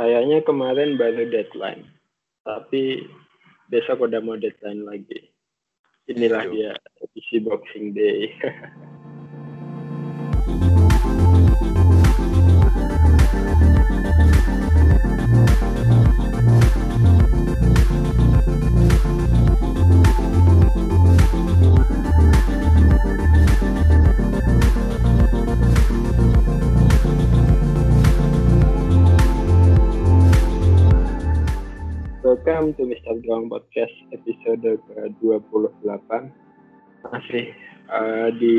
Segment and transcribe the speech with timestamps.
[0.00, 1.84] Kayaknya kemarin baru deadline.
[2.40, 3.04] Tapi
[3.68, 5.28] besok udah mau deadline lagi.
[6.08, 6.52] Inilah Yo.
[6.56, 6.72] dia
[7.04, 8.32] edisi Boxing Day.
[32.50, 33.14] Welcome to Mr.
[33.22, 36.10] Gawang Podcast episode ke-28
[37.06, 37.54] Masih
[37.86, 38.56] eh, di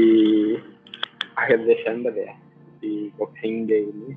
[1.35, 2.31] akhir Desember ya
[2.79, 4.15] Di Boxing Day ini.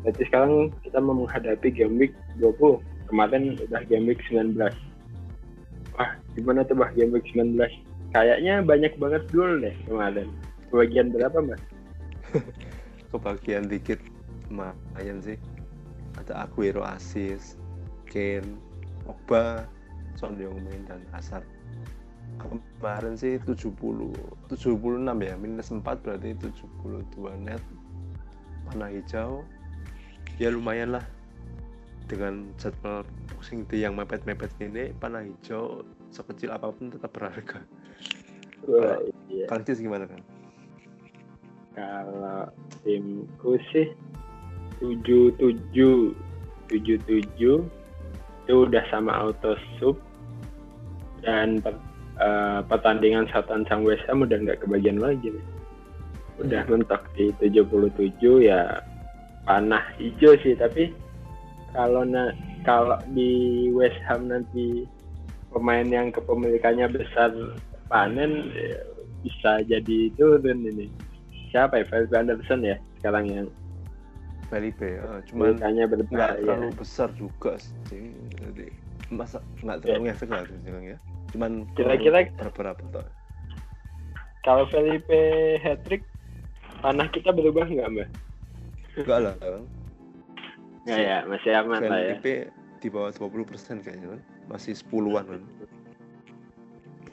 [0.00, 2.80] Berarti sekarang kita mau menghadapi Game Week 20
[3.12, 4.56] Kemarin udah Game Week 19
[5.92, 7.60] Wah gimana tuh bah Game Week 19
[8.16, 10.32] Kayaknya banyak banget gol deh kemarin.
[10.72, 11.60] Kebagian berapa mbak?
[13.12, 14.00] kebagian dikit
[14.48, 15.36] lumayan sih.
[16.16, 17.60] Ada Aguero assist
[18.12, 18.60] Kane
[19.08, 19.64] Pogba
[20.20, 21.48] Son Heung-min dan Hazard
[22.36, 23.72] kemarin sih 70
[24.52, 27.08] 76 ya minus 4 berarti 72
[27.40, 27.62] net
[28.68, 29.40] panah hijau
[30.36, 31.04] ya lumayan lah
[32.10, 37.64] dengan jadwal boxing day yang mepet-mepet ini panah hijau sekecil apa pun tetap berharga
[38.62, 38.94] Wah,
[39.26, 39.50] iya.
[39.66, 40.22] Cis gimana kan?
[41.74, 42.46] Kalau
[42.86, 43.90] timku sih
[44.78, 46.14] tujuh tujuh
[46.70, 47.58] tujuh tujuh
[48.42, 49.96] itu udah sama auto sub
[51.22, 51.78] dan per-
[52.18, 55.46] eh, pertandingan Southampton West Ham udah nggak kebagian lagi nih.
[56.42, 58.82] Udah mentok di 77 ya
[59.46, 60.58] panah hijau sih.
[60.58, 60.90] Tapi
[61.70, 62.34] kalau na
[62.66, 64.86] kalau di West Ham nanti
[65.54, 67.30] pemain yang kepemilikannya besar
[67.86, 68.78] panen ya,
[69.22, 70.90] bisa jadi turun ini.
[71.54, 71.86] Siapa ya?
[71.86, 73.46] Felipe Anderson ya sekarang yang
[74.52, 78.12] Felipe ya, cuman nggak berbahaya terlalu besar juga sih.
[78.36, 78.68] Jadi
[79.08, 80.98] masa nggak terlalu ngefek lah bilang ya.
[81.32, 83.08] Cuman Kira-kira- perlu beberapa toh.
[84.44, 86.04] kalau Felipe hat-trick
[86.84, 88.08] panah kita berubah nggak mbak?
[88.92, 89.34] enggak lah
[90.84, 92.18] Nggak ya masih aman lah ya.
[92.20, 92.34] Felipe
[92.84, 94.20] di bawah 20 persen kayaknya kan
[94.52, 95.42] masih 10-an kan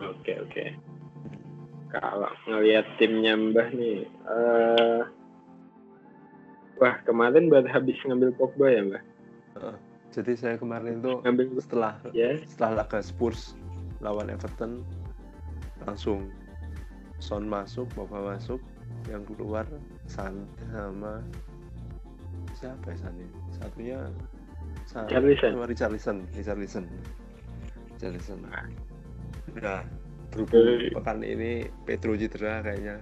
[0.04, 0.66] oke oke.
[1.90, 5.02] Kalau ngelihat timnya mbah nih eh
[6.80, 9.04] wah kemarin baru habis ngambil Pogba ya mbak?
[10.10, 12.40] Jadi saya kemarin tuh ngambil setelah ya.
[12.48, 13.54] setelah laga Spurs
[14.02, 14.82] lawan Everton
[15.86, 16.32] langsung
[17.20, 18.58] Son masuk Pogba masuk
[19.12, 19.68] yang keluar
[20.08, 21.22] Sane sama
[22.56, 23.26] siapa ya Sane?
[23.54, 24.00] Satunya
[24.88, 25.52] Sane Richarlison.
[25.54, 26.86] sama Richarlison Richarlison.
[27.96, 28.40] Richarlison.
[29.60, 29.84] Nah.
[30.30, 33.02] berhubung pekan ini Petro cedera kayaknya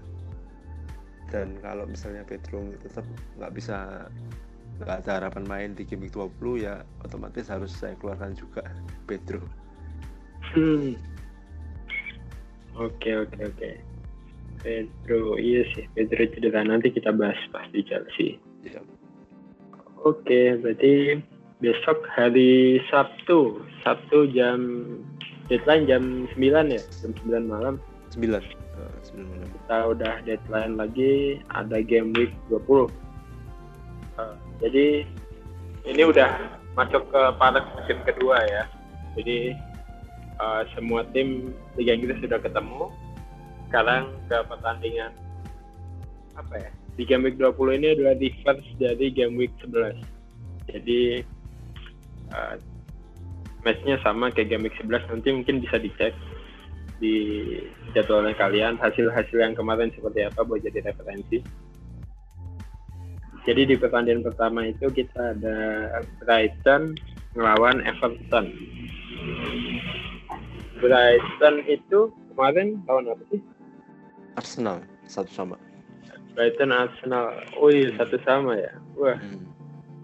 [1.28, 3.04] dan kalau misalnya Petro tetap
[3.36, 4.08] nggak bisa
[4.78, 8.62] nggak ada harapan main di game week 20 ya otomatis harus saya keluarkan juga
[9.10, 9.42] Pedro
[10.56, 10.96] Hmm.
[12.78, 13.72] Oke oke oke.
[14.62, 15.86] Pedro iya sih.
[15.98, 18.40] Pedro cedera nanti kita bahas pasti Chelsea.
[18.64, 18.80] ya
[20.06, 21.20] Oke berarti
[21.60, 23.60] besok hari Sabtu.
[23.82, 24.86] Sabtu jam
[25.52, 26.04] deadline jam
[26.38, 26.84] 9 ya?
[27.04, 27.76] Jam 9 malam.
[28.16, 28.57] 9
[29.14, 32.90] 9 malam kita udah deadline lagi ada game week 20
[34.18, 35.06] Uh, jadi
[35.86, 38.66] ini udah masuk ke palet musim kedua ya.
[39.14, 39.54] Jadi
[40.42, 42.90] uh, semua tim Liga Inggris sudah ketemu.
[43.70, 45.14] Sekarang ke pertandingan
[46.34, 50.02] apa ya di game week 20 ini adalah reverse dari game week 11
[50.70, 51.26] jadi
[52.34, 52.56] uh,
[53.66, 56.14] matchnya sama kayak game week 11 nanti mungkin bisa dicek
[56.98, 57.16] di
[57.94, 61.42] jadwalnya kalian hasil-hasil yang kemarin seperti apa buat jadi referensi.
[63.48, 65.58] Jadi di pertandingan pertama itu kita ada
[66.20, 67.00] Brighton
[67.32, 68.52] melawan Everton.
[70.84, 73.40] Brighton itu kemarin lawan apa sih?
[74.36, 75.56] Arsenal satu sama.
[76.36, 77.40] Brighton Arsenal.
[77.56, 78.76] Oh iya satu sama ya.
[79.00, 79.16] Wah.
[79.16, 79.48] Hmm.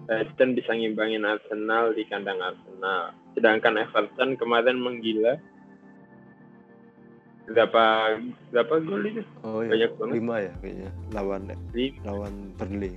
[0.08, 3.12] Brighton bisa ngimbangin Arsenal di kandang Arsenal.
[3.36, 5.36] Sedangkan Everton kemarin menggila
[7.44, 7.84] berapa
[8.56, 10.14] berapa gol itu oh Banyak ya banget.
[10.16, 11.42] lima ya kayaknya lawan
[11.76, 12.00] Lima.
[12.08, 12.96] lawan Burnley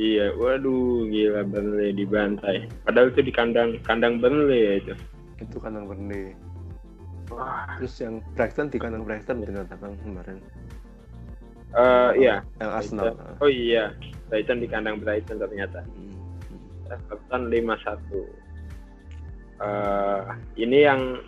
[0.00, 2.64] Iya, waduh gila Burnley dibantai.
[2.88, 4.94] Padahal itu di kandang kandang Burnley ya itu.
[5.40, 6.32] itu kandang Burnley
[7.30, 10.38] Wah, terus yang Brighton di kandang Brighton ternyata kan kemarin
[11.70, 12.42] eh iya.
[12.58, 13.38] yang Arsenal Brighton.
[13.38, 13.84] Oh iya,
[14.26, 15.86] Brighton di kandang Brighton ternyata.
[15.86, 16.10] Hmm.
[16.90, 18.26] Everton 5-1.
[19.60, 20.22] Eh
[20.58, 21.22] ini yang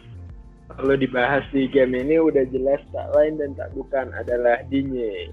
[0.74, 5.28] perlu dibahas di game ini udah jelas tak lain dan tak bukan adalah Dinye.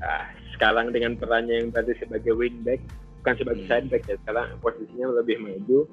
[0.00, 2.82] ah, sekarang dengan perannya yang tadi sebagai wingback
[3.22, 3.70] bukan sebagai Hmm.
[3.70, 5.86] sideback ya sekarang posisinya lebih maju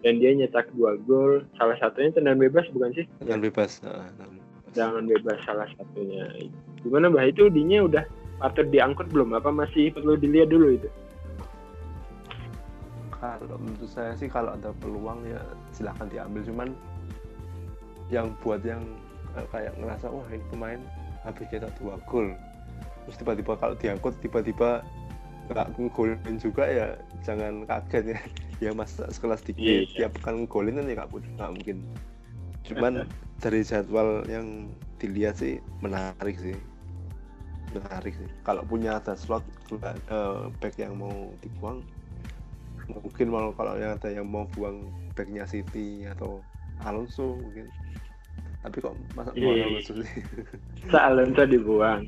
[0.00, 3.82] dan dia nyetak dua gol salah satunya tendangan bebas bukan sih Dengan bebas.
[3.82, 4.62] Nah, tendangan bebas.
[4.70, 6.24] tendangan bebas salah satunya
[6.80, 8.04] gimana bah itu dinya udah
[8.38, 10.86] patut diangkut belum apa masih perlu dilihat dulu itu
[13.16, 15.40] Kalau menurut saya sih kalau ada peluang ya
[15.72, 16.68] silahkan diambil cuman
[18.08, 18.82] yang buat yang
[19.34, 20.80] eh, kayak ngerasa wah ini pemain
[21.26, 22.32] habis cetak dua gol.
[23.06, 24.82] Terus tiba-tiba kalau diangkut tiba-tiba
[25.46, 26.86] nggak ngegolin juga ya
[27.22, 28.20] jangan kaget ya.
[28.56, 29.60] Ya masa sekelas dikit
[29.92, 30.08] Iya.
[30.08, 31.76] tiap pekan ngegolin kan ya nggak mungkin- nggak mungkin.
[32.64, 32.92] Cuman
[33.44, 36.56] dari jadwal yang dilihat sih menarik sih.
[37.76, 38.24] Menarik sih.
[38.48, 39.44] Kalau punya ada slot
[39.76, 41.84] eh, back yang mau dibuang
[42.86, 44.88] mungkin malah kalau yang ada yang mau buang
[45.18, 46.38] backnya City atau
[46.86, 47.66] Alonso mungkin
[48.66, 49.70] tapi kok masa Iya.
[49.70, 50.20] Alonso sih
[51.06, 52.02] Alonso dibuang.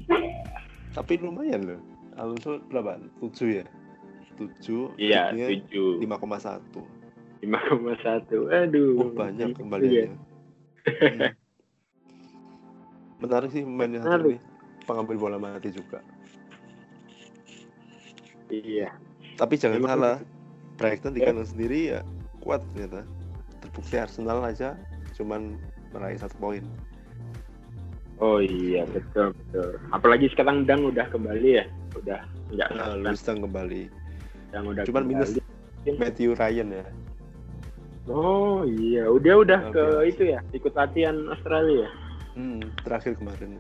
[0.90, 1.81] Tapi lumayan loh.
[2.19, 2.99] Alonso berapa?
[3.22, 3.64] Tujuh ya?
[4.34, 6.02] Tujuh iya tujuh.
[6.02, 6.82] 5,1
[7.38, 8.99] lima koma satu aduh.
[8.99, 9.56] Oh banyak Iya.
[9.56, 10.19] kembaliannya
[10.88, 11.31] Hmm.
[13.20, 14.40] menarik sih mainnya satu ini.
[14.82, 16.02] Pengambil bola mati juga.
[18.49, 18.90] Iya.
[19.37, 20.16] Tapi jangan Emang- salah
[20.75, 21.26] Brighton di Ya.
[21.28, 22.00] kanan sendiri ya
[22.40, 23.05] kuat ternyata.
[23.60, 24.75] Terbukti Arsenal aja
[25.14, 25.58] cuman
[25.94, 26.64] meraih satu poin
[28.19, 31.64] oh iya betul betul apalagi sekarang Dang udah kembali ya
[31.96, 32.20] udah
[32.52, 32.96] nggak nah.
[32.96, 33.82] Luis Dang kembali
[34.50, 35.96] Dang udah cuman minus kembali.
[35.99, 36.85] Matthew Ryan ya
[38.08, 40.11] oh iya udah udah ke biasa.
[40.11, 41.88] itu ya ikut latihan Australia
[42.34, 43.58] hmm, terakhir kemarin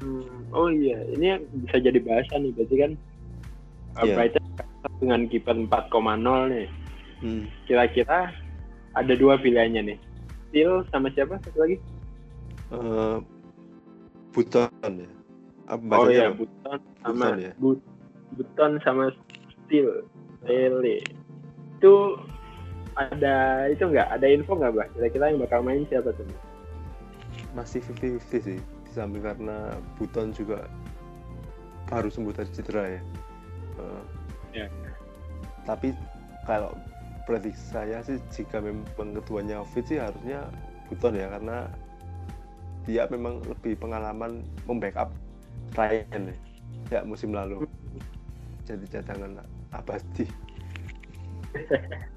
[0.00, 0.24] Hmm,
[0.56, 2.92] oh iya, ini bisa jadi bahasan nih, berarti kan
[4.00, 4.14] Iya.
[4.16, 4.44] Brighton
[4.96, 6.68] dengan kiper 4,0 nih.
[7.20, 7.44] hmm.
[7.68, 8.32] Kira-kira
[8.96, 9.98] ada dua pilihannya nih.
[10.50, 11.76] Steel sama siapa satu lagi?
[12.70, 13.16] eh,
[14.30, 15.10] Buton ya
[15.70, 16.34] apa oh iya?
[16.34, 17.52] Buton sama Buton ya?
[17.56, 17.84] Bu-
[18.34, 19.04] Buton sama
[19.66, 20.02] Steel.
[20.42, 20.98] Tele.
[21.78, 22.18] Itu
[22.96, 24.08] ada itu nggak?
[24.18, 24.86] Ada info nggak, Bah?
[24.90, 26.26] Kira-kira yang bakal main siapa tuh?
[27.50, 28.58] masih 50-50 sih
[28.90, 30.70] samping karena Buton juga
[31.86, 33.00] baru sembuh dari cedera ya
[33.80, 34.02] Eh,
[34.50, 34.66] Ya.
[35.62, 35.90] tapi
[36.42, 36.74] kalau
[37.30, 40.50] prediksi saya sih jika memang keduanya fit sih harusnya
[40.90, 41.70] Buton ya karena
[42.82, 45.14] dia memang lebih pengalaman membackup
[45.78, 46.34] Ryan
[46.90, 47.62] ya, musim lalu.
[48.66, 50.26] Jadi cadangan abadi.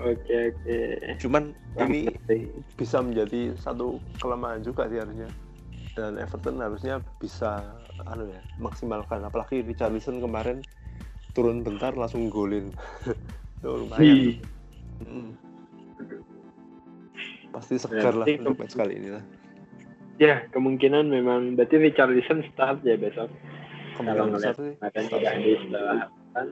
[0.00, 0.80] Oke oke.
[1.20, 2.08] cuman ini
[2.80, 5.28] bisa menjadi satu kelemahan juga sih harusnya.
[5.92, 7.60] Dan Everton harusnya bisa
[8.08, 9.20] anu ya maksimalkan.
[9.28, 10.64] Apalagi Richarlison kemarin
[11.36, 12.72] turun bentar langsung golin
[13.60, 14.20] itu lumayan Hi.
[15.04, 15.30] Mm.
[17.52, 19.24] pasti segar lah untuk match kali ini lah
[20.20, 23.32] Ya, kemungkinan memang berarti Richarlison start ya besok.
[23.96, 25.40] Kalau kemungkinan besar ngeliat sih akan start tidak sih.
[25.40, 26.00] di setelah
[26.36, 26.46] kan.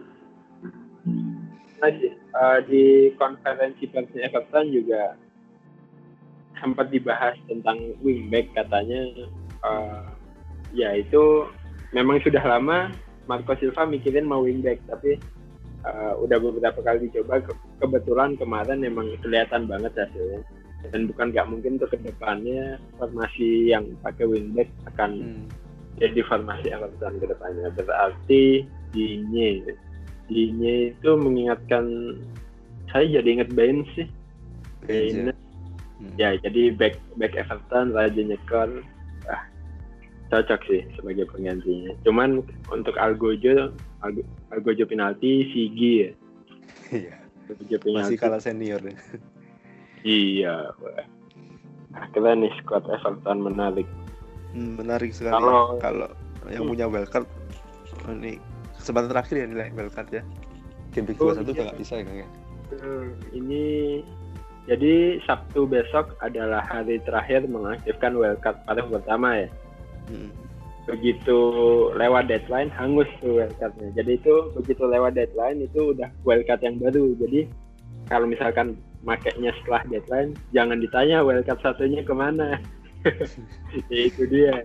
[1.78, 2.84] Nah, di, eh, di
[3.20, 5.20] konferensi persnya Everton juga
[6.56, 9.28] sempat dibahas tentang wingback katanya
[9.60, 10.02] eh,
[10.72, 11.44] ya itu
[11.93, 12.88] memang sudah lama
[13.28, 15.20] Marco Silva mikirin mau wingback tapi
[15.84, 20.42] eh, udah beberapa kali dicoba Ke- kebetulan kemarin memang kelihatan banget hasilnya
[20.90, 25.46] dan bukan nggak mungkin untuk ke depannya formasi yang pakai wingback akan Hmm.
[25.98, 27.75] jadi formasi Everton ke depannya.
[27.75, 28.62] Berarti
[28.94, 29.75] Dinye.
[30.30, 32.14] Dinye itu mengingatkan
[32.94, 34.06] saya jadi ingat Baines sih.
[34.86, 35.22] Baines ya.
[35.34, 35.38] Baines.
[35.98, 36.14] Hmm.
[36.14, 38.70] Ya, jadi back back Everton Raja Nyekor.
[39.26, 39.43] Ah,
[40.29, 41.93] cocok sih sebagai penggantinya.
[42.03, 46.11] Cuman untuk Algojo Algo, Algojo penalti Sigi ya.
[46.91, 47.15] Iya.
[47.49, 48.13] Algojo penalti.
[48.13, 48.97] masih kalah senior ya.
[50.03, 50.55] Iya.
[50.75, 51.05] wah.
[51.97, 53.89] Akhirnya nih squad Everton menarik.
[54.49, 56.08] Hmm, menarik sekali Kalau- kalau
[56.49, 56.73] yang Hmm.
[56.73, 57.29] punya wildcard
[58.06, 58.41] oh, ini
[58.75, 60.23] kesempatan terakhir ya nilai wildcard ya
[60.89, 61.65] game week Oh, 21 udah iya.
[61.69, 62.29] nggak bisa ya Kang ya
[62.69, 63.65] Hmm, ini
[64.65, 69.49] jadi Sabtu besok adalah hari terakhir mengaktifkan wildcard pada pertama ya.
[70.08, 70.32] Hmm.
[70.88, 71.38] Begitu
[72.00, 73.93] lewat deadline hangus tuh wildcardnya.
[73.93, 77.12] Jadi itu begitu lewat deadline itu udah wildcard yang baru.
[77.20, 77.44] Jadi
[78.08, 82.56] kalau misalkan makainya setelah deadline jangan ditanya wildcard satunya ke mana.
[83.93, 84.65] ya, itu dia.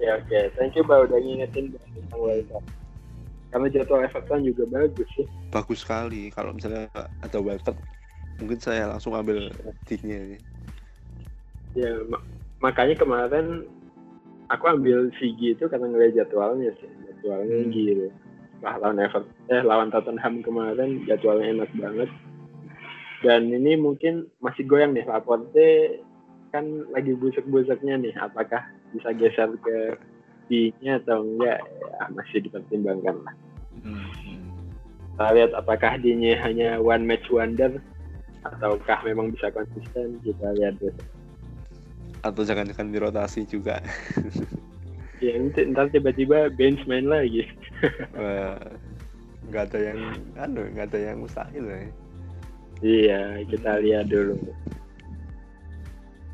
[0.00, 2.64] Ya oke, thank you Mbak udah ngingetin tentang wildcard.
[3.52, 5.26] Karena jadwal Everton juga bagus ya.
[5.50, 6.86] bagus sekali kalau misalnya
[7.18, 7.76] ada wildcard
[8.38, 9.52] mungkin saya langsung ambil
[9.84, 9.98] sih
[11.74, 12.24] Ya, ma-
[12.58, 13.66] makanya kemarin
[14.50, 16.90] aku ambil Sigi itu karena ngeliat jadwalnya sih.
[17.08, 17.72] Jadwalnya Hmm.
[17.72, 18.08] gila.
[18.60, 22.10] Setelah lawan Everton, eh lawan Tottenham kemarin jadwalnya enak banget.
[23.24, 26.00] Dan ini mungkin masih goyang nih Laporte
[26.52, 28.14] kan lagi busuk-busuknya nih.
[28.20, 29.96] Apakah bisa geser ke
[30.50, 33.34] HD-nya atau enggak ya masih dipertimbangkan lah.
[33.86, 34.10] Hmm.
[35.14, 37.78] Kita lihat apakah HD-nya hanya one match wonder
[38.42, 41.19] ataukah memang bisa konsisten kita lihat besok.
[42.20, 43.80] Atau jangan-jangan dirotasi juga
[45.20, 47.44] Ya nanti ntar tiba-tiba bench main lagi.
[49.52, 50.00] Nggak ada yang
[50.40, 51.80] anu nggak ada yang mustahil ya
[52.80, 54.40] Iya, kita lihat dulu.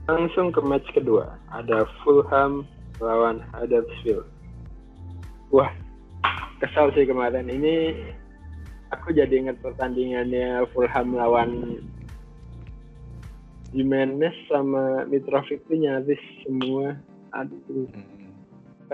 [0.06, 1.34] Langsung ke match kedua.
[1.50, 2.62] Ada Fulham
[3.02, 4.30] lawan Huddersfield.
[5.50, 5.74] Wah,
[6.62, 7.50] kesal sih kemarin.
[7.50, 7.98] Ini
[8.94, 11.82] aku jadi ingat pertandingannya Fulham lawan
[13.74, 16.94] Jimenez sama Mitrovic tuh nyaris semua.
[17.34, 18.30] Aduh, Hmm.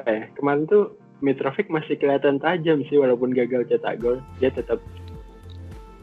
[0.09, 4.19] eh, kemarin tuh Mitrovic masih kelihatan tajam sih walaupun gagal cetak gol.
[4.43, 4.81] Dia tetap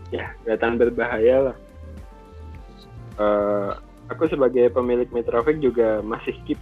[0.09, 1.57] ya kelihatan berbahaya lah.
[3.19, 3.71] Eh,
[4.07, 6.59] aku sebagai pemilik Mitrovic juga masih keep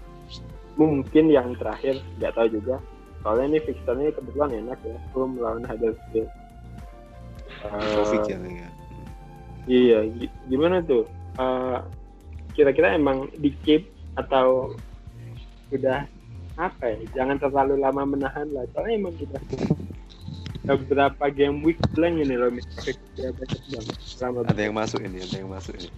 [0.78, 2.82] mungkin yang terakhir nggak tahu juga.
[3.22, 6.30] Soalnya ini fixturnya kebetulan enak ya, Fulham lawan Huddersfield.
[7.66, 8.70] Eh, Taufik ya ya.
[9.68, 11.04] Iya, gi- gimana tuh?
[11.38, 11.78] Eh,
[12.58, 13.86] kira-kira emang di keep
[14.18, 14.74] atau
[15.70, 16.10] udah
[16.58, 16.98] apa ya?
[17.22, 18.66] Jangan terlalu lama menahan lah.
[18.74, 19.38] Soalnya emang kita
[20.68, 23.96] beberapa game week blank ini loh Mitrovic ya banyak banget.
[24.04, 25.90] Selama ada yang masuk ini ada yang masuk ini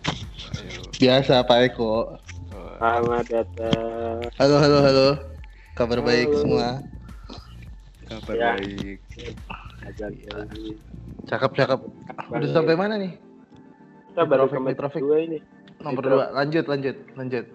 [0.60, 0.82] Ayo.
[1.00, 1.88] Biasa Pak Eko.
[1.89, 4.20] Oh, Selamat datang.
[4.38, 5.08] Halo, halo, halo.
[5.74, 6.39] Kabar baik Halo.
[6.44, 6.68] semua.
[8.10, 8.51] kabar Ya.
[8.58, 9.00] baik
[9.86, 10.75] Ajar lagi.
[11.25, 11.80] Cakep, cakep.
[12.30, 13.16] Udah sampai mana nih?
[14.12, 14.58] Kita baru ke
[15.00, 15.39] kedua ini.
[15.79, 16.25] Nomor dua.
[16.33, 17.45] Lanjut, lanjut, lanjut.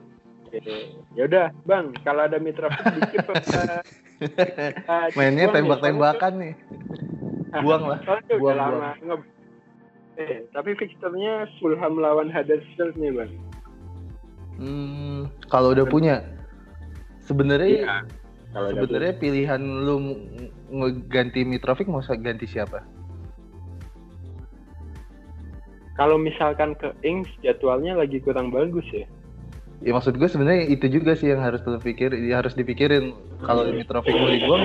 [0.48, 0.60] Oke.
[1.14, 2.78] Yaudah, Bang, kalau ada apa?
[4.86, 6.54] Ah, Mainnya ya, tembak-tembakan nih.
[7.60, 7.98] Buang lah.
[8.00, 9.32] Udah Buang, lama nge-
[10.14, 13.32] Eh, tapi fixturnya Fulham lawan Huddersfield nih, Bang.
[14.54, 16.22] Hmm, kalau udah punya,
[17.20, 17.98] sebenarnya Iya.
[18.54, 20.20] Kalau ada sebenarnya pilihan lu ng-
[20.70, 22.86] ngeganti Mitrovic mau ganti siapa?
[25.94, 29.06] Kalau misalkan ke Ings jadwalnya lagi kurang bagus ya.
[29.84, 33.14] Ya maksud gue sebenarnya itu juga sih yang harus lu pikir, ya harus dipikirin.
[33.46, 34.62] Kalau Mitrovic mau dibuang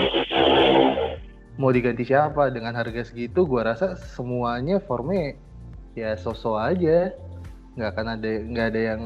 [1.60, 2.50] mau diganti siapa?
[2.50, 5.36] Dengan harga segitu gua rasa semuanya formnya
[5.94, 7.12] ya sosok aja.
[7.76, 9.02] Nggak akan ada nggak ada yang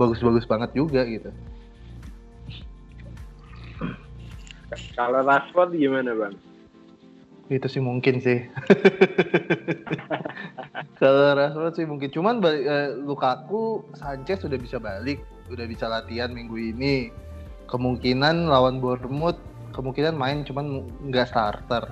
[0.00, 1.30] bagus-bagus banget juga gitu.
[4.96, 6.34] Kalau Rashford gimana, Bang?
[7.50, 8.46] itu sih mungkin sih
[11.00, 12.12] kalau Rashford sih mungkin.
[12.12, 17.08] Cuman balik, eh, Lukaku Sanchez sudah bisa balik udah bisa latihan minggu ini.
[17.66, 19.40] Kemungkinan lawan Bournemouth
[19.72, 21.88] kemungkinan main cuman nggak starter.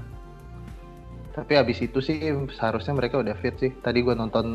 [1.32, 2.18] Tapi habis itu sih
[2.52, 3.72] seharusnya mereka udah fit sih.
[3.80, 4.46] Tadi gua nonton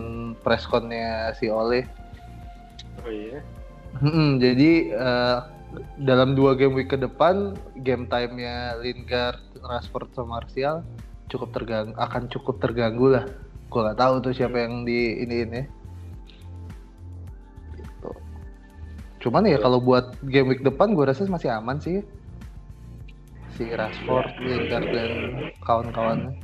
[0.45, 1.89] press connya si Ole.
[3.01, 3.41] Oh iya.
[4.03, 5.37] Mm-mm, jadi eh,
[5.97, 10.85] dalam dua game week ke depan game time-nya Lingard, Rashford sama Martial
[11.31, 13.25] cukup terganggu akan cukup terganggu lah.
[13.73, 15.61] Gua nggak tahu tuh siapa yang di ini ini.
[17.73, 18.09] Gitu.
[19.25, 22.05] Cuman ya kalau buat game week depan gua rasa masih aman sih.
[23.57, 25.11] Si Rashford, Lingard dan
[25.65, 26.37] kawan-kawannya.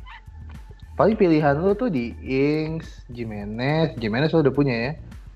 [0.98, 4.92] Paling pilihan lu tuh di Ings, Jimenez, Jimenez lu udah punya ya.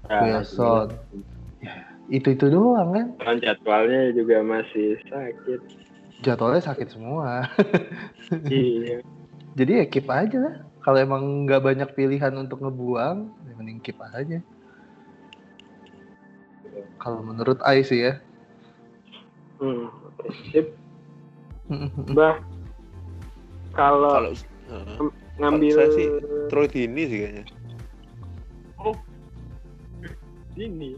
[0.10, 0.98] Nah, Wilson.
[2.10, 3.08] Itu itu doang kan.
[3.22, 5.62] Kan jadwalnya juga masih sakit.
[6.26, 7.46] jadwalnya sakit semua.
[8.50, 8.98] iya.
[9.58, 10.56] Jadi ya keep aja lah.
[10.84, 14.44] Kalau emang nggak banyak pilihan untuk ngebuang, ya mending keep aja.
[17.00, 18.20] Kalau menurut I sih ya.
[19.64, 20.28] Hmm, oke.
[20.52, 20.68] Sip.
[22.14, 22.44] Bah,
[23.74, 24.30] kalau kalau
[24.70, 25.10] eh,
[25.42, 26.08] ngambil saya sih
[26.52, 27.46] Troy Dini sih kayaknya
[30.54, 30.94] ini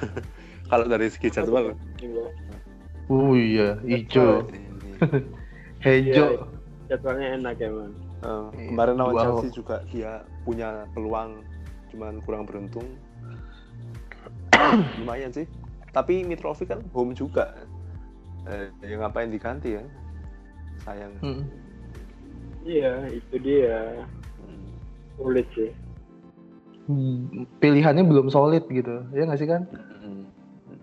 [0.70, 1.76] kalau dari segi jadwal
[3.10, 4.94] Oh iya, hijau, ini.
[5.82, 6.46] hejo.
[6.88, 7.90] jadwalnya enak emang.
[8.20, 11.40] Eh, Iya, kemarin lawan Chelsea juga dia punya peluang
[11.88, 12.84] cuman kurang beruntung
[15.00, 15.48] lumayan sih
[15.90, 17.50] tapi Mitrovic kan home juga
[18.44, 19.84] eh, ya ngapain diganti ya
[20.84, 21.44] sayang Mm.
[22.60, 24.04] Iya, itu dia
[24.36, 24.68] Hmm.
[25.16, 25.72] sulit sih.
[26.84, 29.64] Hmm, Pilihannya belum solid gitu, ya nggak sih kan?
[30.04, 30.28] Hmm.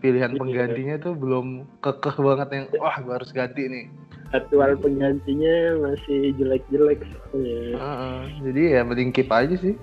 [0.01, 0.39] Pilihan Iya.
[0.41, 3.85] penggantinya tuh belum kekeh banget yang wah gue harus ganti nih.
[4.31, 5.55] Jadwal penggantinya
[5.87, 7.79] masih jelek-jelek soalnya.
[7.79, 9.79] Heeh, jadi ya mending keep aja sih.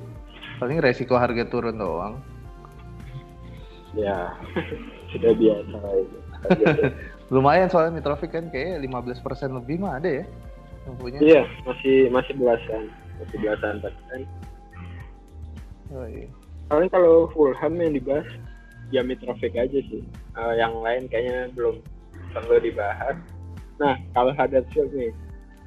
[0.61, 2.21] Paling resiko harga turun doang.
[3.97, 4.35] Ya,
[5.15, 6.19] sudah biasa itu.
[7.33, 10.25] Lumayan soalnya Mitrovic kan kayak 15% lebih mah ada ya
[10.85, 11.19] yang punya.
[11.21, 12.83] Iya, masih masih belasan,
[13.21, 14.21] masih belasan persen.
[15.93, 16.29] Oh, iya.
[16.69, 18.29] Paling kalau Fulham yang dibahas
[18.93, 20.05] ya Mitrovic aja sih.
[20.37, 21.81] Eh, yang lain kayaknya belum
[22.37, 23.17] perlu dibahas.
[23.81, 25.11] Nah, kalau Huddersfield nih,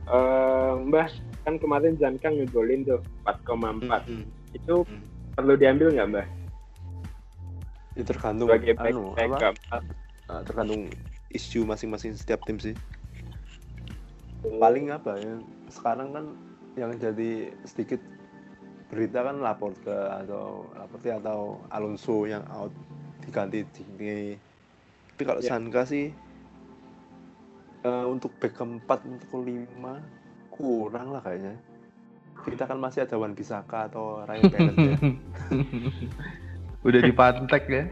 [0.07, 1.09] eh, Mbah
[1.43, 4.03] kan kemarin Zankang ngegolin tuh 4,4.
[4.07, 5.03] Hmm, Itu hmm.
[5.35, 6.27] perlu diambil nggak Mbah?
[7.97, 9.77] Ya tergantung Sebagai back, anu, back apa,
[10.29, 10.81] ah, tergantung
[11.33, 12.75] isu masing-masing setiap tim sih.
[14.47, 15.35] Paling apa ya?
[15.67, 16.25] Sekarang kan
[16.77, 17.99] yang jadi sedikit
[18.87, 22.71] berita kan lapor ke atau Laporte atau Alonso yang out
[23.19, 24.39] diganti Digne.
[25.11, 25.49] Tapi kalau Ya.
[25.51, 26.13] Sanka sih
[27.87, 30.03] eh, untuk back keempat untuk kelima
[30.51, 31.55] kurang lah kayaknya.
[32.37, 34.95] Kita kan masih ada Wan Bisaka atau Ryan Bennett ya.
[36.83, 37.83] Udah dipantek ya.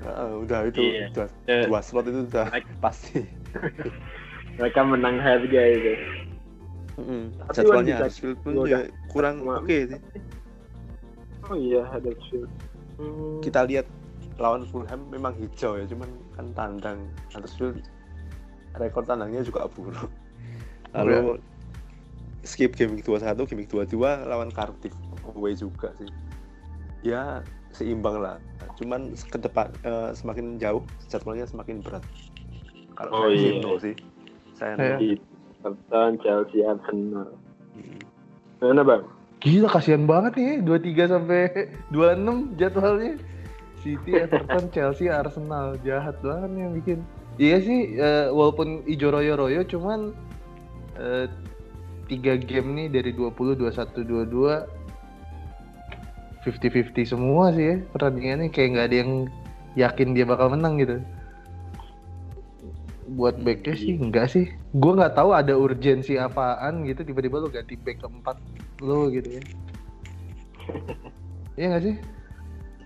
[0.00, 1.06] Heeh, udah itu Iya.
[1.12, 3.20] udah Eh, dua slot itu udah Like- pasti.
[4.56, 5.92] mereka menang harga itu.
[6.96, 10.00] Tapi Jadwalnya Wan Bisaka Huddersfield pun juga ya kurang oke sih.
[11.46, 12.50] Oh iya, Huddersfield.
[12.96, 13.86] Hmm, Kita lihat
[14.36, 16.98] lawan Fulham memang hijau ya, cuman kan tandang
[17.30, 17.80] Huddersfield
[18.78, 20.10] rekor tandangnya juga buruk.
[20.94, 21.38] Lalu
[22.42, 23.96] skip game week 21, game week 22
[24.26, 24.94] lawan Cardiff
[25.34, 26.10] away juga sih.
[27.02, 28.36] Ya seimbang lah.
[28.76, 32.04] Cuman ke depan eh, semakin jauh jadwalnya semakin berat.
[32.98, 33.62] Kalau Oh, saya sih iya.
[33.64, 33.94] no sih.
[34.56, 34.84] Saya no.
[35.00, 35.16] Iya.
[35.60, 37.28] Everton, Chelsea, Arsenal.
[37.76, 38.00] Hmm.
[38.64, 39.02] Mana bang?
[39.40, 41.40] Gila kasihan banget nih 23 sampai
[41.92, 43.12] 26 jadwalnya.
[43.80, 46.98] City, Everton, Chelsea, Arsenal jahat banget nih yang bikin.
[47.40, 50.12] Iya sih, eh, walaupun ijo royo-royo, cuman
[51.00, 51.24] eh,
[52.04, 54.68] tiga game nih dari 20, 21, 22
[56.44, 59.12] 50-50 semua sih ya pertandingannya kayak nggak ada yang
[59.76, 61.00] yakin dia bakal menang gitu.
[63.16, 64.52] Buat backnya sih enggak sih.
[64.76, 68.36] Gue nggak tahu ada urgensi apaan gitu tiba-tiba lu ganti back keempat
[68.84, 69.42] lu gitu ya.
[71.60, 71.96] Iya nggak sih?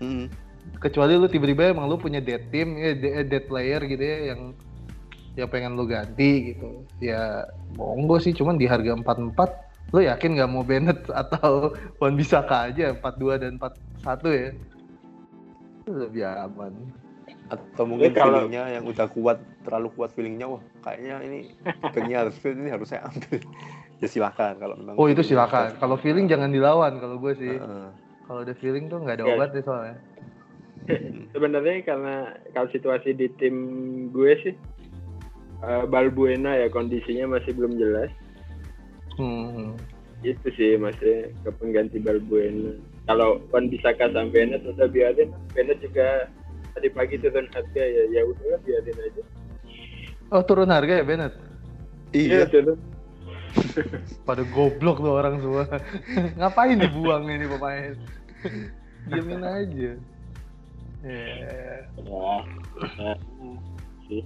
[0.03, 0.25] Hmm.
[0.75, 4.41] Kecuali lu tiba-tiba emang lu punya dead team ya de- dead player gitu ya yang
[5.35, 6.83] yang pengen lu ganti gitu.
[6.99, 7.43] Ya
[7.73, 9.35] monggo sih cuman di harga 44
[9.91, 13.71] lu yakin nggak mau Bennett atau Wan Bisaka aja 42 dan 41
[14.33, 14.49] ya?
[15.77, 16.73] Itu lebih aman.
[17.45, 21.39] Atau mungkin Tapi kalau- feelingnya yang udah kuat terlalu kuat feelingnya wah kayaknya ini
[21.83, 23.39] backnya Huddersfield ini harus saya ambil.
[23.95, 25.71] Ya silakan kalau memang oh itu silakan.
[25.79, 27.55] kalau feeling jangan dilawan kalau gue sih.
[27.55, 27.87] Heeh.
[28.27, 29.33] kalau ada feeling tuh nggak ada Ya.
[29.33, 29.95] obat deh soalnya
[31.33, 32.15] Sebenarnya karena
[32.53, 33.55] kalau situasi di tim
[34.13, 34.55] gue sih
[35.65, 38.11] eh, Balbuena ya kondisinya masih belum jelas.
[39.17, 39.75] hmm.
[40.25, 42.77] Itu sih masih ke pengganti Balbuena.
[43.05, 45.29] Kalau Wan Bisaka sama Bennett udah biarin.
[45.53, 46.25] Bennett juga
[46.75, 49.23] tadi pagi turun harga ya ya udah biarin aja.
[50.35, 51.33] oh turun harga ya Bennett
[52.11, 52.75] iya turun.
[54.27, 55.63] pada goblok tuh orang semua
[56.39, 57.95] ngapain dibuang ini pemain
[59.07, 59.91] diamin aja
[61.05, 61.85] ya
[62.95, 63.13] Ya,
[64.09, 64.23] ya,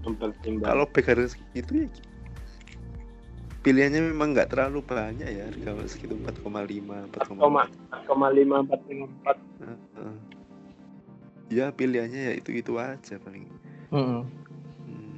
[0.00, 0.68] mempertimbangkan.
[0.68, 1.88] kalau back harus gitu ya
[3.60, 7.68] pilihannya memang nggak terlalu banyak ya kalau segitu 4,5 4,5
[8.08, 10.14] 4,5 4,4 Heeh.
[11.52, 13.44] ya pilihannya ya itu itu aja paling
[13.92, 14.22] Mm-mm.
[14.80, 15.16] Hmm.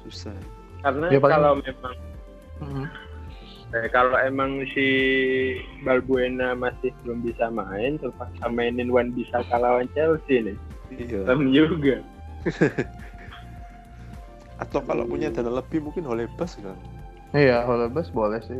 [0.00, 0.32] susah
[0.80, 1.94] karena Ya, paling- kalau memang
[2.60, 2.86] Mm-mm.
[3.74, 4.86] Eh, kalau emang si
[5.86, 10.56] Balbuena masih belum bisa main terpaksa mainin Wan bisa lawan Chelsea nih
[10.90, 11.22] iya
[11.70, 11.96] juga
[14.62, 16.76] atau kalau punya dana lebih mungkin oleh bus kan
[17.30, 18.58] Iya, Holebas boleh sih.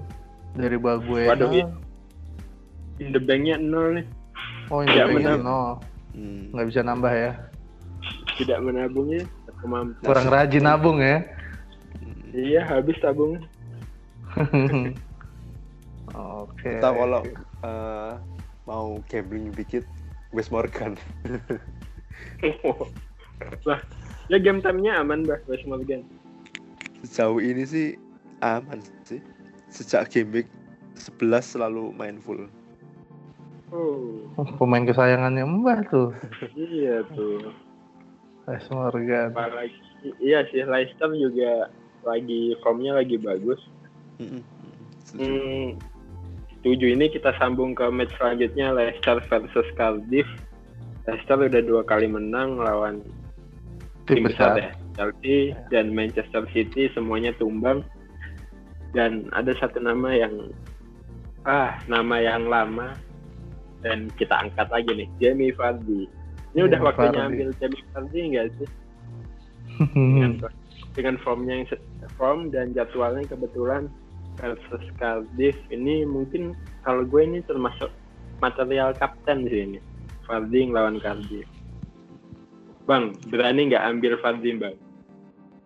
[0.55, 1.35] Dari Balbuena.
[1.35, 1.67] Waduh, iya.
[3.03, 4.07] in the banknya nol nih
[4.71, 5.43] Oh, Tidak ini menang.
[5.43, 5.61] no.
[6.15, 6.55] hmm.
[6.55, 7.33] Nggak bisa nambah ya.
[8.39, 9.27] tidak menabungnya
[10.07, 11.21] Kurang rajin nabung ya.
[12.31, 13.43] Iya habis tabungnya
[16.11, 16.79] Oke.
[16.79, 17.21] atau kalau
[17.65, 18.13] eh,
[18.67, 19.87] mau gambling dikit
[20.35, 20.99] West Morgan.
[23.69, 23.81] Lah
[24.31, 26.03] ya game time-nya aman bah West Morgan.
[27.07, 27.87] Sejauh ini sih
[28.43, 29.23] aman sih.
[29.71, 30.49] Sejak game week
[30.99, 32.51] 11 selalu main full.
[33.71, 34.27] Oh.
[34.35, 36.11] Oh, pemain kesayangannya Mbah tuh.
[36.59, 37.55] iya tuh.
[38.51, 39.31] Wes Morgan.
[39.31, 39.79] apalagi
[40.19, 41.71] iya sih Leicester juga
[42.03, 43.61] lagi formnya lagi bagus
[44.21, 44.41] Setuju.
[45.17, 45.69] Hmm,
[46.61, 50.29] setuju ini kita sambung ke match selanjutnya Leicester versus Cardiff.
[51.09, 53.01] Leicester udah dua kali menang lawan
[54.05, 54.61] Tim tim besar besar.
[54.61, 57.81] ya, Chelsea dan Manchester City semuanya tumbang.
[58.93, 60.51] Dan ada satu nama yang
[61.49, 62.93] ah nama yang lama
[63.81, 66.05] dan kita angkat lagi nih Jamie Vardy.
[66.53, 67.31] Ini udah Jamie waktunya Vardy.
[67.33, 68.71] ambil Jamie Vardy nggak sih?
[69.97, 70.33] Dengan,
[70.93, 71.67] dengan formnya yang
[72.21, 73.89] form dan jadwalnya kebetulan
[74.39, 76.55] versus Cardiff ini mungkin
[76.87, 77.91] kalau gue ini termasuk
[78.39, 79.79] material kapten sih ini
[80.29, 81.49] Vardy lawan Cardiff
[82.87, 84.77] Bang berani nggak ambil Vardy bang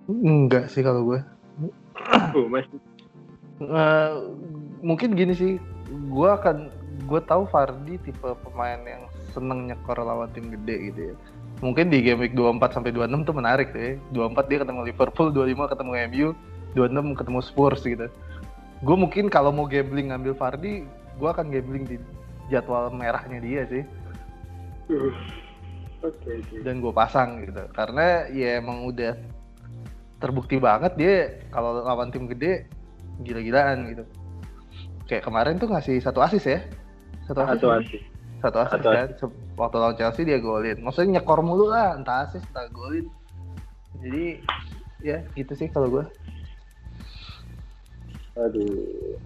[0.05, 1.20] Enggak sih kalau gue.
[2.37, 2.77] Oh, masih
[3.62, 4.12] Eh,
[4.83, 5.53] mungkin gini sih,
[5.88, 6.68] gue akan
[7.07, 11.14] gue tahu Fardi tipe pemain yang seneng nyekor lawan tim gede gitu ya.
[11.62, 13.94] Mungkin di game week 24 sampai 26 tuh menarik tuh ya.
[14.11, 16.29] 24 dia ketemu Liverpool, 25 ketemu MU,
[16.74, 18.07] 26 ketemu Spurs gitu.
[18.85, 20.85] Gue mungkin kalau mau gambling ngambil Fardi,
[21.16, 21.97] gue akan gambling di
[22.47, 23.83] jadwal merahnya dia sih.
[24.92, 25.09] Uh,
[26.05, 26.61] Oke, oke.
[26.61, 29.16] dan gue pasang gitu karena ya emang udah
[30.20, 31.14] terbukti banget dia
[31.49, 32.68] kalau lawan tim gede
[33.25, 34.05] gila-gilaan gitu
[35.09, 36.61] kayak kemarin tuh ngasih satu asis ya
[37.25, 37.81] satu asis Satu kan?
[37.81, 38.03] asis.
[38.37, 42.29] satu asis Satu kan Se- waktu lawan Chelsea dia golin maksudnya nyekor mulu lah entah
[42.29, 43.09] asis entah golin
[43.97, 44.44] jadi
[45.01, 46.05] ya gitu sih kalau gue
[48.38, 49.18] Aduh.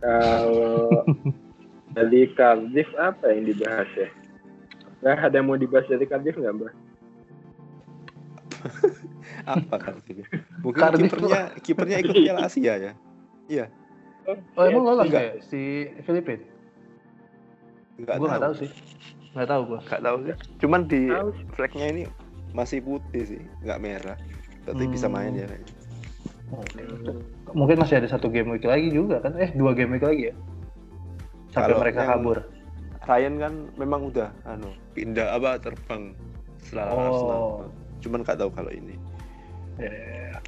[0.00, 1.04] Kalau
[1.96, 4.08] dari Cardiff apa yang dibahas ya?
[5.00, 6.72] Nggak ada yang mau dibahas dari Cardiff nggak, Mbak?
[9.56, 10.24] Apa Cardiff?
[10.64, 12.92] Mungkin Cardiff kipernya kipernya ikut Piala Asia ya.
[13.44, 13.68] Iya,
[14.56, 15.20] oh emang lolos enggak.
[15.20, 15.60] ya si
[16.04, 16.40] Filipin
[18.00, 18.70] nggak gue nggak tahu sih
[19.36, 20.34] nggak tahu gue Nggak tahu sih.
[20.62, 22.02] Cuman di Tahu flagnya ini
[22.54, 24.18] masih putih sih, nggak merah.
[24.64, 25.14] Bisa Hmm.
[25.18, 25.46] main ya.
[26.64, 27.12] Kayaknya.
[27.50, 30.34] mungkin masih ada satu game week lagi juga kan eh dua game week lagi ya
[31.50, 32.38] sampai Kalau mereka yang- kabur
[33.04, 36.16] Ryan kan memang udah anu pindah apa terbang
[36.56, 36.98] setelah Oh.
[37.04, 37.42] Arsenal.
[38.00, 38.96] Cuman nggak tahu kalau ini.
[39.76, 40.40] Ya,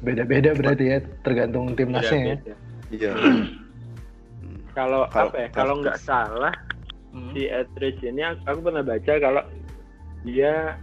[0.00, 2.36] beda-beda berarti ya tergantung timnasnya ya.
[2.90, 3.12] Iya.
[3.14, 3.46] Hmm.
[4.74, 5.48] Kalau Kalau apa ya?
[5.54, 6.54] Kalau nggak salah
[7.10, 7.30] Hmm.
[7.30, 9.42] si Etheridge ini aku, aku pernah baca kalau
[10.22, 10.78] dia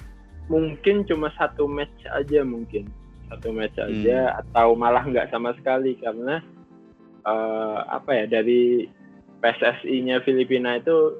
[0.48, 2.88] mungkin cuma satu match aja mungkin
[3.28, 3.88] satu match Hmm.
[3.92, 6.40] aja atau malah nggak sama sekali karena
[7.24, 8.88] eh, apa ya dari
[9.38, 11.20] PSSI-nya Filipina itu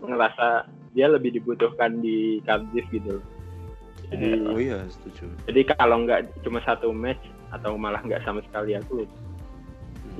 [0.00, 3.24] ngerasa dia lebih dibutuhkan di Cardiff gitu loh.
[4.08, 5.24] Jadi, Oh iya, setuju.
[5.46, 9.08] jadi kalau nggak cuma satu match atau malah nggak sama sekali aku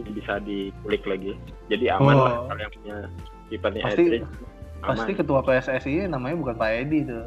[0.08, 1.32] bisa dikulik lagi.
[1.68, 2.24] Jadi aman Oh.
[2.24, 2.96] lah kalau yang punya
[3.48, 4.28] kipernya Pasti- Etheridge.
[4.82, 7.22] Pasti ketua PSSI namanya bukan Pak Edi tuh,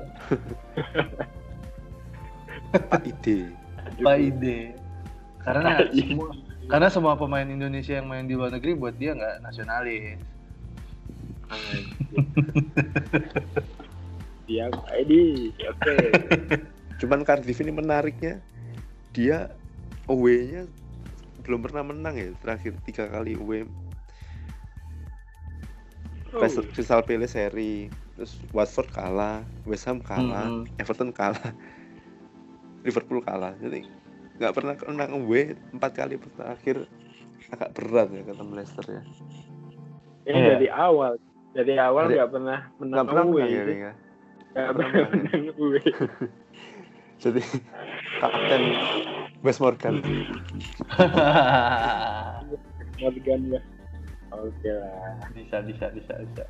[2.91, 3.47] Pak Ide.
[3.95, 4.59] Pak Ide.
[5.41, 6.27] Karena Pak semua
[6.65, 10.17] karena semua pemain Indonesia yang main di luar negeri buat dia nggak nasionalis.
[14.45, 15.95] Dia Edi, oke.
[17.01, 18.41] Cuman Cardiff ini menariknya
[19.09, 19.49] dia
[20.05, 20.69] away-nya
[21.41, 23.65] belum pernah menang ya terakhir tiga kali away
[26.35, 26.43] Oh,
[26.73, 30.67] Crystal- Palace seri terus Watford kalah West Ham kalah Mhm.
[30.75, 31.55] Everton kalah
[32.85, 33.81] Liverpool kalah jadi
[34.37, 36.85] nggak pernah menang away empat kali terakhir
[37.49, 39.01] agak berat ya ketemu Leicester ya
[40.25, 40.49] ini Iya.
[40.57, 41.13] dari awal,
[41.53, 43.93] dari awal nggak pernah menang nggak pernah away, menang ya ya.
[44.55, 45.53] Pernah menang ya.
[45.53, 45.83] away.
[47.23, 47.41] jadi
[48.17, 48.61] kapten
[49.41, 49.95] West Morgan
[53.01, 53.63] Morgan lah.
[54.35, 55.15] Oke lah.
[55.31, 56.43] bisa bisa bisa bisa.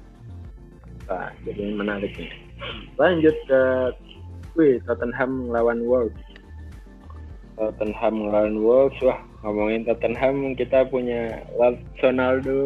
[1.05, 2.31] Nah, jadi menarik nih.
[2.97, 3.61] Lanjut ke
[4.55, 6.24] wih, Tottenham lawan Wolves.
[7.55, 8.99] Tottenham lawan Wolves.
[9.01, 11.41] Wah, ngomongin Tottenham kita punya
[12.03, 12.59] Ronaldo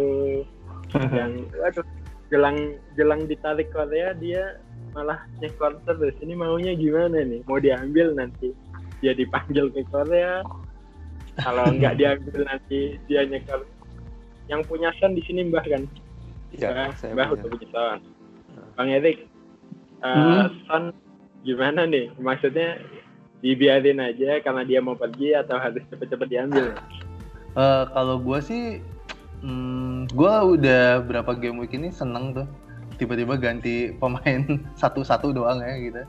[1.14, 1.86] yang waduh
[2.30, 2.58] jelang
[2.98, 4.58] jelang ditarik Korea dia
[4.94, 6.14] malah nyekor terus.
[6.22, 7.46] Ini maunya gimana nih?
[7.46, 8.50] Mau diambil nanti
[9.02, 10.42] dia dipanggil ke Korea.
[11.40, 13.66] Kalau nggak diambil nanti dia nyekor.
[14.50, 15.84] Yang punya Son di sini Mbah kan?
[16.50, 17.38] ya Mbah, saya Mbah punya.
[17.38, 18.00] udah punya Son.
[18.74, 19.18] Bang Erik,
[20.02, 20.46] uh, Hmm.
[20.66, 20.84] Son
[21.46, 22.10] gimana nih?
[22.18, 22.82] Maksudnya
[23.40, 26.76] dibiarin aja karena dia mau pergi atau harus cepet-cepet diambil?
[27.58, 28.64] Eh, kalau gue sih,
[29.42, 32.48] hmm, gue udah berapa game week ini seneng tuh.
[33.00, 34.44] Tiba-tiba ganti pemain
[34.82, 36.02] satu-satu doang ya gitu.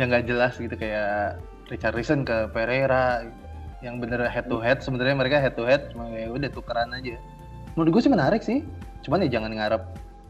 [0.00, 3.28] Yang nggak jelas gitu kayak Richarlison ke Pereira.
[3.82, 7.18] Yang bener head to head, sebenarnya mereka head to head, cuma ya udah tukeran aja.
[7.74, 8.62] Menurut gue sih menarik sih.
[9.02, 9.82] Cuman ya jangan ngarep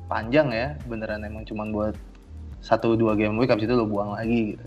[0.08, 0.68] panjang ya.
[0.88, 1.94] Beneran emang cuman buat
[2.62, 4.66] satu dua game week habis itu lo buang lagi gitu.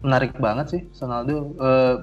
[0.00, 1.54] Menarik banget sih Ronaldo.
[1.60, 1.96] Eh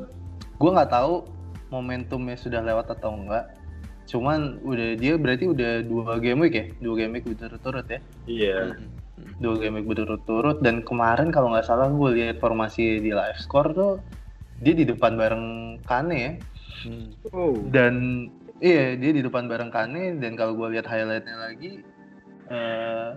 [0.58, 1.26] gue nggak tahu
[1.70, 3.54] momentumnya sudah lewat atau enggak.
[4.08, 8.58] Cuman udah dia berarti udah dua game week ya, dua game week berturut-turut ya, Iya.
[8.72, 8.88] Hmm.
[9.44, 10.64] dua game week berturut-turut.
[10.64, 14.00] Dan kemarin kalau nggak salah gue lihat formasi di live score tuh
[14.64, 15.46] dia di depan bareng
[15.84, 16.34] Kane ya.
[16.88, 17.08] Hmm.
[17.36, 18.26] Oh, Dan
[18.64, 21.84] iya dia di depan bareng Kane dan kalau gue lihat highlightnya lagi
[22.48, 23.10] eh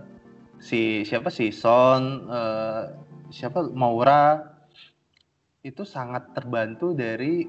[0.59, 2.83] si siapa sih Son, eh,
[3.31, 4.50] siapa Maura
[5.61, 7.45] itu sangat terbantu dari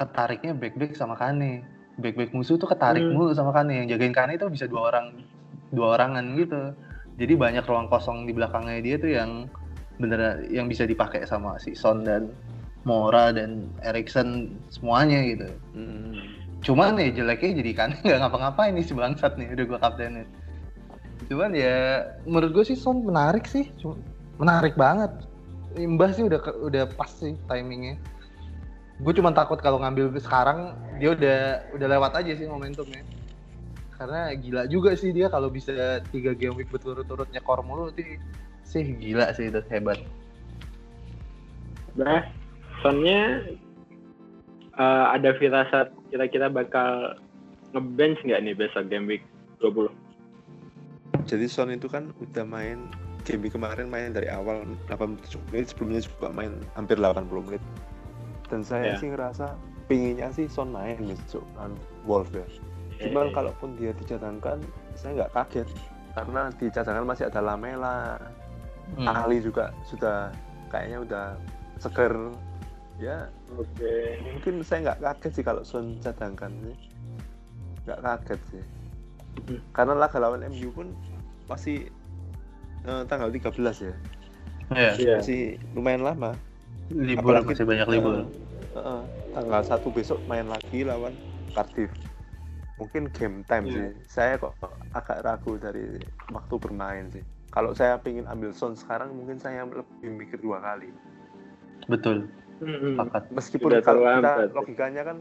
[0.00, 1.60] ketariknya back-back sama Kane.
[2.00, 3.12] Back-back musuh tuh ketarik Hmm.
[3.12, 3.84] mulu sama Kane.
[3.84, 5.20] Yang jagain Kane itu bisa dua orang
[5.68, 6.72] dua orangan gitu.
[7.20, 9.30] Jadi banyak ruang kosong di belakangnya dia tuh yang
[10.00, 12.32] bener yang bisa dipakai sama si Son dan
[12.88, 15.48] Mora dan Erikson semuanya gitu.
[15.76, 16.16] Hmm.
[16.64, 20.28] Cuman ya jeleknya jadi kan nggak ngapa-ngapain nih si bangsat nih udah gue kaptenin.
[21.28, 23.68] Cuman ya menurut gue sih Son menarik sih,
[24.40, 25.12] menarik banget.
[25.76, 27.96] Imbas sih udah udah pas sih timingnya.
[29.00, 31.38] Gue cuma takut kalau ngambil sekarang dia udah
[31.74, 33.02] udah lewat aja sih momentumnya.
[33.96, 38.18] Karena gila juga sih dia kalau bisa tiga game week berturut-turut nyekor mulu sih
[38.66, 40.00] sih gila sih itu hebat.
[41.96, 42.24] Nah,
[42.80, 43.52] soalnya
[44.76, 47.20] eh, ada firasat kira-kira bakal
[47.72, 49.24] ngebench nggak nih besok game week
[49.60, 49.92] 20?
[51.28, 52.90] Jadi Son itu kan udah main
[53.22, 57.62] game kemarin main dari awal 87 menit sebelumnya juga main hampir 80 menit.
[58.46, 58.96] Dan saya Ya.
[58.96, 59.56] sih ngerasa
[59.86, 62.44] pinginnya sih Son main besok kan Wolf ya.
[63.00, 64.60] Cuman Eh, kalaupun dia dicadangkan
[64.94, 65.68] saya nggak kaget
[66.12, 68.20] karena di cadangan masih ada Lamela,
[68.92, 69.08] Hmm.
[69.08, 70.28] Ali juga sudah
[70.68, 71.26] kayaknya udah
[71.80, 72.12] seger
[73.00, 74.20] ya Oke.
[74.22, 76.76] mungkin saya nggak kaget sih kalau Son cadangkan sih
[77.82, 78.64] nggak kaget sih
[79.42, 79.58] Hmm.
[79.72, 80.92] karena laga lawan MU pun
[81.48, 81.88] masih
[82.84, 83.94] eh, tanggal 13 ya
[84.72, 84.92] Iya.
[84.96, 85.16] Iya.
[85.18, 85.40] masih
[85.72, 86.32] lumayan lama
[86.88, 88.14] Libur Apalagi- masih banyak libur.
[88.20, 88.24] Eh,
[88.74, 91.12] eh, tanggal satu besok main lagi lawan
[91.50, 91.92] Cardiff
[92.74, 93.72] mungkin game time Iya.
[93.72, 94.56] sih saya kok
[94.90, 99.84] agak ragu dari waktu bermain sih kalau saya pengen ambil Son sekarang mungkin saya lebih
[100.10, 100.88] mikir dua kali
[101.84, 102.26] Betul.
[102.58, 103.22] Sepakat.
[103.30, 105.16] meskipun Udah kalau kita logikanya kan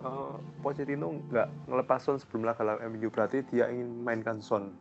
[0.00, 4.74] eh, Pochettino nggak ngelepas Son sebelum laga lawan MU berarti dia ingin mainkan Son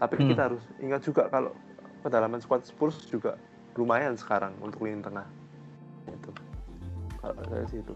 [0.00, 0.28] tapi Hmm.
[0.32, 1.52] kita harus ingat juga kalau
[2.00, 3.36] kedalaman squad Spurs juga
[3.76, 5.28] lumayan sekarang untuk lini tengah
[6.08, 6.30] itu
[7.20, 7.94] kalau saya sih itu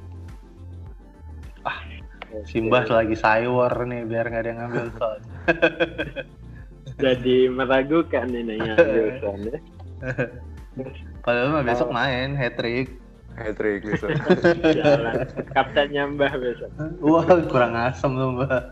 [2.44, 5.20] Simbas lagi sayur nih biar nggak ada yang ngambil son.
[6.98, 9.58] Jadi meragukan ini ngambil Son ya.
[11.24, 12.98] Padahal mah besok main hat trick.
[13.38, 14.12] hat trick besok
[14.78, 15.24] Jalan.
[15.54, 16.70] Kapten nyambah besok.
[17.00, 18.62] Wah kurang asem tuh mbak.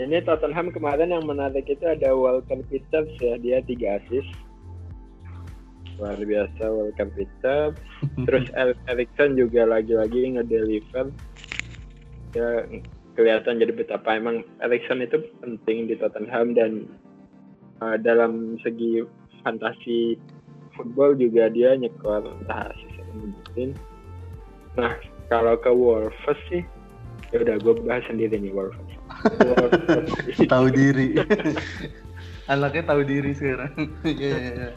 [0.00, 4.32] Ini Tottenham kemarin yang menarik itu ada Walker Peters ya, dia tiga assist.
[6.00, 7.76] Luar biasa Walker Peters.
[8.26, 8.48] Terus
[8.88, 11.12] Erikson juga lagi-lagi ngedeliver.
[12.32, 12.64] Ya
[13.12, 16.88] kelihatan jadi betapa emang Erikson itu penting di Tottenham dan
[17.84, 19.04] uh, dalam segi
[19.44, 20.16] fantasi
[20.72, 22.72] football juga dia nyekor entah
[23.12, 23.76] ngegolin.
[24.80, 24.96] Nah
[25.28, 26.64] kalau ke Wolves sih
[27.30, 28.52] ya udah gue bahas sendiri nih.
[28.54, 28.78] Wolves
[30.52, 31.18] tahu diri.
[32.52, 33.72] Anaknya tahu diri sekarang.
[34.06, 34.30] Iya.
[34.34, 34.70] iya, iya.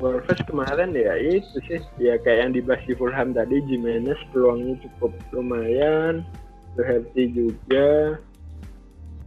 [0.00, 5.12] Wolves kemarin ya itu sih ya kayak yang dibahas di Fulham tadi Jimenez peluangnya cukup
[5.36, 6.24] lumayan
[6.72, 8.16] Doherty juga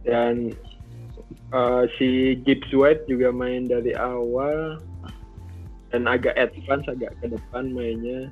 [0.02, 0.50] dan
[1.54, 4.82] uh, si Gibbs White juga main dari awal
[5.94, 8.26] dan agak advance agak ke depan mainnya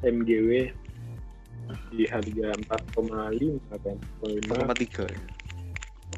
[0.00, 0.72] MGW
[1.92, 2.48] di harga
[2.96, 5.20] 4,5 kan 4,5 tiga ya?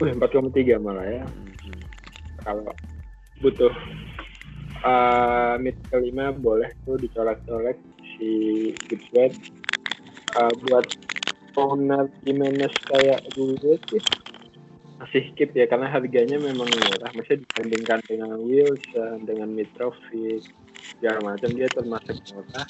[0.00, 1.24] Wih, 4,3 malah ya.
[1.26, 1.80] Mhm.
[2.40, 2.72] kalau
[3.44, 3.72] butuh
[4.84, 7.76] uh, mid kelima boleh tuh dicolek-colek
[8.16, 8.30] si
[9.12, 9.38] White
[10.30, 10.86] Uh, buat
[11.58, 13.98] owner Jimenez kayak gue sih
[15.02, 17.10] masih skip ya karena harganya memang murah.
[17.18, 20.46] Masih dibandingkan dengan Wilson dengan Mitrovic
[21.02, 22.62] segala macam dia termasuk murah.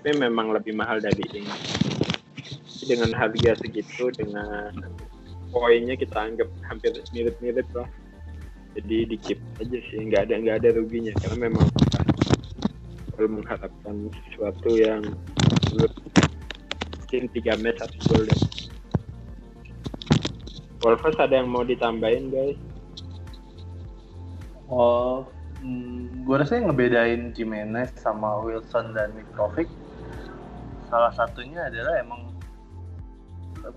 [0.00, 1.91] Tapi memang lebih mahal dari ini
[2.86, 4.72] dengan harga segitu dengan
[5.52, 7.88] poinnya kita anggap hampir mirip-mirip lah.
[8.72, 11.12] Jadi di keep aja sih nggak ada nggak ada ruginya.
[11.20, 11.68] Karena memang
[13.12, 15.04] kalau mengharapkan sesuatu yang
[15.76, 18.40] mungkin tiga match satu gol deh.
[20.82, 22.58] Wolves ada yang mau ditambahin guys?
[24.72, 25.28] Oh,
[25.60, 29.68] hmm, gue rasa yang ngebedain Jimenez sama Wilson dan Mitrovic
[30.88, 32.31] salah satunya adalah emang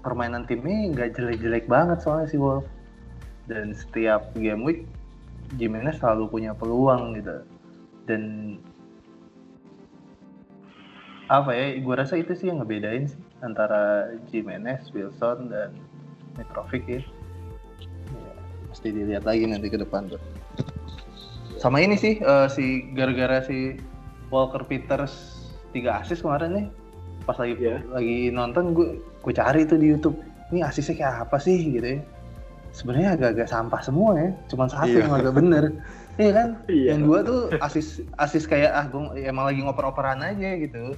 [0.02, 2.65] permainan timnya nggak jelek-jelek banget soalnya si Wolf
[3.45, 4.80] dan setiap game week
[5.56, 7.45] Jimenez selalu punya peluang gitu
[8.10, 8.21] dan
[11.26, 15.74] apa ya gue rasa itu sih yang ngebedain sih antara Jimenez, Wilson dan
[16.38, 17.02] Mitrovic ya.
[18.13, 18.34] ya
[18.69, 20.21] mesti dilihat lagi nanti ke depan tuh
[21.58, 23.78] sama ini sih eh, si gara-gara si
[24.30, 26.67] Walker Peters tiga asis kemarin nih
[27.26, 27.82] pas lagi Iya.
[27.89, 30.14] lagi nonton gue gue cari tuh di YouTube
[30.54, 31.58] ini asisnya kayak apa sih?
[31.74, 32.00] Gitu ya.
[32.70, 35.02] Sebenarnya agak-agak sampah semua ya cuman satu Iya.
[35.02, 35.64] yang agak bener.
[36.16, 36.48] Iya kan?
[36.70, 36.88] Iya.
[36.94, 40.94] yang dua tuh asis asis kayak ah gue emang lagi ngoper-operan aja gitu.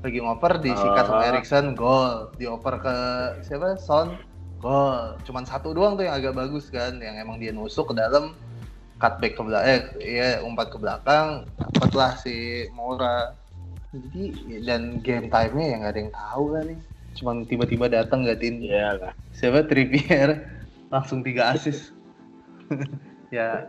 [0.00, 1.28] Lagi ngoper disikat sama Ah.
[1.32, 2.30] Erikson gol.
[2.36, 2.96] Dioper ke
[3.42, 3.74] siapa?
[3.76, 4.14] Son
[4.58, 5.16] gol.
[5.24, 8.36] Cuman satu doang tuh yang agak bagus kan yang emang dia nusuk ke dalam
[9.00, 13.32] cutback ke belakang eh ya umpat ke belakang dapatlah si Mora
[13.96, 14.24] jadi
[14.60, 16.78] dan game time-nya yang nggak ada yang tahu kan nih
[17.12, 19.12] cuman tiba-tiba datang gantiin Iya lah.
[19.32, 19.64] siapa?
[19.64, 20.46] Trippier.
[20.88, 21.92] Langsung tiga assist.
[23.30, 23.62] Ya.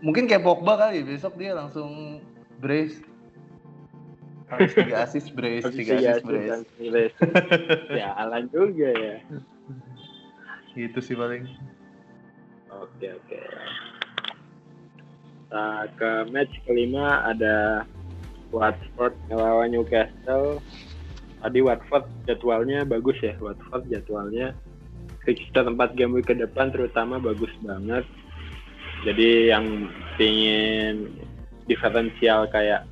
[0.00, 1.04] Mungkin kayak Pogba kali.
[1.04, 2.20] Besok dia langsung
[2.56, 3.04] brace.
[4.72, 5.68] Tiga assist brace.
[5.68, 7.12] Tiga assist brace.
[7.92, 9.16] ya Alan juga ya.
[10.72, 11.44] gitu sih paling.
[12.72, 13.38] Oke oke.
[15.52, 17.84] Nah, ke match kelima ada
[18.50, 20.64] Watford melawan Newcastle.
[21.44, 23.36] Tadi Watford jadwalnya bagus ya.
[23.36, 24.56] Watford jadwalnya
[25.28, 28.08] fixture tempat game week ke depan terutama bagus banget.
[29.04, 31.12] Jadi yang pingin
[31.68, 32.88] diferensial kayak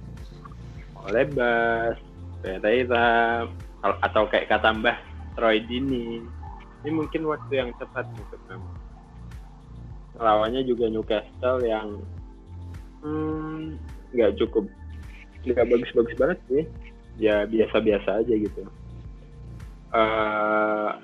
[1.08, 1.96] Olebas,
[2.44, 3.48] Pereira,
[3.80, 4.98] atau kayak kata Mbah
[5.34, 6.20] Troy Dini.
[6.84, 8.82] Ini mungkin waktu yang tepat untuk kamu
[10.22, 11.98] lawannya juga Newcastle yang
[13.02, 13.80] hmm,
[14.12, 14.68] nggak cukup
[15.42, 16.62] nggak bagus-bagus banget sih
[17.20, 18.62] ya biasa-biasa aja gitu.
[19.92, 20.96] Uh,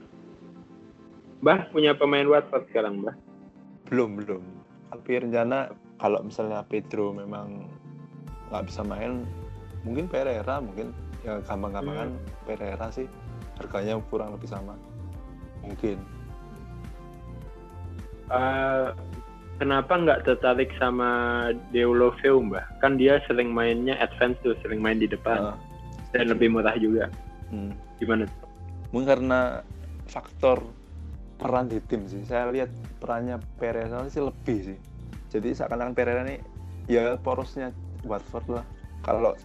[1.44, 3.14] Mbah punya pemain Watford sekarang Mbah?
[3.86, 4.42] Belum belum.
[4.90, 7.68] Tapi rencana kalau misalnya Pedro memang
[8.48, 9.28] nggak bisa main
[9.84, 10.90] mungkin Pereira mungkin.
[11.26, 12.14] Ya gampang-gampangan
[12.46, 13.06] Pereira sih.
[13.58, 14.74] Harganya kurang lebih sama.
[15.62, 15.98] Mungkin.
[18.28, 18.92] Uh,
[19.58, 21.10] kenapa nggak tertarik sama
[21.74, 22.64] Deulofeu mbah?
[22.78, 25.54] Kan dia sering mainnya advance tuh, sering main di depan.
[25.54, 25.56] Ah,
[26.10, 27.08] dan lebih murah juga.
[27.48, 27.72] hmm.
[27.98, 28.24] Gimana?
[28.88, 29.40] mungkin karena
[30.08, 30.64] faktor
[31.36, 34.78] peran di tim sih saya lihat perannya Pereira sih lebih sih
[35.28, 36.40] jadi seakan-akan Pereira ini
[36.88, 37.70] ya porosnya
[38.02, 38.64] Watford lah
[39.04, 39.36] kalau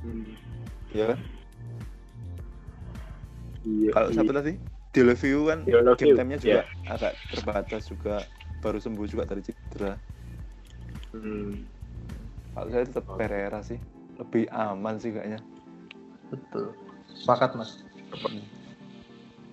[0.00, 0.32] Hmm.
[0.94, 1.20] ya kan
[3.68, 4.16] Iya, kalau iya.
[4.16, 4.52] siapa tadi
[4.96, 6.64] Deulofeu kan Deulofeu, game time-nya juga ya.
[6.88, 8.24] agak terbatas juga
[8.64, 9.92] baru sembuh juga dari cedera
[11.12, 11.66] Hmm.
[12.54, 13.76] kalau saya tetap Pereira sih
[14.16, 15.42] lebih aman sih kayaknya
[16.30, 16.72] betul
[17.20, 17.82] sepakat mas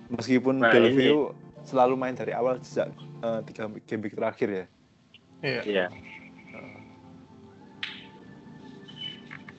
[0.08, 1.36] meskipun Nah, Deulofeu
[1.68, 2.88] selalu main dari awal sejak
[3.22, 4.64] eh, tiga game week terakhir ya
[5.42, 5.86] iya Iya.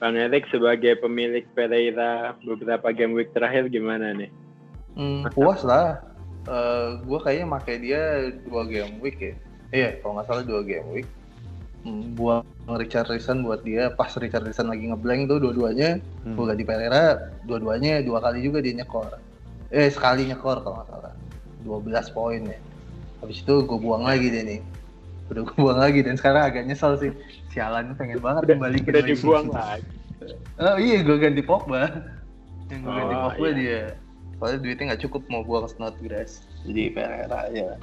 [0.00, 4.32] Bang Erik sebagai pemilik Pereira beberapa game week terakhir gimana nih?
[4.96, 6.00] Hmm, puas lah.
[6.48, 9.34] Eh gue kayaknya pakai dia dua game week ya.
[9.70, 11.08] Iya, kalau nggak salah dua game week.
[11.80, 15.96] Hmm, buang Richarlison buat dia pas Richarlison lagi ngeblank tuh dua-duanya.
[16.28, 16.36] Hmm.
[16.36, 19.16] Gue ganti Pereira, dua-duanya dua kali juga dia nyekor.
[19.72, 21.14] Eh sekali nyekor kalau nggak salah.
[21.64, 22.58] 12 poin ya.
[23.24, 24.60] Habis itu gue buang lagi dia nih.
[25.32, 27.12] Udah gue buang lagi dan sekarang agak nyesel sih.
[27.52, 29.84] Sialan pengen banget Udah, kembaliin udah dibuang lagi.
[30.60, 31.88] Oh iya, gue ganti Pogba.
[32.68, 33.56] Yang gue ganti Oh, Pogba iya.
[33.56, 33.82] dia.
[34.36, 36.44] Soalnya duitnya nggak cukup mau buang Snodgrass.
[36.68, 37.80] Jadi Pereira aja.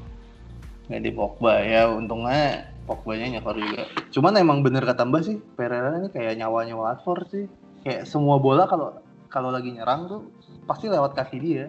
[0.86, 3.84] Ganti Pogba ya, untungnya Pogba-nya nyekor juga.
[4.15, 7.45] Cuman emang bener kata Mbak sih, Pereira ini kayak nyawanya Watford sih.
[7.84, 8.95] Kayak semua bola kalau
[9.28, 10.21] kalau lagi nyerang tuh
[10.63, 11.67] pasti lewat kaki dia.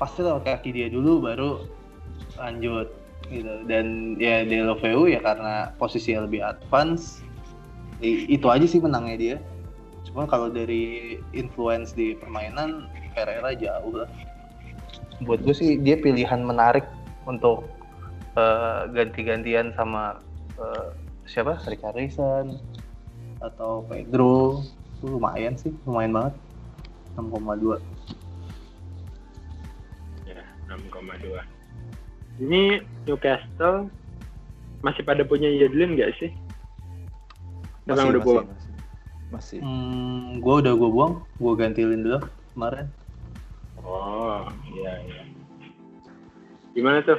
[0.00, 1.68] Pasti lewat kaki dia dulu baru
[2.40, 2.88] lanjut
[3.28, 3.52] gitu.
[3.68, 7.20] Dan ya Deulofeu ya karena posisinya lebih advance
[8.00, 9.36] itu aja sih menangnya dia.
[10.08, 14.08] Cuma kalau dari influence di permainan Pereira jauh lah.
[15.20, 16.88] Buat gue sih dia pilihan menarik
[17.28, 17.68] untuk
[18.36, 20.18] eh, ganti-gantian sama
[20.58, 20.88] eh,
[21.26, 21.58] siapa?
[21.66, 22.58] Richarlison
[23.40, 24.62] atau Pedro.
[25.00, 26.34] Itu lumayan sih, lumayan banget.
[27.16, 27.80] 6,2.
[30.28, 31.42] Ya, 6,2.
[32.40, 33.88] Ini Newcastle
[34.80, 36.30] masih pada punya Yedlin nggak sih?
[37.88, 38.46] Emang udah buang?
[38.46, 38.72] masih,
[39.34, 39.58] masih.
[39.60, 42.86] Hmm, gue udah gue buang, gue ganti Lindelof kemarin.
[43.82, 44.46] Oh,
[44.78, 45.22] iya iya.
[46.70, 47.18] Gimana tuh,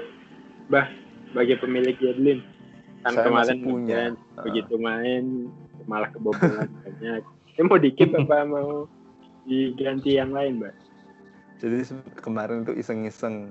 [0.72, 0.88] Bah,
[1.32, 2.40] sebagai pemilik Yedlin?
[3.02, 3.96] Kan Saya kemarin masih punya.
[4.12, 4.44] ngefans, Ah.
[4.44, 5.24] begitu main
[5.84, 7.22] malah kebobolan banyak.
[7.52, 8.86] Ini mau dikip apa mau
[9.44, 10.74] diganti yang lain, Mbak?
[11.58, 11.78] Jadi
[12.20, 13.50] kemarin tuh iseng-iseng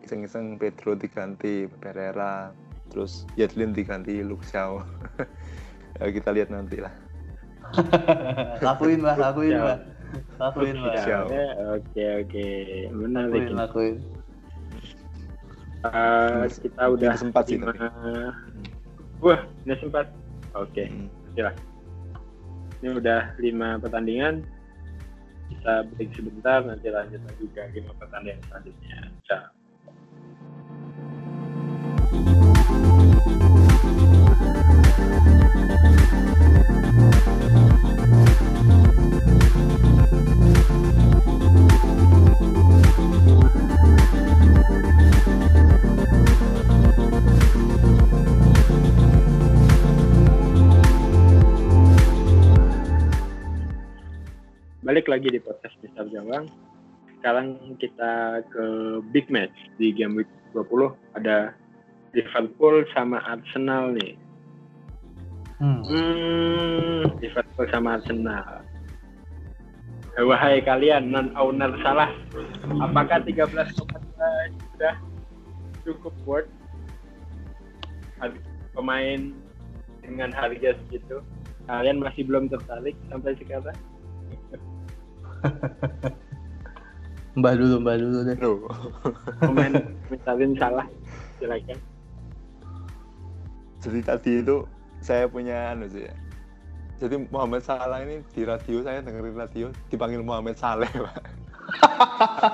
[0.00, 2.54] iseng-iseng Pedro diganti Pereira,
[2.88, 4.80] terus Yedlin diganti Luke Shaw.
[5.98, 6.92] ya, kita lihat nanti lah.
[8.60, 9.78] lakuin lah, lakuin lah,
[10.38, 10.94] lakuin lah.
[11.02, 11.20] Ya,
[11.74, 12.48] Oke oke,
[12.94, 13.50] menarik.
[13.50, 13.94] lakuin, lakuin.
[15.90, 18.32] Ini- kita udah sempat sih, lima- tapi.
[19.24, 20.06] Wah, ini sempat.
[20.56, 21.08] Oke, Hmm.
[22.82, 24.44] ini udah lima pertandingan.
[25.46, 28.98] Kita break sebentar, nanti lanjut lagi ke lima pertandingan selanjutnya.
[29.24, 29.55] Ciao.
[54.86, 56.46] Balik lagi di podcast Mister Jawang.
[57.18, 58.64] Sekarang kita ke
[59.10, 59.50] big match
[59.82, 61.50] di game week 20 ada
[62.14, 64.14] Liverpool sama Arsenal nih.
[65.58, 65.82] Hmm.
[65.90, 68.62] Hmm, Liverpool sama Arsenal.
[70.22, 72.14] Wahai kalian non owner salah,
[72.78, 73.42] apakah 13
[73.74, 74.94] sudah
[75.82, 76.52] cukup worth
[78.70, 79.34] pemain
[79.98, 81.26] dengan harga segitu?
[81.66, 83.74] Kalian masih belum tertarik sampai sekarang?
[87.36, 88.36] Mbah dulu, mbah dulu deh.
[88.40, 88.64] Bro.
[89.44, 89.72] Pemain
[90.08, 90.86] misalin salah,
[91.36, 91.78] silakan.
[93.84, 94.64] Jadi tadi itu
[95.04, 96.14] saya punya anu sih ya.
[96.96, 101.22] Jadi Muhammad Salah ini di radio saya dengerin radio dipanggil Muhammad Saleh, Pak.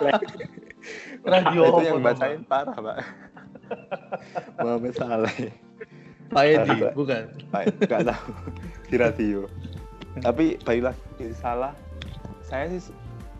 [1.22, 2.98] Radio itu yang bacain parah, Pak.
[4.58, 5.54] Muhammad Saleh.
[6.32, 7.22] Pak Edi, bukan.
[7.54, 8.34] Pak, nggak tahu
[8.90, 9.40] di radio.
[10.18, 11.70] Tapi balik lagi salah,
[12.52, 12.92] saya sih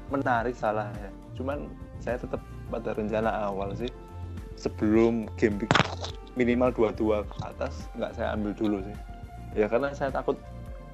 [0.09, 1.13] menarik salah ya.
[1.37, 1.69] Cuman
[2.01, 2.41] saya tetap
[2.73, 3.93] pada rencana awal sih
[4.57, 5.69] sebelum game
[6.33, 8.97] minimal 2-2 ke atas nggak saya ambil dulu sih.
[9.53, 10.41] Ya karena saya takut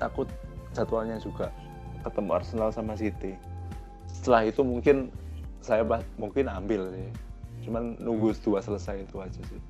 [0.02, 0.26] takut
[0.74, 1.54] jadwalnya juga
[2.02, 3.38] ketemu Arsenal sama City.
[4.10, 5.14] Setelah itu mungkin
[5.62, 7.06] saya bah- mungkin ambil sih.
[7.70, 9.62] Cuman nunggu dua selesai itu aja sih.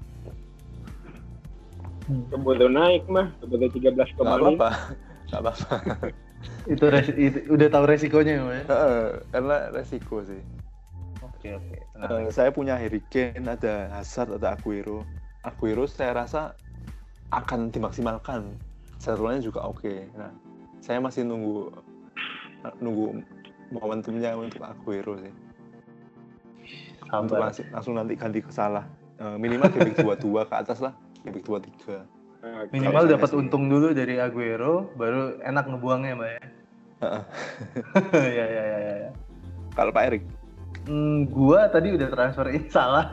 [2.09, 4.57] Keburu naik mah, 13 Nggak kembali.
[4.57, 4.71] apa-apa.
[5.29, 5.77] Nggak apa-apa.
[6.69, 8.63] Itu, res- itu udah tahu resikonya ya?
[8.69, 10.43] Heeh, karena resiko sih.
[11.25, 11.77] Oke, oke.
[11.79, 15.03] Eh, saya punya Harry Kane, ada Hazard, ada Aguero.
[15.43, 16.55] Aguero saya rasa
[17.33, 18.55] akan dimaksimalkan.
[18.99, 20.11] Jadwalnya juga oke.
[20.15, 20.35] Nah,
[20.83, 21.71] saya masih nunggu
[22.83, 23.23] nunggu
[23.71, 25.33] momentumnya untuk Aguero sih.
[27.09, 28.85] Untuk langsung, langsung nanti ganti ke salah.
[29.19, 30.93] Eh, minimal game week 22 ke atas lah.
[31.25, 32.05] Game week 23.
[32.39, 32.71] Oke.
[32.71, 36.43] Minimal dapat untung dulu dari Aguero, baru enak ngebuangnya, Mbak ya.
[36.99, 37.23] Heeh.
[38.15, 39.11] ya, ya, ya, ya, ya.
[39.75, 40.25] Kalau Pak Erik,
[40.89, 43.13] Hmm, gua tadi udah transferin salah.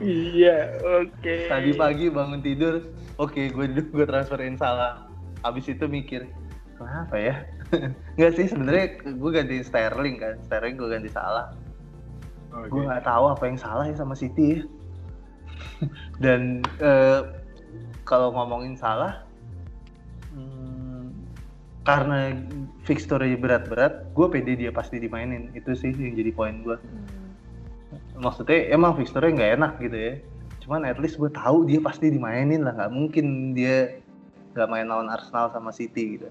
[0.00, 0.72] Iya,
[1.04, 1.36] oke.
[1.52, 2.80] Tadi pagi bangun tidur,
[3.20, 5.04] oke gue gue transferin salah.
[5.44, 6.24] Habis itu mikir,
[6.80, 7.34] kenapa ya?
[8.16, 11.52] Enggak sih sebenarnya gue ganti Sterling kan, Sterling gue ganti salah.
[12.56, 12.72] Oke.
[12.72, 14.64] Gue nggak tahu apa yang salah ya sama City.
[14.64, 15.86] ya.
[16.24, 17.20] Dan eh,
[18.04, 19.24] kalau ngomongin salah,
[20.36, 21.08] hmm,
[21.84, 22.36] karena
[22.88, 25.52] fixture-nya berat-berat, gue pede dia pasti dimainin.
[25.52, 26.76] Itu sih yang jadi poin gue.
[28.20, 30.14] Maksudnya emang fixture-nya nggak enak gitu ya.
[30.64, 32.72] Cuman at least gue tahu dia pasti dimainin lah.
[32.72, 34.00] Nggak mungkin dia
[34.56, 36.28] nggak main lawan Arsenal sama City gitu.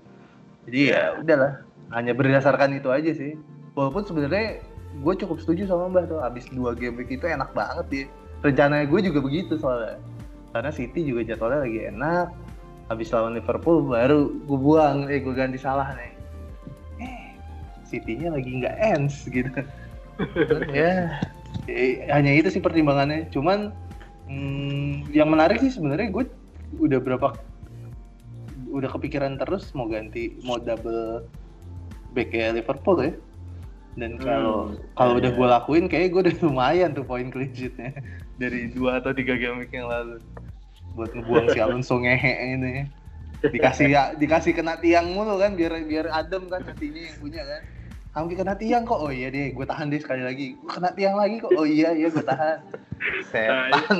[0.65, 1.61] Jadi ya udahlah.
[1.93, 3.37] Hanya berdasarkan itu aja sih.
[3.77, 4.61] Walaupun sebenarnya
[5.05, 6.19] gue cukup setuju sama Mbah tuh.
[6.21, 8.05] Abis dua game week itu enak banget dia.
[8.41, 10.01] Rencananya gue juga begitu soalnya.
[10.53, 12.27] Karena City juga jadwalnya lagi enak.
[12.93, 16.13] Habis lawan Liverpool baru gue buang, eh gue ganti salah nih.
[17.01, 17.21] Eh,
[17.89, 19.49] City-nya lagi nggak ends gitu.
[20.69, 21.17] Ya,
[21.65, 23.33] eh, hanya itu sih pertimbangannya.
[23.33, 23.73] Cuman
[24.29, 26.25] hmm, yang menarik sih sebenarnya gue
[26.77, 27.33] udah berapa
[28.73, 31.25] udah kepikiran terus mau ganti mau double
[32.13, 33.13] back Liverpool ya.
[33.93, 35.37] Dan kalau Hmm, kalau iya, udah iya.
[35.37, 37.93] gue lakuin kayak gue udah lumayan tuh poin clean sheet-nya
[38.41, 40.17] dari dua atau tiga game week yang lalu.
[40.97, 42.89] Buat ngebuang si Alonso ngehe ini.
[43.43, 47.61] Dikasih ya dikasih kena tiang mulu kan biar biar adem kan hatinya yang punya kan.
[48.13, 49.01] Hampir kena tiang kok.
[49.01, 50.57] Oh iya deh gue tahan deh sekali lagi.
[50.57, 51.51] Gue kena tiang lagi kok.
[51.53, 52.57] Oh iya iya gue tahan.
[53.29, 53.97] Setan.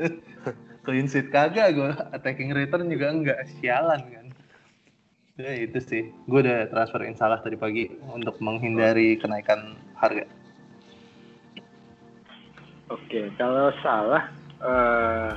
[0.84, 3.38] Clean sheet kagak gue attacking return juga enggak.
[3.60, 4.19] Sialan kan
[5.40, 6.02] ya itu sih.
[6.28, 10.28] Gue udah transferin salah tadi pagi untuk menghindari kenaikan harga.
[12.90, 14.28] Oke, kalau salah,
[14.60, 15.30] eh,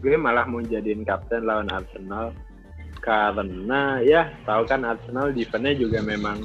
[0.00, 2.32] gue malah mau jadiin kapten lawan Arsenal.
[3.00, 6.44] Karena ya tahu kan Arsenal defense-nya juga memang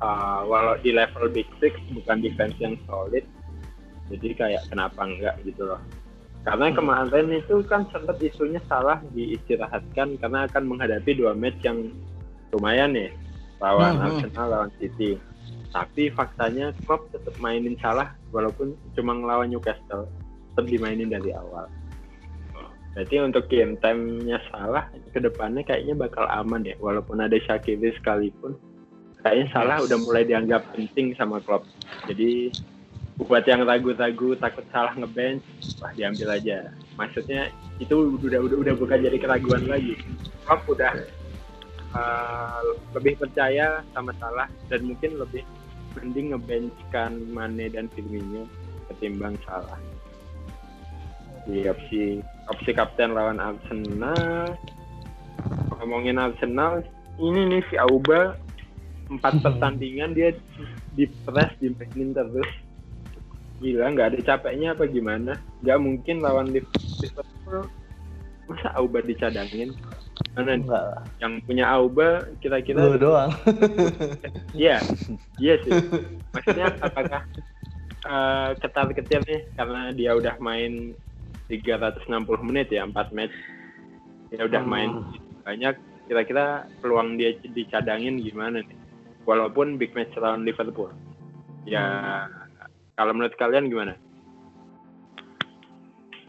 [0.00, 3.22] eh, walau di level big six bukan defense yang solid,
[4.10, 5.80] jadi kayak kenapa enggak gitu loh.
[6.40, 11.92] Karena kemarin itu kan sempat isunya salah diistirahatkan karena akan menghadapi dua match yang
[12.54, 13.10] lumayan nih
[13.60, 14.06] lawan Hmm, hmm.
[14.20, 15.20] Arsenal lawan City.
[15.70, 20.10] Tapi faktanya Klopp tetap mainin salah walaupun cuma ngelawan Newcastle
[20.50, 21.70] tetap dimainin dari awal.
[22.90, 28.58] Berarti untuk game time-nya salah ke depannya kayaknya bakal aman ya walaupun ada Shaqiri sekalipun
[29.22, 29.86] kayaknya salah Yes.
[29.86, 31.70] udah mulai dianggap penting sama Klopp.
[32.10, 32.50] Jadi
[33.20, 35.44] buat yang ragu-ragu takut salah ngebench,
[35.78, 36.72] wah diambil aja.
[36.98, 39.94] Maksudnya itu udah udah udah bukan jadi keraguan lagi.
[40.42, 40.90] Klopp udah
[41.94, 42.60] uh,
[42.94, 45.42] lebih percaya sama Salah dan mungkin lebih
[45.98, 48.46] mending ngebenchkan Mane dan Firmino
[48.90, 49.78] ketimbang Salah.
[51.48, 52.20] Di opsi
[52.50, 54.54] opsi kapten lawan Arsenal.
[55.80, 56.84] Ngomongin Arsenal,
[57.16, 58.36] ini nih si Auba
[59.08, 60.36] empat pertandingan dia
[60.94, 62.50] di press di terus.
[63.60, 65.36] Gila nggak ada capeknya apa gimana?
[65.64, 67.68] Nggak mungkin lawan Liverpool.
[68.48, 69.72] Masa Auba dicadangin
[70.30, 71.02] mana Enggak lah.
[71.18, 73.34] yang punya Auba kira-kira Lu doang.
[74.56, 74.78] iya
[75.36, 75.70] iya sih.
[76.30, 77.22] Maksudnya apakah
[78.06, 79.42] uh, ketar ketir nih?
[79.54, 80.94] Karena dia udah main
[81.48, 82.06] 360
[82.46, 83.34] menit ya 4 match.
[84.30, 84.70] Dia udah Hmm.
[84.70, 84.90] main
[85.42, 85.74] banyak.
[86.06, 88.78] Kira-kira peluang dia dicadangin gimana nih?
[89.26, 90.90] Walaupun big match lawan Liverpool.
[91.66, 92.26] Ya
[92.94, 93.94] kalau menurut kalian gimana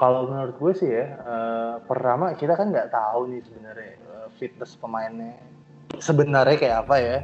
[0.02, 4.74] Kalau menurut gue sih ya, eh, pertama kita kan nggak tahu nih sebenarnya eh, fitness
[4.82, 5.38] pemainnya
[6.02, 7.18] sebenarnya kayak apa ya.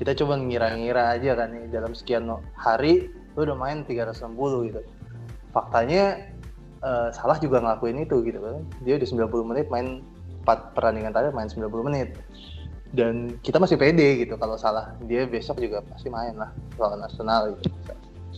[0.00, 2.24] Kita coba ngira-ngira aja kan nih dalam sekian
[2.56, 4.32] hari lu udah main 360
[4.72, 4.80] gitu.
[5.52, 6.32] Faktanya
[6.80, 8.64] eh, salah juga ngelakuin itu gitu kan.
[8.80, 10.00] Dia udah 90 menit main
[10.48, 12.16] 4 pertandingan tadi main 90 menit.
[12.96, 14.96] Dan kita masih pede gitu kalau salah.
[15.04, 16.48] Dia besok juga pasti main lah
[16.80, 17.68] lawan Arsenal gitu.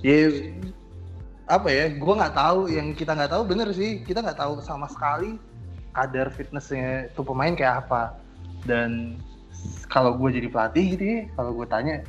[0.02, 0.34] Ya
[1.44, 4.00] apa ya gue nggak tahu yang kita nggak tahu bener sih.
[4.00, 5.36] Kita nggak tahu sama sekali
[5.92, 8.16] kadar fitnessnya tuh pemain kayak apa.
[8.64, 9.20] Dan
[9.92, 12.00] kalau gue jadi pelatih gitu ya kalau gue tanya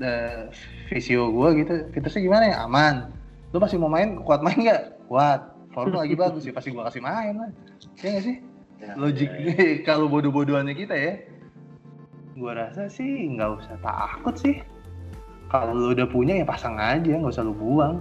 [0.00, 0.48] eh,
[0.92, 2.56] visio gue gitu fitnessnya gimana ya?
[2.68, 3.08] Aman.
[3.52, 5.08] Lu masih mau main kuat main nggak?
[5.08, 5.40] Kuat.
[5.72, 7.50] Form lagi bagus ya pasti gue kasih main lah.
[8.04, 8.36] Ya nggak sih?
[9.00, 9.30] Logik
[9.88, 11.14] kalau bodoh-bodohannya kita ya
[12.32, 14.60] gue rasa sih nggak usah takut sih.
[15.48, 18.00] Kalau lu udah punya ya pasang aja nggak usah lu buang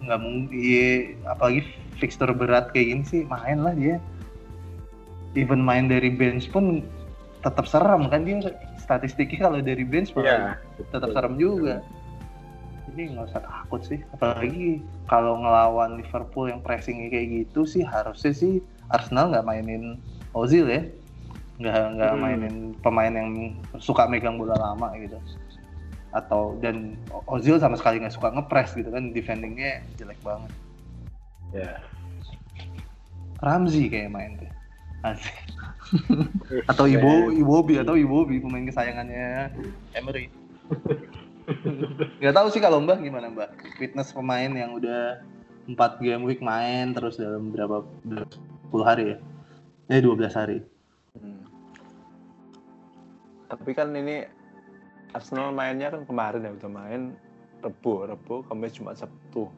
[0.00, 1.60] nggak mungkin iya, apalagi
[2.00, 4.00] fixture berat kayak gini sih main lah dia.
[5.36, 6.82] Even main dari bench pun
[7.40, 8.40] tetap serem kan dia
[8.76, 10.58] statistiknya kalau dari bench Iya,
[10.90, 11.84] tetap serem juga.
[12.90, 18.34] Jadi nggak usah takut sih apalagi kalau ngelawan Liverpool yang pressingnya kayak gitu sih harusnya
[18.34, 18.58] sih
[18.90, 20.02] Arsenal nggak mainin
[20.34, 20.82] Ozil ya.
[21.62, 22.22] Nggak nggak Hmm.
[22.24, 23.30] mainin pemain yang
[23.78, 25.14] suka megang bola lama gitu
[26.10, 26.98] atau dan
[27.30, 30.50] Ozil sama sekali nggak suka ngepres gitu kan defendingnya jelek banget.
[31.54, 31.78] Ya.
[33.40, 34.50] Ramzi kayak main tuh.
[35.06, 35.36] Asik.
[36.70, 39.54] atau Ibo Iwobi atau Iwobi pemain kesayangannya
[39.96, 40.30] Emery.
[42.22, 43.50] Nggak tahu sih kalau Mbah gimana Mbah.
[43.80, 45.18] Fitness pemain yang udah
[45.66, 48.30] 4 game week main terus dalam berapa 10
[48.86, 49.16] hari ya?
[49.90, 50.58] Eh 12 hari.
[51.18, 51.42] Hmm.
[53.50, 54.22] Tapi kan ini
[55.10, 57.02] Arsenal mainnya kan kemarin ya udah main
[57.60, 59.50] Rebo, Rebo, Kamis, Jumat, Sabtu.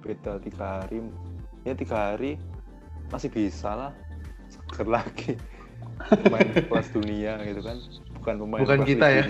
[0.00, 1.04] Beda tiga hari.
[1.66, 2.40] Ya tiga hari
[3.12, 3.92] masih bisa lah.
[4.48, 5.36] Seger lagi.
[6.30, 7.76] Main kelas dunia gitu kan.
[8.16, 9.22] Bukan pemain Bukan kita ya.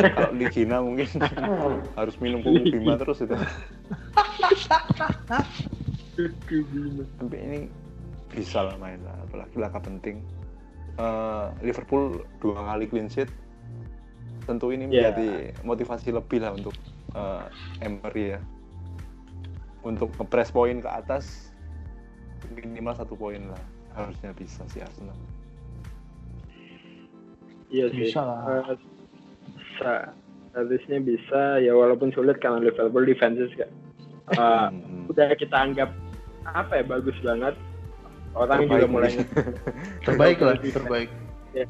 [0.00, 1.08] Kalau Ligina mungkin
[1.98, 3.36] harus minum pupuk bima terus itu.
[7.20, 7.60] Tapi ini
[8.32, 9.16] bisa lah main lah.
[9.28, 10.24] Apalagi laga penting.
[10.96, 13.28] Eh, Liverpool dua kali clean sheet
[14.42, 15.10] tentu ini Ya.
[15.10, 15.30] menjadi
[15.60, 16.74] motivasi lebih lah untuk
[17.10, 17.44] eh,
[17.80, 18.40] Emery ya
[19.80, 21.50] untuk ngepres poin ke atas
[22.50, 23.62] minimal satu poin lah
[23.92, 25.16] harusnya bisa sih Arsenal
[27.68, 28.38] iya sih Bisa lah.
[28.66, 28.76] Eh,
[29.50, 29.94] bisa.
[30.50, 33.70] harusnya bisa ya walaupun sulit karena Liverpool defenses kan
[34.30, 34.38] Eh,
[34.70, 35.06] Hmm.
[35.06, 35.90] udah kita anggap
[36.44, 37.54] apa ya bagus banget
[38.32, 39.26] orang juga Terbaik mulai mungkin.
[40.00, 41.08] terbaik lah terbaik
[41.50, 41.66] dulu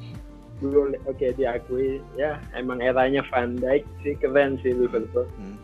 [1.06, 2.00] oke diakui.
[2.14, 4.14] Ya emang eranya Van Dijk sih.
[4.20, 5.24] Keren sih Liverpool.
[5.36, 5.56] Hmm.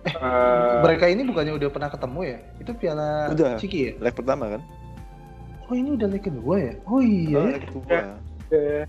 [0.00, 2.38] Eh, mereka ini bukannya udah pernah ketemu ya?
[2.56, 3.60] Itu piala Udah.
[3.60, 3.92] Ciki ya?
[4.00, 4.62] Leg pertama kan?
[5.68, 6.74] Oh ini udah leg kedua ya?
[6.88, 7.36] Oh iya.
[7.36, 7.52] Oh, ya.
[7.52, 7.98] leg kedua.
[8.50, 8.84] Eh,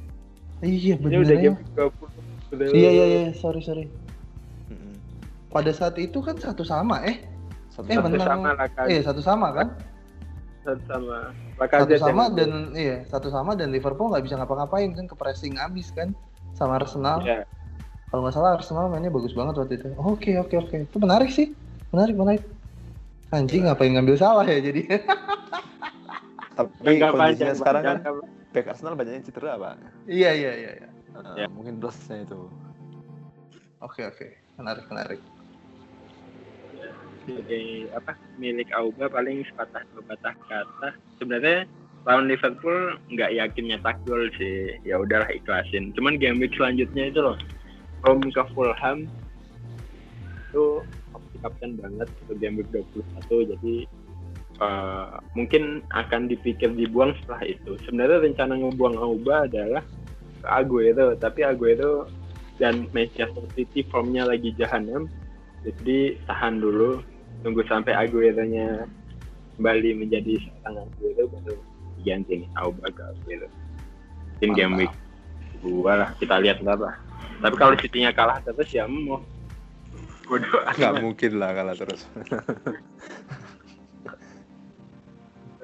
[0.63, 3.21] iya ini bener udah ya game 20 udah iya iya iya.
[3.35, 3.85] Sorry sorry.
[5.51, 7.19] Pada saat itu kan satu sama eh?
[7.75, 8.07] Satu Eh, sama.
[8.07, 8.19] bener.
[8.23, 9.67] sama Laka eh satu sama kan
[10.61, 11.17] satu sama.
[11.31, 15.15] Satu Lacazette sama yang- dan iya satu sama dan Liverpool nggak bisa ngapa-ngapain kan ke
[15.15, 16.13] pressing abis kan
[16.53, 17.21] sama Arsenal.
[17.21, 17.45] Ya
[18.07, 19.87] kalau nggak salah Arsenal mainnya bagus banget waktu itu.
[19.95, 20.77] Oke oke oke.
[20.83, 21.55] Itu menarik sih.
[21.89, 22.43] Menarik menarik.
[23.29, 24.83] Anjing ngapain ngambil salah ya jadi?
[26.51, 27.97] Tapi jangka kondisinya panjang sekarang kan
[28.51, 29.73] back Arsenal banyak yang cedera pak.
[30.05, 30.87] Iya iya iya iya.
[31.11, 31.47] Eh, Ya.
[31.47, 32.51] mungkin plusnya itu.
[33.79, 34.27] Oke oke.
[34.59, 35.19] Menarik menarik
[37.23, 40.89] sebagai apa milik Auba paling sepatah dua patah kata
[41.21, 41.69] sebenarnya
[42.05, 44.73] lawan Liverpool nggak yakin nyetak gol sih.
[44.81, 45.93] Ya udahlah ikhlasin.
[45.93, 47.37] Cuman game week selanjutnya itu loh
[48.05, 49.05] home ke Fulham.
[50.49, 50.81] Itu
[51.41, 53.75] kapten banget itu game week 21 jadi
[54.61, 57.77] eh, mungkin akan dipikir dibuang setelah itu.
[57.85, 59.83] Sebenarnya rencana ngebuang Auba adalah
[60.41, 62.09] ke Aguero tapi Aguero
[62.57, 65.05] dan Manchester City formnya lagi jahanam.
[65.61, 67.10] Jadi tahan dulu
[67.41, 68.85] tunggu sampai Aguero-nya
[69.57, 71.55] kembali menjadi seorang Aguero baru
[72.01, 73.47] diganti nih Auba ke Aguero
[74.37, 74.93] mungkin game week
[75.61, 76.97] dua lah kita lihat lah
[77.41, 79.21] Tapi kalau City-nya kalah terus ya mau
[80.29, 82.05] bodoh nggak mungkin lah kalah terus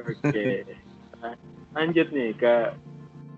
[0.08, 0.64] Oke.
[1.20, 1.36] Nah,
[1.76, 2.72] lanjut nih ke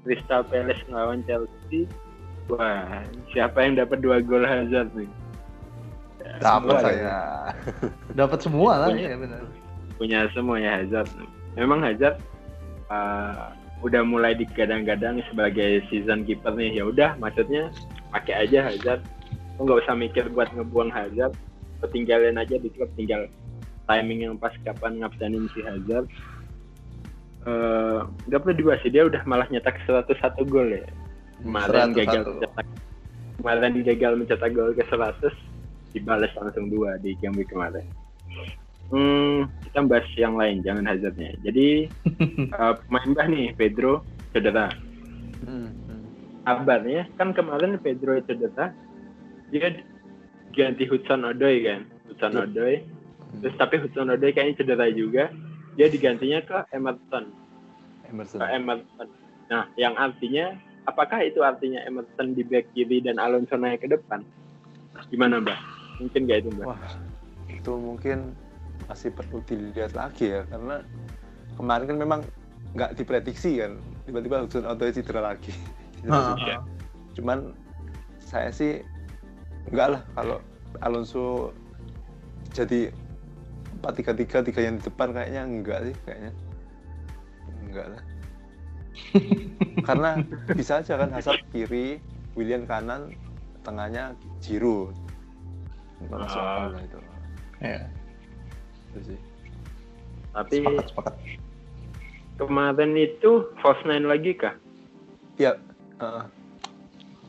[0.05, 1.89] Crystal Palace melawan Chelsea.
[2.49, 5.09] Wah, siapa yang dapat dua gol Hazard nih?
[6.39, 7.15] Ya, Dapat saya.
[8.15, 9.09] Dapat semua lah Punya.
[9.11, 9.43] ya benar.
[9.99, 11.11] punya semua ya Hazard.
[11.59, 12.23] Memang Hazard
[12.87, 13.51] uh,
[13.83, 16.79] udah mulai digadang-gadang sebagai season keeper nih.
[16.79, 17.67] Ya udah, maksudnya
[18.15, 19.03] pakai aja Hazard.
[19.59, 21.35] Lo nggak usah mikir buat ngebuang Hazard.
[21.83, 23.27] Lo tinggalin aja di klub, tinggal
[23.91, 26.07] timing yang pas kapan ngabsenin si Hazard.
[27.43, 30.15] Eh, nggak perlu dibahas sih, dia udah malah nyetak 101
[30.47, 30.83] gol ya.
[31.43, 31.99] Kemarin 101.
[32.03, 32.67] gagal mencetak
[33.39, 35.31] kemarin gagal mencetak gol ke 100
[35.93, 37.85] dibalas langsung dua di game week kemarin.
[38.89, 41.37] Hmm, kita bahas yang lain, jangan Hazardnya.
[41.45, 41.85] Jadi
[42.57, 44.01] eh, pemain bah nih Pedro
[44.33, 44.73] cedera.
[45.45, 46.03] Hmm, hmm.
[46.45, 48.73] Kabarnya kan kemarin Pedro cedera,
[49.53, 49.69] dia
[50.53, 52.41] ganti Hudson Odoi kan, Hudson Iya.
[52.49, 52.75] Odoi.
[53.45, 55.29] Terus tapi Hudson Odoi kayaknya cedera juga,
[55.77, 57.29] dia digantinya ke Emerson.
[58.09, 59.07] Emerson ke Emerson.
[59.53, 60.57] Nah, yang artinya
[60.89, 64.25] apakah itu artinya Emerson di back kiri dan Alonso naik ke depan?
[65.13, 65.78] Gimana, Mbak?
[65.99, 66.65] Mungkin nggak itu, Mbak?
[66.65, 66.79] Wah,
[67.51, 68.17] itu mungkin
[68.87, 70.81] masih perlu dilihat lagi ya karena
[71.59, 72.19] kemarin kan memang
[72.73, 73.77] nggak diprediksi kan
[74.07, 75.53] tiba-tiba Hudson Odoi cedera lagi
[75.99, 76.55] Cedera juga.
[76.55, 76.61] ah.
[77.17, 77.39] cuman
[78.17, 78.81] saya sih
[79.69, 80.37] enggak lah kalau
[80.85, 81.53] Alonso
[82.53, 82.89] jadi
[83.85, 86.31] 4-3-3 tiga yang di depan kayaknya enggak sih kayaknya
[87.65, 88.01] enggak lah
[89.87, 90.09] karena
[90.57, 92.01] bisa aja kan Hazard kiri
[92.33, 93.13] William kanan
[93.61, 95.08] tengahnya Giroud
[95.99, 96.47] Nggak masuk Ah.
[96.47, 96.99] akal lah itu
[97.59, 97.81] Ya,
[98.87, 99.19] itu sih
[100.29, 101.13] Tapi sepakat sepakat.
[102.37, 104.55] kemarin itu false nine lagi kah?
[105.35, 105.55] ya
[105.97, 106.25] heeh.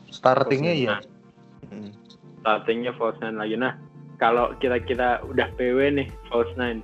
[0.09, 0.95] Startingnya iya.
[1.67, 1.91] Mm.
[2.39, 3.55] Startingnya false nine lagi.
[3.55, 3.75] Nah,
[4.17, 6.79] kalau kira-kira udah PW nih false nine,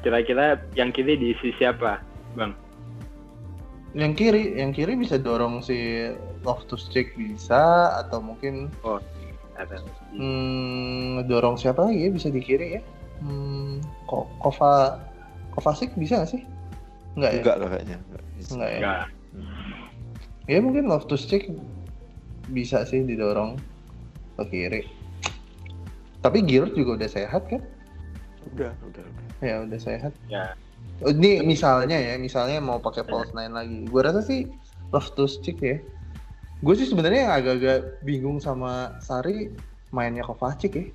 [0.00, 1.98] kira-kira yang kiri diisi siapa,
[2.34, 2.54] Bang?
[3.92, 6.06] Yang kiri, yang kiri bisa dorong si
[6.42, 7.58] Loftus Cheek bisa
[7.96, 8.70] atau mungkin
[9.56, 9.76] Ada.
[10.12, 12.82] hmm, dorong siapa lagi ya bisa di kiri ya?
[13.24, 15.00] Hmm, Ko Kova
[15.56, 16.42] Kovacic bisa nggak sih?
[17.16, 17.40] Enggak ya?
[17.40, 18.22] enggak lah kayaknya enggak.
[18.52, 18.78] Enggak ya?
[18.78, 19.04] Enggak.
[20.46, 21.48] Ya mungkin Loftus Cheek
[22.52, 23.56] bisa sih didorong
[24.36, 24.82] ke kiri.
[26.20, 27.62] Tapi Giroud juga udah sehat kan?
[28.54, 30.12] udah udah udah Ya udah sehat.
[30.30, 30.54] Ya.
[31.02, 33.84] Oh, Ini misalnya ya, misalnya mau pakai false nine lagi.
[33.90, 34.48] Gue rasa sih
[34.94, 35.76] Loftus Cheek ya.
[36.64, 39.52] Gue sih sebenarnya yang agak-agak bingung sama Sari
[39.92, 40.86] mainnya Kovacic ya.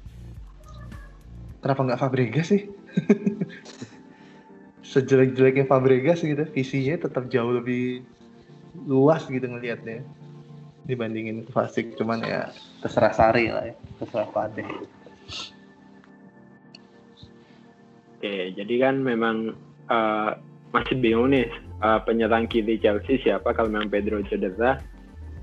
[1.61, 2.65] Kenapa nggak Fabregas sih?
[4.91, 8.01] Sejelek-jeleknya Fabregas gitu, visinya tetap jauh lebih
[8.89, 10.01] luas gitu ngelihatnya
[10.89, 11.93] dibandingin Kovacic.
[11.93, 12.49] Cuman ya
[12.81, 14.65] terserah Sari lah ya, terserah Fatih.
[18.17, 19.53] Oke, jadi kan memang
[19.93, 20.31] eh,
[20.73, 21.45] masih bingung nih
[21.85, 24.81] eh, penyerang kiri Chelsea siapa kalau memang Pedro cedera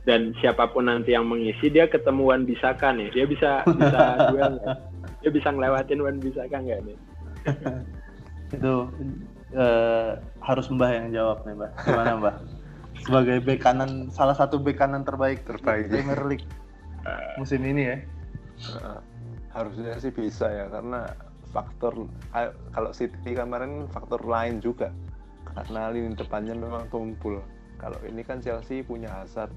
[0.09, 4.01] dan siapa pun nanti yang mengisi dia ketemu Wan Bisaka nih dia bisa bisa
[4.33, 4.77] duel nggak?
[5.21, 6.99] dia bisa ngelewatin Wan Bisaka nggak nih
[8.49, 8.89] Itu
[9.53, 11.71] eh, harus Mbah yang jawab nih Mbah.
[11.85, 12.37] Gimana Mbah?
[13.05, 15.93] Sebagai bek kanan, salah satu bek kanan terbaik Terbaik.
[15.93, 16.49] di Premier League
[17.37, 17.97] musim ini ya.
[18.59, 19.01] Heeh.
[19.49, 21.09] harusnya sih bisa ya karena
[21.51, 22.07] faktor
[22.73, 24.93] kalau City kemarin faktor lain juga
[25.57, 27.41] karena lini depannya memang tumpul
[27.81, 29.51] kalau ini kan Chelsea punya Hazard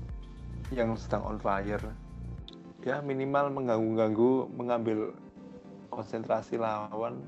[0.71, 1.83] yang sedang on fire
[2.81, 5.13] ya minimal mengganggu-ganggu mengambil
[5.93, 7.21] konsentrasi lawan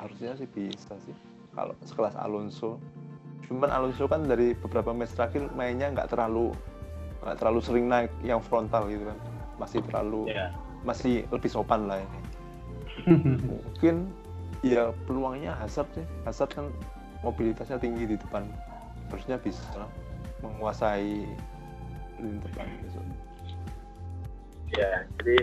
[0.00, 1.14] harusnya sih bisa sih
[1.54, 2.80] kalau sekelas Alonso
[3.46, 6.50] cuman Alonso kan dari beberapa match terakhir mainnya nggak terlalu
[7.22, 9.18] nggak terlalu sering naik yang frontal gitu kan
[9.58, 10.50] masih terlalu ya
[10.86, 12.20] masih lebih sopan lah ini.
[13.50, 14.10] Mungkin
[14.62, 16.06] ya peluangnya Hazard sih.
[16.26, 16.66] Hazard kan
[17.26, 18.46] mobilitasnya tinggi di depan.
[19.10, 19.90] Harusnya bisa lah
[20.44, 21.26] menguasai
[22.18, 23.04] besok.
[24.70, 25.36] ya jadi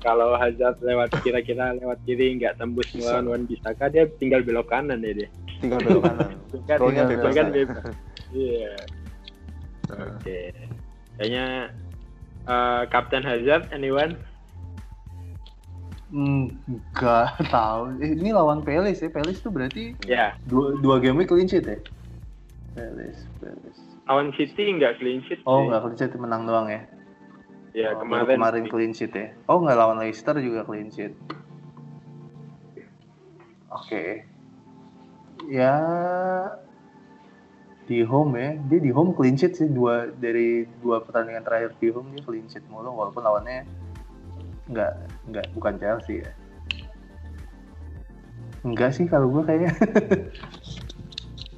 [0.00, 3.18] kalau Hazard lewat kira-kira lewat kiri nggak tembus Bisa.
[3.18, 6.28] melawan Wan Bisaka dia tinggal belok kanan ya dia Tinggal belok kanan.
[6.68, 7.32] kan tinggal bebas.
[7.32, 7.84] kan bebas
[8.30, 8.72] iya
[9.86, 10.40] oke
[11.16, 11.46] kayaknya
[12.44, 14.14] eh, Kapten Hazard anyone
[16.14, 17.98] Enggak tahu.
[17.98, 19.10] Eh, Ini lawan Pelis ya.
[19.10, 21.74] Pelis tuh berarti ya dua, dua game week clean sheet ya?
[22.72, 23.78] Pelis, Pelis.
[24.04, 25.68] Lawan City nggak clean sheet Oh, sih.
[25.68, 26.82] enggak clean sheet menang doang ya?
[27.74, 29.32] ya Oh, kemarin kemarin clean sheet ya.
[29.48, 31.16] Oh, enggak lawan Leicester juga clean sheet.
[33.68, 34.28] Oke.
[35.48, 35.74] Ya
[37.84, 41.92] di home ya dia di home clean sheet sih dua dari dua pertandingan terakhir di
[41.92, 43.68] home dia clean sheet mulu walaupun lawannya
[44.72, 44.92] nggak
[45.28, 46.32] nggak bukan Chelsea ya
[48.64, 49.76] enggak sih kalau gue kayaknya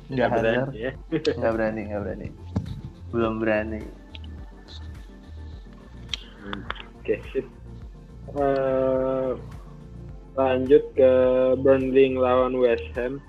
[0.07, 0.71] Nggak Hazard.
[0.71, 0.93] berani ya.
[1.39, 2.29] nggak berani nggak berani
[3.11, 3.81] belum berani
[7.07, 7.47] Oke, sip.
[8.35, 9.31] Eh,
[10.35, 11.13] lanjut ke
[11.63, 13.23] Burnley lawan West Ham.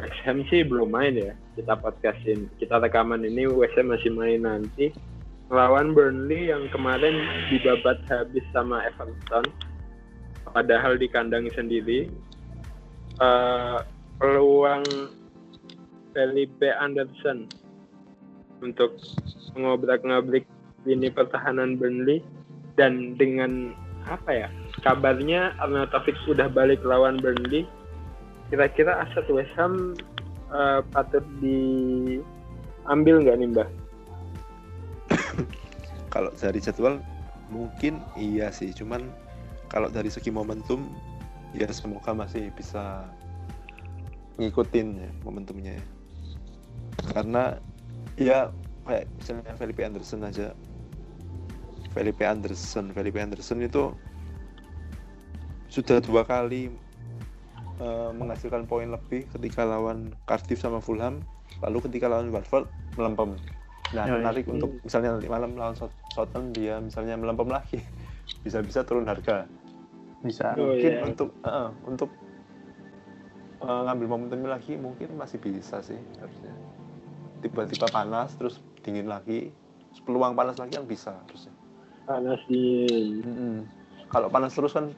[0.00, 1.32] West Ham sih belum main ya.
[1.52, 4.88] Kita podcastin, kita rekaman ini West Ham masih main nanti.
[5.52, 9.44] Lawan Burnley yang kemarin dibabat habis sama Everton.
[10.48, 12.08] Padahal di kandang sendiri.
[13.20, 13.78] Eh,
[14.16, 14.84] peluang
[16.14, 17.50] Felipe Anderson
[18.62, 18.96] untuk
[19.58, 20.46] mengobrak-ngabrik
[20.86, 22.22] lini pertahanan Burnley
[22.78, 24.48] dan dengan apa ya
[24.84, 27.68] kabarnya Arnautovic sudah balik lawan Burnley
[28.48, 29.98] kira-kira aset West Ham
[30.52, 33.68] eh, patut diambil nggak nih Mbah?
[36.14, 37.00] kalau dari jadwal
[37.48, 39.04] mungkin iya sih cuman
[39.72, 40.86] kalau dari segi momentum
[41.56, 43.06] ya semoga masih bisa
[44.38, 45.84] ngikutin ya momentumnya ya.
[47.14, 47.58] Karena
[48.14, 48.50] ya
[48.84, 50.52] kayak misalnya Felipe Anderson aja.
[51.94, 53.94] Felipe Anderson Felipe Anderson itu
[55.70, 56.70] sudah dua kali
[57.82, 61.22] eh, menghasilkan poin lebih ketika lawan Cardiff sama Fulham
[61.62, 62.66] lalu ketika lawan Watford
[62.98, 63.38] melempem.
[63.94, 67.78] Nah menarik untuk misalnya nanti malam lawan Southampton dia misalnya melempem lagi.
[68.44, 69.46] Bisa-bisa turun harga.
[70.24, 70.56] Bisa.
[70.58, 71.02] Oh, mungkin iya.
[71.06, 72.10] untuk eh, untuk
[73.62, 76.63] eh, ngambil momentum lagi mungkin masih bisa sih harusnya
[77.44, 79.52] tiba-tiba panas terus dingin lagi
[80.08, 81.52] peluang panas lagi yang bisa harusnya.
[82.08, 83.68] Panas dingin.
[84.08, 84.88] kalau panas terus kan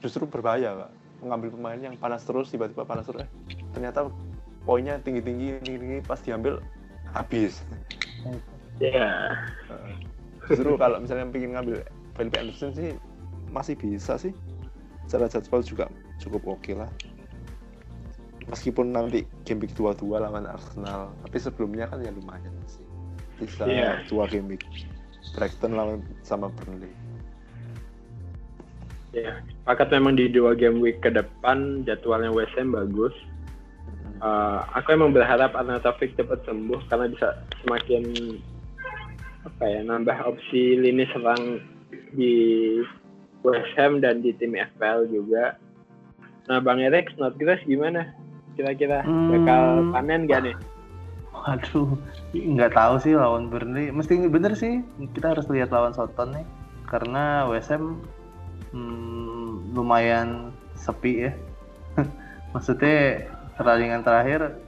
[0.00, 0.90] justru berbahaya kak.
[1.20, 3.30] Mengambil pemain yang panas terus tiba-tiba panas terus eh,
[3.76, 4.08] ternyata
[4.64, 6.64] poinnya tinggi-tinggi tinggi-tinggi pas diambil
[7.12, 7.60] habis.
[8.80, 9.36] Ya.
[9.68, 9.92] Eh,
[10.48, 11.84] justru kalau misalnya pengen ngambil
[12.16, 12.96] Felipe Anderson sih
[13.52, 14.32] masih bisa sih.
[15.04, 15.84] Secara jadwal juga
[16.20, 16.88] cukup oke lah
[18.50, 22.84] meskipun nanti game week 22 lawan Arsenal tapi sebelumnya kan ya lumayan sih
[23.40, 24.04] bisa Iya.
[24.10, 24.66] dua game week
[25.32, 26.90] Brighton lawan sama Burnley
[29.10, 33.10] Ya, sepakat memang di dua game week ke depan jadwalnya West Ham bagus.
[34.22, 38.04] Eh, aku emang berharap Arnautovic cepat sembuh karena bisa semakin
[39.42, 41.58] apa ya nambah opsi lini serang
[42.14, 42.34] di
[43.42, 45.58] West Ham dan di tim FPL juga.
[46.46, 48.14] Nah, Bang Erik, Snodgrass gimana?
[48.58, 49.30] Kira-kira Hmm.
[49.30, 49.62] bakal
[49.94, 50.56] panen gak nih?
[51.30, 51.96] Waduh,
[52.34, 53.88] nggak tahu sih lawan Burnley.
[53.94, 54.84] Mesti bener sih
[55.16, 56.46] kita harus lihat lawan Southampton nih,
[56.90, 58.02] karena Ham
[58.74, 61.32] hmm, lumayan sepi ya.
[62.54, 64.58] Maksudnya pertandingan terakhir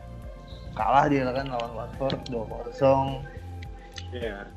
[0.73, 3.21] kalah dia kan lawan Watford 2-0.
[4.13, 4.49] Iya.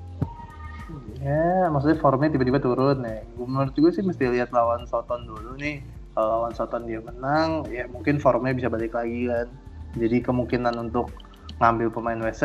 [1.18, 3.26] Ya, maksudnya formnya tiba-tiba turun nih.
[3.34, 5.82] Gue menurut gue sih mesti lihat lawan Soton dulu nih.
[6.16, 9.52] Kalau lawan Soton dia menang, ya mungkin formnya bisa balik lagi kan.
[10.00, 11.12] Jadi kemungkinan untuk
[11.60, 12.44] ngambil pemain West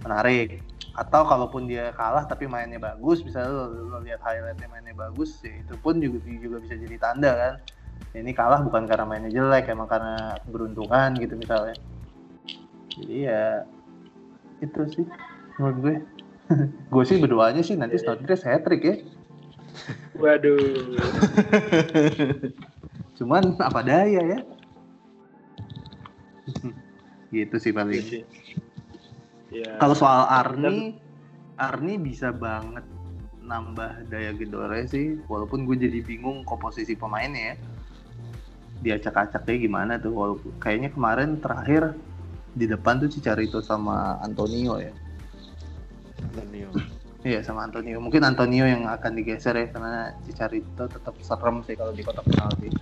[0.00, 0.64] menarik.
[0.96, 5.52] Atau kalaupun dia kalah tapi mainnya bagus, misalnya lo, lo lihat highlightnya mainnya bagus, ya
[5.60, 7.54] itu pun juga juga bisa jadi tanda kan.
[8.16, 11.76] Ini kalah bukan karena mainnya jelek, emang karena keberuntungan gitu misalnya.
[12.96, 13.64] Jadi ya
[14.64, 15.04] itu sih
[15.60, 15.94] menurut gue.
[16.92, 18.96] gue sih berdoanya sih nanti Snodgrass hat trick ya.
[20.16, 20.58] Waduh.
[23.20, 24.40] Cuman apa daya ya.
[27.34, 27.96] gitu sih paling.
[27.96, 28.22] Iya sih.
[29.50, 29.82] Ya.
[29.82, 30.94] Kalau soal Arni,
[31.58, 32.86] Arni bisa banget
[33.42, 35.18] nambah daya gedornya sih.
[35.26, 37.56] Walaupun gue jadi bingung komposisi pemainnya ya.
[38.80, 40.14] Diacak-acaknya gimana tuh.
[40.14, 41.98] Walaupun kayaknya kemarin terakhir
[42.54, 44.94] di depan tuh Cicarito sama Antonio ya.
[46.20, 46.70] Antonio
[47.20, 48.00] Iya sama Antonio.
[48.00, 52.72] Mungkin Antonio yang akan digeser ya karena Cicarito tetap serem sih kalau di kotak penalti.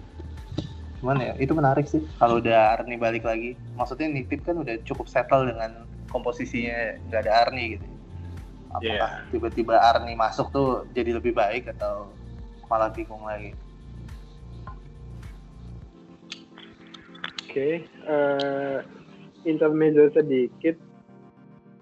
[1.02, 3.58] Cuman ya itu menarik sih kalau udah Arni balik lagi.
[3.74, 7.86] Maksudnya Nitip kan udah cukup settle dengan komposisinya nggak ada Arni gitu.
[8.70, 12.14] Apakah tiba-tiba Arni masuk tuh jadi lebih baik atau
[12.70, 13.58] malah bingung lagi?
[17.48, 18.78] Oke, eh
[19.42, 20.87] intermezzo sedikit.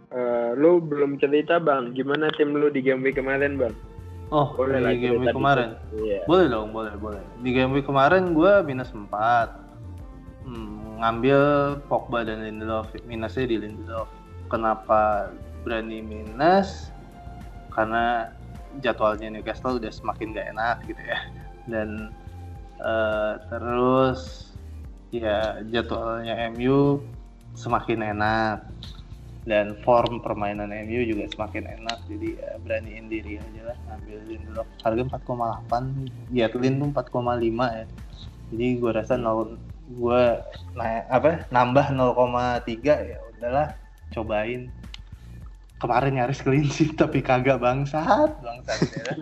[0.07, 3.75] Eh, lu belum cerita bang, gimana tim lu di game week kemarin bang?
[4.31, 5.75] Oh, Boleh lah di game week kemarin.
[5.99, 6.23] Iya.
[6.31, 7.23] Boleh dong, boleh, boleh.
[7.43, 9.11] Di game week kemarin gue minus 4.
[10.47, 11.41] Hmm, ngambil
[11.91, 12.91] Pogba dan Lindelof.
[13.07, 14.07] Minusnya di Lindelof.
[14.47, 15.35] Kenapa
[15.67, 16.95] berani minus?
[17.75, 18.31] Karena
[18.79, 21.19] jadwalnya Newcastle udah semakin gak enak gitu ya.
[21.67, 22.15] Dan
[22.79, 24.55] eh, terus
[25.11, 27.03] ya jadwalnya MU
[27.59, 28.63] semakin enak.
[29.47, 34.67] Dan form permainan MU juga semakin enak jadi ya beraniin diri aja lah ambil Lindelof
[34.83, 37.87] harga 4,8 Yetlin tuh 4,5 ya.
[38.47, 39.55] Jadi gue rasa nol
[39.87, 40.23] gue
[40.75, 43.79] nah, apa nambah 0,3 ya udahlah
[44.11, 44.67] cobain.
[45.77, 48.35] Kemarin nyaris clean sheet tapi kagak bangsat.
[48.43, 49.13] Bangsat ya.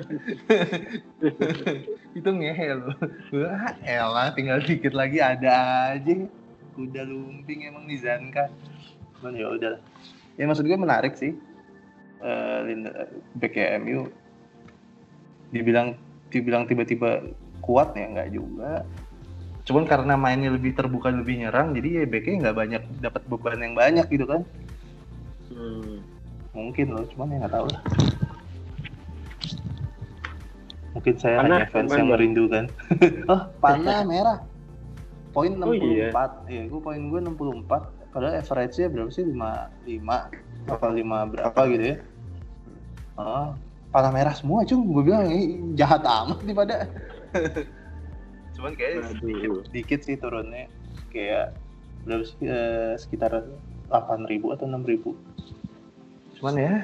[2.19, 2.97] itu ngehel
[3.37, 6.17] wah elah tinggal dikit lagi ada aja.
[6.81, 8.49] Udah lumping emang nih Zanka
[9.25, 9.75] cuman ya udah
[10.37, 11.33] ya maksud gue menarik sih.
[12.21, 12.61] Uh,
[13.41, 14.13] BKMU
[15.49, 15.97] dibilang
[16.29, 17.25] dibilang tiba-tiba
[17.65, 18.85] kuat ya nggak juga.
[19.65, 23.73] Cuman karena mainnya lebih terbuka lebih nyerang jadi ya BK nggak banyak dapat beban yang
[23.73, 24.45] banyak gitu kan.
[25.49, 26.05] Hmm.
[26.55, 27.83] mungkin loh cuman ya nggak tahu lah.
[30.95, 32.65] Mungkin saya Panah, hanya fans yang merindukan.
[33.33, 34.39] Oh panah merah.
[35.33, 36.09] Poin 64 oh, iya.
[36.47, 39.27] ya gue poin gue 64 padahal average-nya berapa sih?
[39.27, 41.97] 5 5 apa 5 berapa gitu ya?
[43.19, 43.59] Oh
[43.95, 44.91] panah merah semua cung.
[44.91, 46.91] Gue bilang ini jahat amat nih pada.
[48.59, 50.67] Cuman kayak sedikit, sedikit sih turunnya.
[51.15, 51.55] Kayak
[52.03, 53.47] berapa sih eh, sekitar
[53.95, 55.15] 8 ribu atau 6 ribu.
[56.43, 56.75] Cuman ya.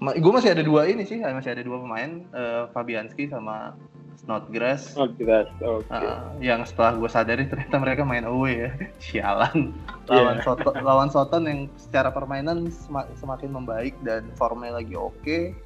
[0.00, 3.76] Gue masih ada dua ini sih masih ada dua pemain uh, Fabianski sama
[4.20, 6.04] Snodgrass Snodgrass oke okay.
[6.04, 8.70] uh, yang setelah gue sadari ternyata mereka main away ya
[9.04, 9.72] sialan
[10.06, 10.44] lawan yeah.
[10.44, 15.56] Soton lawan Soton yang secara permainan semak, semakin membaik dan formnya lagi oke okay.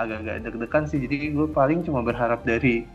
[0.00, 2.88] agak-agak deg-degan sih jadi gue paling cuma berharap dari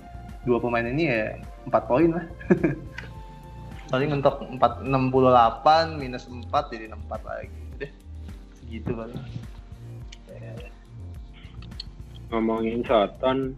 [0.50, 1.38] dua pemain ini ya
[1.70, 2.26] empat poin lah
[3.94, 4.44] paling mentok
[5.14, 7.92] delapan minus empat jadi empat lagi deh
[8.58, 9.22] segitu paling
[12.28, 13.56] ngomongin Soton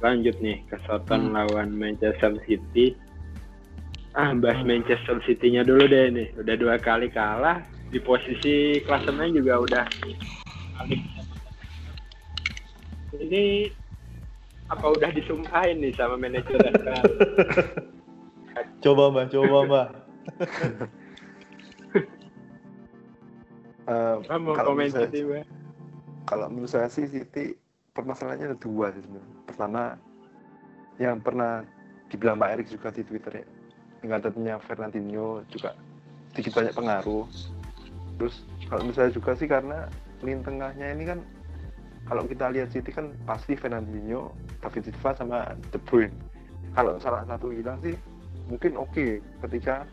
[0.00, 1.34] lanjut nih ke Soton hmm.
[1.36, 2.96] lawan Manchester City.
[4.16, 4.68] Ah bahas hmm.
[4.68, 6.28] Manchester City-nya dulu deh nih.
[6.40, 9.86] Udah dua kali kalah di posisi klasemen juga udah.
[13.20, 13.68] Ini
[14.70, 16.54] apa udah disumpahin nih sama manajer
[18.86, 19.88] coba mbak coba mbak
[23.90, 25.42] uh, mau kalau City mbak?
[26.30, 27.58] kalau menurut saya sih City
[27.98, 30.00] permasalahannya ada dua sih sebenarnya pertama
[30.96, 31.60] yang pernah
[32.08, 33.46] dibilang Pak Erik juga di Twitter ya
[34.00, 35.76] dengan adanya Fernandinho juga
[36.32, 37.28] sedikit banyak pengaruh
[38.16, 38.40] terus
[38.72, 39.84] kalau misalnya juga sih karena
[40.24, 41.20] lini tengahnya ini kan
[42.08, 44.32] kalau kita lihat City kan pasti Fernandinho,
[44.64, 45.38] David Silva sama
[45.70, 46.10] De Bruyne.
[46.72, 47.94] Kalau salah satu hilang sih
[48.50, 49.10] mungkin oke okay
[49.46, 49.86] ketika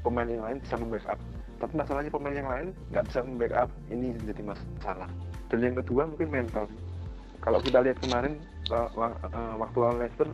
[0.00, 1.18] pemain yang lain bisa membackup.
[1.58, 5.10] Tapi masalahnya pemain yang lain nggak bisa membackup ini jadi masalah.
[5.50, 6.64] Dan yang kedua mungkin mental.
[7.42, 8.38] Kalau kita lihat kemarin
[8.70, 10.28] eh, waktu lawan Leicester,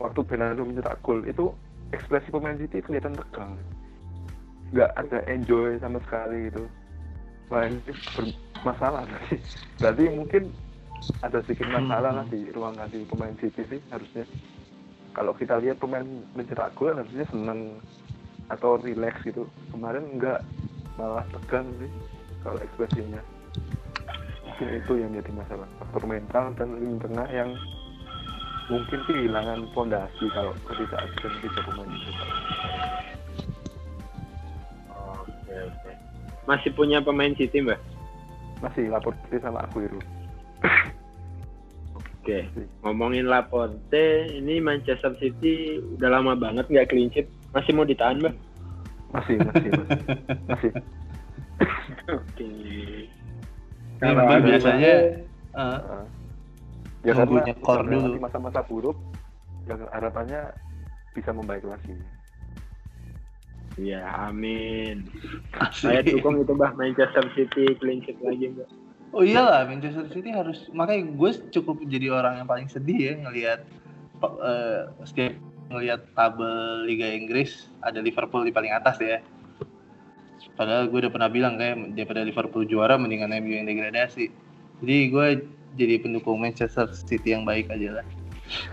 [0.00, 1.52] waktu Bernardo mencetak gol itu
[1.92, 3.54] ekspresi pemain City kelihatan tegang.
[4.72, 6.64] Nggak ada enjoy sama sekali gitu.
[7.48, 7.80] Wah ini
[8.66, 9.06] masalah
[9.80, 10.42] berarti mungkin
[11.22, 14.26] ada sedikit masalah lah di ruang ganti pemain City sih harusnya
[15.14, 17.78] kalau kita lihat pemain mencetak gol harusnya senang
[18.50, 20.42] atau relax gitu kemarin enggak
[20.98, 21.90] malah tegang sih
[22.42, 23.22] kalau ekspresinya
[24.58, 27.54] mungkin itu yang jadi masalah faktor mental dan lini tengah yang
[28.66, 32.10] mungkin kehilangan fondasi kalau ketika ada tiga pemain itu
[34.98, 35.90] oke oke
[36.50, 37.78] masih punya pemain City mbak
[38.58, 40.02] masih Laporte sama Aguero
[42.18, 42.44] Oke,
[42.84, 47.24] ngomongin Laporte, ini Manchester City udah lama banget nggak clean sheet.
[47.56, 48.36] Masih mau ditahan, Bang?
[49.16, 50.02] Masih, masih, masih.
[50.44, 50.72] masih.
[52.20, 52.52] Oke.
[53.98, 54.94] Kalau biasanya
[55.58, 56.04] uh, uh,
[57.02, 58.98] ya karena dulu masa-masa buruk,
[59.66, 60.54] yang harapannya
[61.14, 61.94] bisa membaik lagi.
[63.78, 65.06] Iya, amin.
[65.70, 68.66] Saya dukung itu bah Manchester City clean sheet lagi mbak.
[69.14, 73.60] Oh iyalah Manchester City harus makanya gue cukup jadi orang yang paling sedih ya ngelihat
[74.20, 75.38] uh, setiap
[75.72, 79.22] ngelihat tabel Liga Inggris ada Liverpool di paling atas ya.
[80.58, 84.26] Padahal gue udah pernah bilang kayak daripada Liverpool juara mendingan MU yang degradasi.
[84.82, 85.26] Jadi gue
[85.78, 88.06] jadi pendukung Manchester City yang baik aja lah.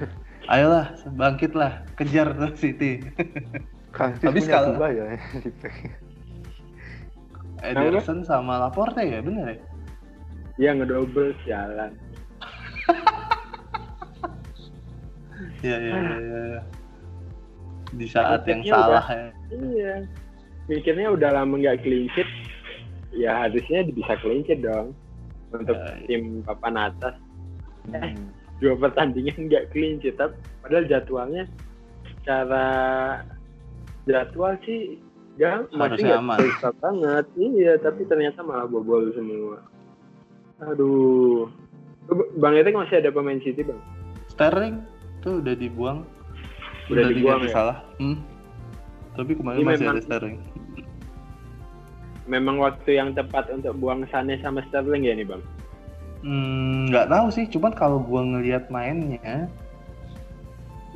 [0.53, 3.05] Ayolah, bangkitlah, kejar tuh City.
[3.95, 5.05] Habis kalau dua ya
[7.63, 9.57] Ederson sama Laporte ya bener ya?
[10.57, 11.93] Iya ngedouble sialan.
[15.65, 16.61] Iya iya iya.
[17.97, 19.27] Di saat yang salah ya.
[19.49, 19.93] Iya.
[20.65, 22.29] Mikirnya udah lama nggak sheet,
[23.13, 24.97] ya harusnya bisa sheet dong
[25.53, 25.93] untuk ya.
[26.09, 27.15] tim papan atas.
[27.85, 28.01] Hmm.
[28.01, 28.13] Eh,
[28.63, 30.17] dua pertandingan nggak clean sheet,
[30.65, 31.45] padahal jadwalnya
[32.21, 32.65] secara
[34.09, 34.97] jadwal sih
[35.35, 36.23] Ya, masih nggak
[36.79, 37.25] banget.
[37.35, 39.59] Iya, tapi ternyata malah bobol semua.
[40.63, 41.51] Aduh.
[42.39, 43.81] Bang Etek masih ada pemain City, Bang?
[44.31, 44.79] Sterling
[45.19, 46.07] tuh udah dibuang.
[46.87, 47.55] Udah dibuang diganti ya?
[47.55, 47.77] salah.
[47.99, 48.17] Hmm.
[49.15, 50.37] Tapi kemarin Ini masih memang- ada Sterling.
[52.25, 55.43] Memang waktu yang tepat untuk buang Sane sama Sterling ya nih, Bang?
[56.25, 59.45] Hmm, nggak tahu sih, cuman kalau gua ngelihat mainnya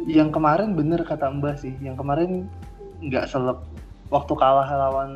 [0.09, 2.49] yang kemarin bener kata Mbah sih, yang kemarin
[3.03, 3.61] nggak selep
[4.09, 5.11] waktu kalah lawan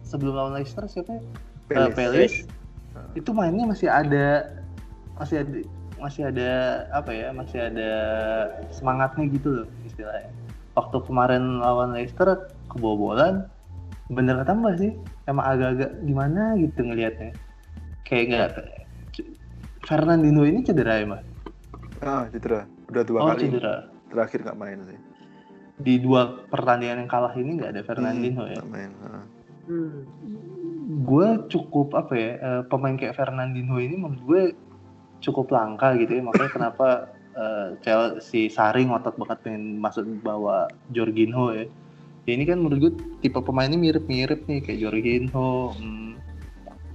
[0.00, 1.20] sebelum lawan Leicester siapa
[1.68, 1.92] Pelis.
[1.92, 2.34] Pelis.
[3.12, 4.48] Itu mainnya masih ada
[5.20, 5.56] masih ada
[6.00, 6.50] masih ada
[6.94, 7.28] apa ya?
[7.36, 7.90] Masih ada
[8.72, 10.32] semangatnya gitu loh istilahnya.
[10.74, 13.46] Waktu kemarin lawan Leicester kebobolan
[14.10, 14.92] bener kata sih,
[15.24, 17.32] emang agak-agak gimana gitu ngelihatnya.
[18.04, 18.50] Kayak nggak
[19.84, 21.22] Fernandinho ini cedera ya, Mbak?
[22.00, 22.68] Ah, cedera.
[22.88, 23.48] Udah dua Oh, kali.
[23.48, 23.88] cedera.
[24.12, 24.98] Terakhir nggak main sih.
[25.74, 28.62] Di dua pertandingan yang kalah ini nggak ada Fernandinho Hmm, ya.
[28.66, 28.90] main.
[29.04, 29.24] ah.
[29.64, 30.04] Hmm.
[31.00, 34.42] Gue cukup apa ya, eh, pemain kayak Fernandinho ini menurut gue
[35.20, 36.22] cukup langka gitu ya.
[36.22, 41.66] Makanya kenapa eh, Chelsea Sari ngotot banget pengen masuk bawa Jorginho ya.
[42.24, 46.16] Ya ini kan menurut gue tipe pemainnya mirip-mirip nih kayak Jorginho, hmm,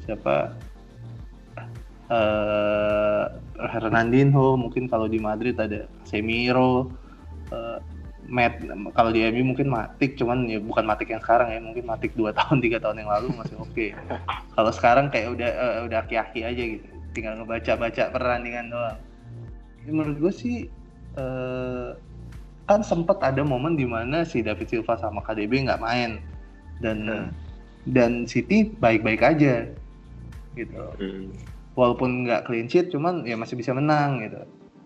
[0.07, 0.57] siapa?
[2.09, 3.25] Eh
[3.59, 6.89] Fernandinho, mungkin kalau di Madrid ada Casemiro,
[7.53, 7.77] eh,
[8.29, 8.61] Matt
[8.93, 12.29] kalau di MU mungkin Matic cuman ya bukan Matic yang sekarang ya mungkin Matic 2
[12.39, 13.85] tahun tiga tahun yang lalu masih oke.
[14.53, 19.08] Kalau sekarang kayak udah eh, udah aki-aki aja gitu tinggal ngebaca-baca pertandingan doang
[19.89, 20.55] Ya, menurut gue sih
[21.17, 21.89] eh,
[22.69, 26.21] kan sempat ada momen di mana si David Silva sama KDB nggak main.
[26.77, 27.29] Dan Hmm.
[27.89, 29.65] dan City baik-baik aja
[30.53, 30.77] gitu.
[31.01, 31.33] Hmm.
[31.73, 34.37] walaupun nggak clean sheet cuman ya masih bisa menang gitu.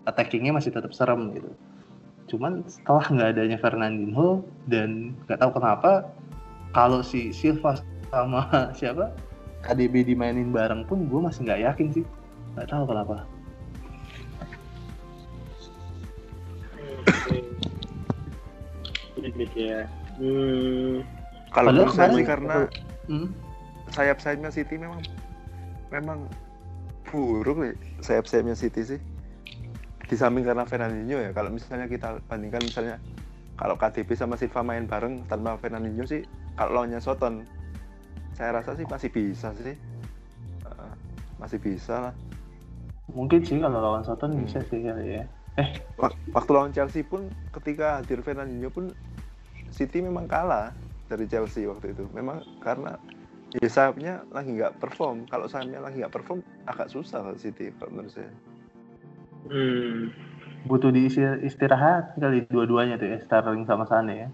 [0.08, 1.52] Attackingnya masih tetap serem gitu.
[2.32, 6.08] Cuman setelah nggak adanya Fernandinho dan nggak tahu kenapa
[6.72, 7.82] kalau si Silva
[8.14, 8.46] sama
[8.80, 9.12] siapa
[9.66, 12.06] KDB dimainin bareng pun gue masih nggak yakin sih.
[12.56, 13.26] Nggak tahu kenapa
[19.24, 19.82] Ini ya.
[20.20, 21.00] Hmm.
[21.50, 22.56] Kalau menurut saya sih karena
[23.08, 23.28] hmm?
[23.90, 25.02] sayap-sayapnya City memang
[25.90, 26.26] memang
[27.06, 29.00] buruk ya sayap-sayapnya City sih.
[30.04, 32.96] Di samping karena Fernandinho ya, kalau misalnya kita bandingkan misalnya
[33.56, 37.48] kalau KDB sama Silva main bareng tanpa Fernandinho sih, kalau lawannya Soton,
[38.34, 39.74] saya rasa sih masih bisa sih.
[40.64, 40.94] Eh,
[41.40, 42.16] masih bisa lah.
[43.06, 44.42] mungkin sih kalau lawan Soton Hmm.
[44.42, 45.24] bisa sih kali ya
[46.00, 48.90] Wak- Waktu lawan Chelsea pun ketika hadir Fernandinho pun
[49.74, 50.70] City memang kalah
[51.10, 52.06] dari Chelsea waktu itu.
[52.14, 52.96] Memang karena
[53.58, 55.26] ya sayapnya lagi nggak perform.
[55.28, 58.30] Kalau sayapnya lagi nggak perform agak susah kalau City kalau menurut saya.
[59.44, 60.08] Hmm.
[60.64, 64.30] butuh diisi istirahat kali dua-duanya tuh ya Sterling sama Sane ya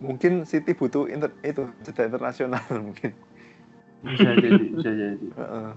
[0.00, 3.12] Mungkin City butuh inter, itu jeda internasional mungkin.
[4.00, 5.68] bisa jadi bisa jadi Heeh.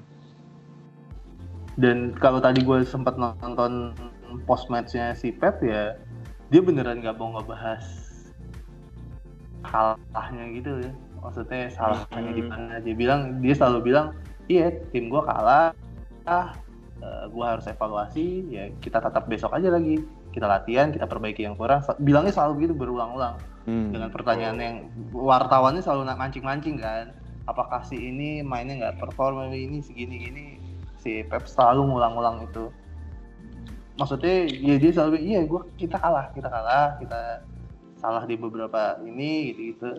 [1.76, 3.92] dan kalau tadi gue sempat nonton
[4.48, 6.00] post matchnya si Pep ya
[6.48, 7.84] dia beneran nggak mau ngebahas
[9.66, 10.92] kalahnya gitu ya.
[11.22, 14.14] Maksudnya salahnya di mana dia bilang dia selalu bilang
[14.48, 15.74] iya tim gue kalah
[16.28, 16.54] ah
[17.30, 20.02] gue harus evaluasi ya kita tetap besok aja lagi.
[20.34, 21.82] Kita latihan kita perbaiki yang kurang.
[21.98, 23.42] Bilangnya selalu gitu berulang-ulang.
[23.68, 23.92] Hmm.
[23.92, 24.76] dengan pertanyaan yang
[25.12, 27.12] wartawannya selalu nak mancing-mancing kan.
[27.52, 30.46] Apakah si ini mainnya nggak perform ini segini gini
[31.04, 32.72] si Pep selalu ngulang-ulang itu.
[34.00, 37.44] Maksudnya ya dia selalu iya gua kita kalah kita kalah kita
[37.98, 39.90] salah di beberapa ini gitu gitu.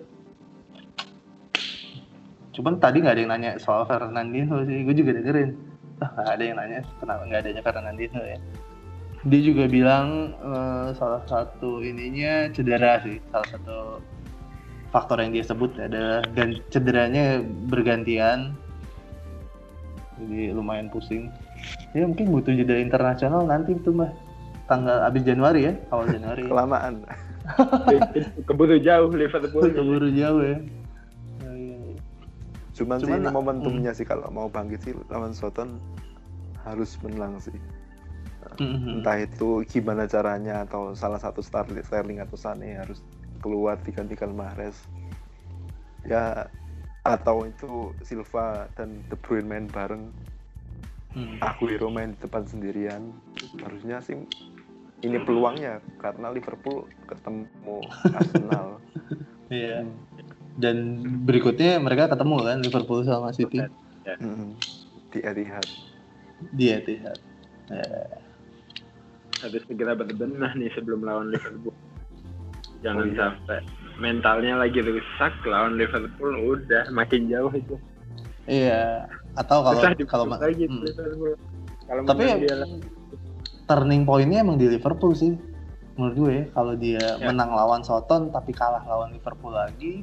[2.58, 5.50] Cuman tadi nggak ada yang nanya soal Fernandinho sih gue juga dengerin.
[6.02, 8.38] Ah nggak ada yang nanya kenapa nggak adanya Fernandinho ya.
[9.26, 13.22] Dia juga bilang eh, salah satu ininya cedera sih.
[13.30, 13.78] Salah satu
[14.90, 16.24] faktor yang dia sebut adalah
[16.70, 18.58] cederanya bergantian.
[20.18, 21.30] Jadi lumayan pusing.
[21.94, 24.10] Ya mungkin butuh jeda internasional nanti tuh mbak
[24.66, 26.50] tanggal abis Januari ya awal Januari ya.
[26.52, 26.94] Kelamaan.
[28.48, 29.70] Keburu jauh Liverpool.
[29.72, 30.58] keburu jauh ya.
[32.78, 35.82] Cuman, sih ini momentumnya sih kalau mau bangkit sih lawan Soton
[36.62, 37.54] harus menang sih.
[38.62, 39.02] Mhm.
[39.02, 43.02] Entah itu gimana caranya atau salah satu star Sterling atau Sane harus
[43.42, 44.78] keluar digantikan Mahrez.
[46.06, 46.46] Ya
[47.02, 50.14] atau itu Silva dan De Bruyne main bareng,
[51.16, 51.40] Hmm.
[51.40, 53.16] Aguero main di depan sendirian.
[53.64, 54.14] Harusnya sih
[54.98, 57.76] ini peluangnya karena Liverpool ketemu
[58.18, 58.66] Arsenal.
[59.48, 59.86] Iya.
[60.58, 60.76] Dan
[61.22, 63.62] berikutnya mereka ketemu kan Liverpool sama City
[64.08, 64.56] Mm,
[65.12, 65.66] di Etihad.
[66.56, 67.20] di Etihad.
[67.68, 68.08] Ya.
[69.38, 71.76] Harus segera berbenah nih sebelum lawan Liverpool.
[72.84, 73.18] Jangan Oh, iya.
[73.20, 73.58] sampai
[74.00, 77.76] mentalnya lagi rusak lawan Liverpool udah makin jauh itu.
[78.48, 79.04] Iya.
[79.36, 80.80] Atau kalau Susah kalau lagi hmm.
[80.80, 81.34] Liverpool.
[81.84, 82.68] Kalau tapi dia lah.
[83.68, 85.36] Turning pointnya emang di Liverpool sih
[86.00, 86.44] menurut gue ya.
[86.56, 87.28] kalau dia Ya.
[87.28, 90.02] menang lawan Soton tapi kalah lawan Liverpool lagi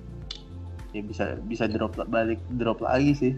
[0.93, 3.33] ya bisa bisa drop balik drop lagi sih.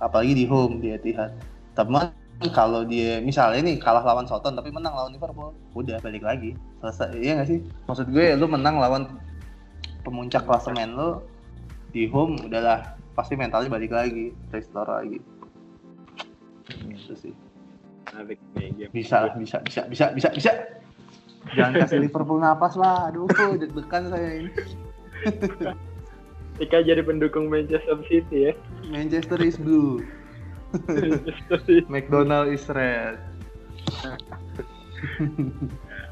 [0.00, 1.32] Apalagi di home di Etihad.
[1.76, 2.12] Teman
[2.56, 6.56] kalau dia misalnya nih kalah lawan Soton tapi menang lawan Liverpool udah balik lagi.
[6.80, 7.60] Selesai iya nggak sih?
[7.88, 9.08] Maksud gue lu menang lawan
[10.04, 11.20] pemuncak klasemen lu
[11.92, 12.96] di home udahlah.
[13.12, 15.20] Pasti mentalnya balik lagi restore lagi.
[16.88, 17.49] Itu sih
[18.08, 18.92] Menarik nih game.
[18.94, 20.52] bisa lah bisa bisa bisa bisa bisa
[21.52, 23.28] jangan kasih Liverpool napas lah aduh
[23.60, 24.52] deg-degan saya ini
[26.60, 28.52] Ika jadi pendukung Manchester City ya.
[28.88, 30.00] Manchester is blue
[31.92, 33.20] McDonald is red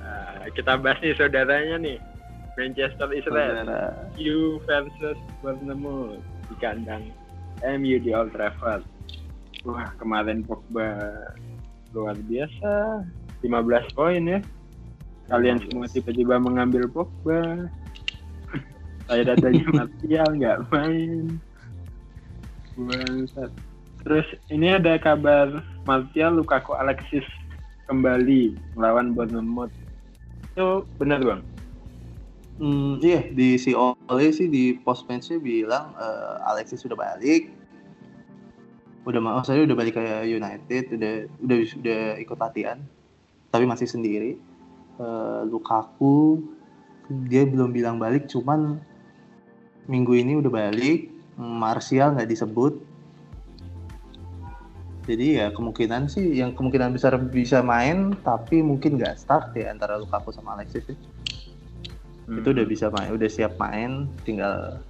[0.02, 1.98] Nah, kita bahas nih saudaranya nih.
[2.56, 3.68] Manchester is red.
[4.18, 6.18] MU versus Bournemouth
[6.50, 7.12] di kandang
[7.62, 8.82] MU di Old Trafford.
[9.66, 10.98] Wah, kemarin Pogba
[11.92, 13.04] luar biasa.
[13.42, 14.40] 15 poin ya.
[15.28, 17.68] Kalian semua tiba-tiba mengambil Pogba.
[19.06, 21.36] Saya datanya Martial nggak main.
[22.78, 23.52] Bangsat.
[24.06, 27.26] Terus ini ada kabar Martial Lukaku Alexis
[27.90, 29.72] kembali melawan Bournemouth.
[30.54, 31.42] Itu benar bang?
[32.58, 37.54] Hmm, iya di si Ole sih di post matchnya bilang eh, Alexis sudah balik
[39.08, 42.78] udah mau saya udah balik ke United udah udah udah ikut latihan
[43.48, 44.36] tapi masih sendiri.
[45.00, 46.44] Eh, Lukaku
[47.24, 48.76] dia belum bilang balik cuman
[49.88, 51.08] minggu ini udah balik
[51.40, 52.84] Martial nggak disebut.
[55.08, 59.96] Jadi ya kemungkinan sih yang kemungkinan besar bisa main tapi mungkin nggak start ya antara
[59.96, 60.98] Lukaku sama Alexis sih.
[62.28, 64.84] Itu udah bisa main, udah siap main, tinggal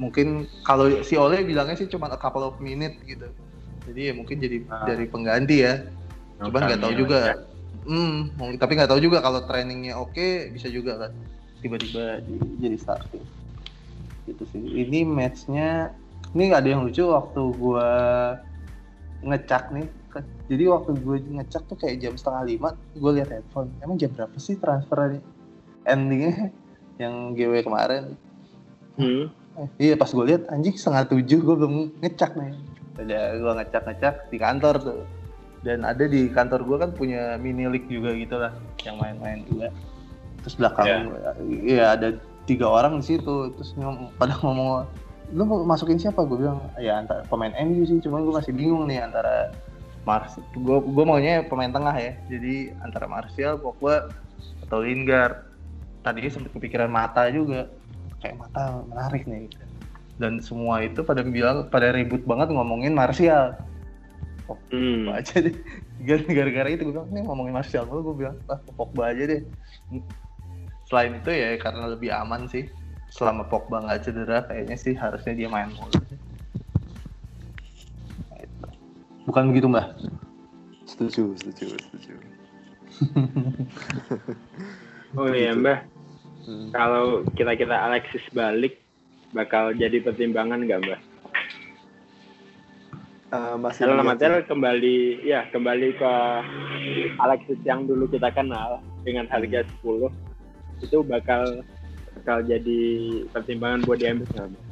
[0.00, 3.28] mungkin kalau si Ole bilangnya sih cuma a couple of minute gitu.
[3.84, 4.88] Jadi ya mungkin jadi Ah.
[4.88, 5.84] dari pengganti ya.
[6.40, 7.20] Cuman nggak tahu juga.
[7.20, 7.36] ya.
[7.84, 11.12] Hmm, tapi nggak tahu juga kalau trainingnya oke bisa juga kan
[11.60, 13.24] tiba-tiba di- jadi starting.
[14.24, 14.60] Gitu sih.
[14.60, 15.92] Ini matchnya
[16.32, 17.88] ini ada yang lucu waktu gua
[19.20, 19.88] ngecek nih.
[20.50, 23.70] Jadi waktu gue ngecek tuh kayak jam setengah lima, gue lihat headphone.
[23.78, 25.22] Emang jam berapa sih transfernya?
[25.86, 26.50] Endingnya
[26.98, 28.18] yang GW kemarin.
[28.98, 29.30] Hmm.
[29.58, 32.52] Eh, iya pas gue lihat anjing setengah tujuh gue belum ngecek nih.
[33.00, 35.00] Udah gue ngecek ngecek di kantor tuh.
[35.60, 39.68] Dan ada di kantor gue kan punya mini league juga gitu lah, yang main-main juga.
[40.40, 40.98] Terus belakang Ya.
[41.44, 42.08] iya ada
[42.46, 43.52] tiga orang di situ.
[43.58, 44.86] Terus ngom- pada ngomong
[45.30, 46.24] lu mau masukin siapa?
[46.24, 49.52] Gue bilang ya antara pemain MU sih, cuman gue masih bingung nih antara
[50.00, 52.16] Mars, gue gue maunya pemain tengah ya.
[52.24, 54.08] Jadi antara Martial, Pogba
[54.64, 55.44] atau Lingard.
[56.00, 57.68] Tadinya sempat kepikiran mata juga
[58.20, 59.48] kayak mata menarik nih.
[59.48, 59.64] Gitu.
[60.20, 63.56] dan semua itu pada bilang pada ribut banget ngomongin Martial.
[64.68, 65.08] Hmm.
[65.08, 65.56] Pogba aja deh.
[66.04, 69.48] Gar- gara-gara itu gue bilang ini ngomongin Martial mulu gue bilang ah Pogba aja deh.
[70.84, 72.68] Selain itu ya karena lebih aman sih.
[73.08, 75.96] Selama Pogba nggak cedera kayaknya sih harusnya dia main mulu.
[79.24, 79.96] Bukan begitu mbak?
[80.84, 82.12] Setuju, setuju, setuju.
[85.18, 85.82] Oh iya mbah,
[86.40, 86.72] Hmm.
[86.72, 88.80] kalau kira-kira Alexis balik
[89.36, 91.00] bakal jadi pertimbangan nggak mbah?
[93.30, 96.14] Eh, masih Matel kembali ya kembali ke
[97.22, 100.10] Alexis yang dulu kita kenal dengan harga 10
[100.82, 101.62] itu bakal
[102.18, 102.82] bakal jadi
[103.30, 104.64] pertimbangan buat diambil nggak, Mbah?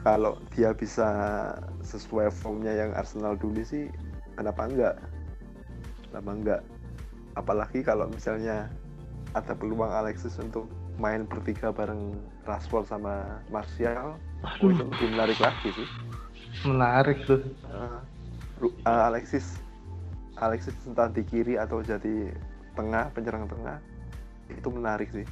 [0.00, 1.08] kalau dia bisa
[1.84, 3.92] sesuai formnya yang Arsenal dulu sih
[4.40, 4.96] kenapa enggak
[6.08, 6.60] kenapa enggak
[7.36, 8.72] apalagi kalau misalnya
[9.36, 12.16] ada peluang Alexis untuk main bertiga bareng
[12.48, 14.16] Rashford sama Martial.
[14.62, 15.88] Oh, itu lebih menarik lagi sih.
[16.64, 17.42] Menarik tuh.
[18.58, 19.60] Ru- eh, Alexis.
[20.38, 22.30] Alexis entah di kiri atau jadi
[22.78, 23.82] tengah penyerang tengah
[24.48, 25.26] itu menarik sih.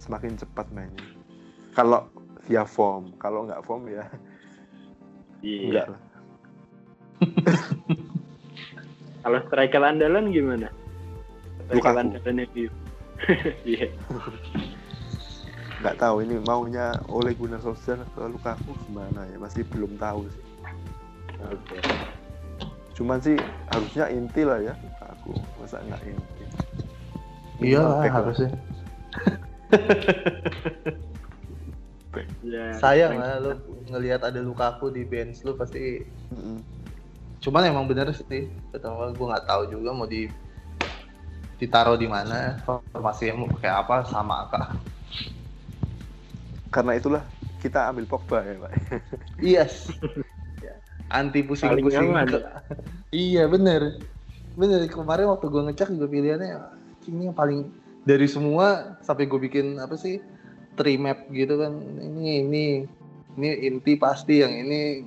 [0.00, 1.04] Semakin cepat mainnya.
[1.76, 2.08] Kalau
[2.48, 4.02] dia form kalau nggak form ya
[5.42, 5.62] Iya.
[5.62, 6.02] enggak lah.
[9.22, 10.68] Kalau striker andalan gimana?
[11.64, 12.00] Striker Lukaku.
[12.00, 12.66] andalan MU.
[13.62, 13.86] Iya.
[15.82, 20.44] nggak tahu ini maunya oleh Gunnar Solskjaer ke Lukaku gimana ya masih belum tahu sih
[21.42, 21.78] Oke.
[22.94, 23.34] cuman sih
[23.66, 26.44] harusnya inti lah ya Lukaku masa nggak inti
[27.66, 28.50] iya harusnya
[32.44, 33.56] Ya, sayang lah lu
[33.88, 36.60] ngelihat ada Lukaku di bench lu pasti Mm-mm.
[37.40, 40.28] cuman emang bener sih pertama gue nggak tahu juga mau di
[41.62, 44.74] ditaruh di mana formasinya mau pakai apa sama kak
[46.74, 47.22] Karena itulah
[47.62, 48.72] kita ambil Pogba ya, Pak.
[49.38, 49.86] yes.
[51.12, 52.26] Anti pusing Paling pusing aman.
[53.12, 54.00] iya bener.
[54.56, 56.56] Bener kemarin waktu gue ngecek juga pilihannya
[57.06, 57.68] ini yang paling
[58.08, 60.18] dari semua sampai gue bikin apa sih
[60.74, 62.64] tree map gitu kan ini ini
[63.36, 65.04] ini inti pasti yang ini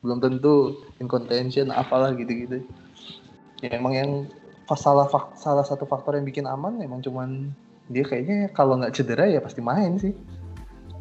[0.00, 2.64] belum tentu in contention apalah gitu-gitu.
[3.60, 4.10] Ya emang yang
[4.74, 7.54] salah fak- salah satu faktor yang bikin aman emang cuman
[7.86, 10.10] dia kayaknya kalau nggak cedera ya pasti main sih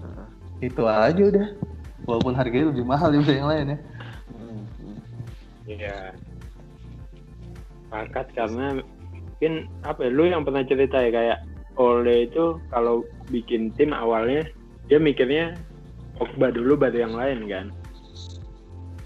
[0.05, 0.29] Nah,
[0.61, 1.47] itu aja udah
[2.05, 3.77] walaupun harganya lebih mahal daripada yang lain ya
[4.29, 4.97] hmm, hmm.
[5.65, 5.97] Iya.
[7.89, 8.65] Sepakat karena
[9.09, 11.39] mungkin apa ya, lu yang pernah cerita ya kayak
[11.75, 13.01] Ole itu kalau
[13.33, 14.45] bikin tim awalnya
[14.85, 15.57] dia mikirnya
[16.15, 17.65] Pogba dulu baru yang lain kan.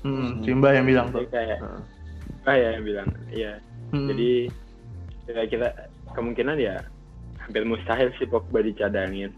[0.03, 1.81] hmm, Simba yang bilang tuh kayak Nah,
[2.45, 3.57] ah ya yang bilang iya.
[3.89, 4.07] Hmm.
[4.09, 4.49] Jadi
[5.25, 5.67] kira-kira
[6.13, 6.81] kemungkinan ya
[7.41, 9.33] hampir mustahil sih Pogba dicadangin.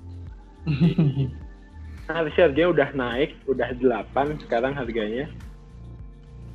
[2.12, 5.32] Harusnya harganya udah naik, udah 8 sekarang harganya.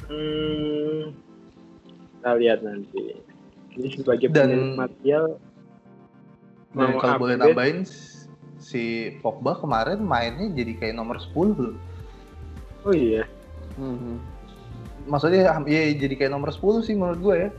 [0.04, 1.16] Hmm,
[2.20, 3.16] kita lihat nanti.
[3.76, 5.40] Ini sebagai Dan- material
[6.76, 7.78] Dan mau kalau boleh upgrade, nambahin
[8.60, 11.76] si Pogba kemarin mainnya jadi kayak nomor 10 loh.
[12.84, 13.24] Oh iya,
[13.80, 14.20] hmm.
[15.08, 17.50] Maksudnya ya jadi kayak nomor 10 sih menurut gue ya.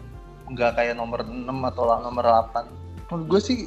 [0.48, 2.68] Nggak kayak nomor 6 atau lah nomor 8.
[3.12, 3.60] Menurut gue sih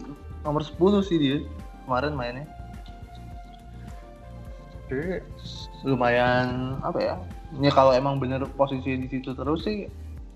[0.45, 1.37] nomor 10 sih dia
[1.85, 2.47] kemarin mainnya.
[4.89, 5.23] Jadi
[5.87, 7.15] lumayan apa ya?
[7.55, 9.87] Ini kalau emang bener posisi di situ terus sih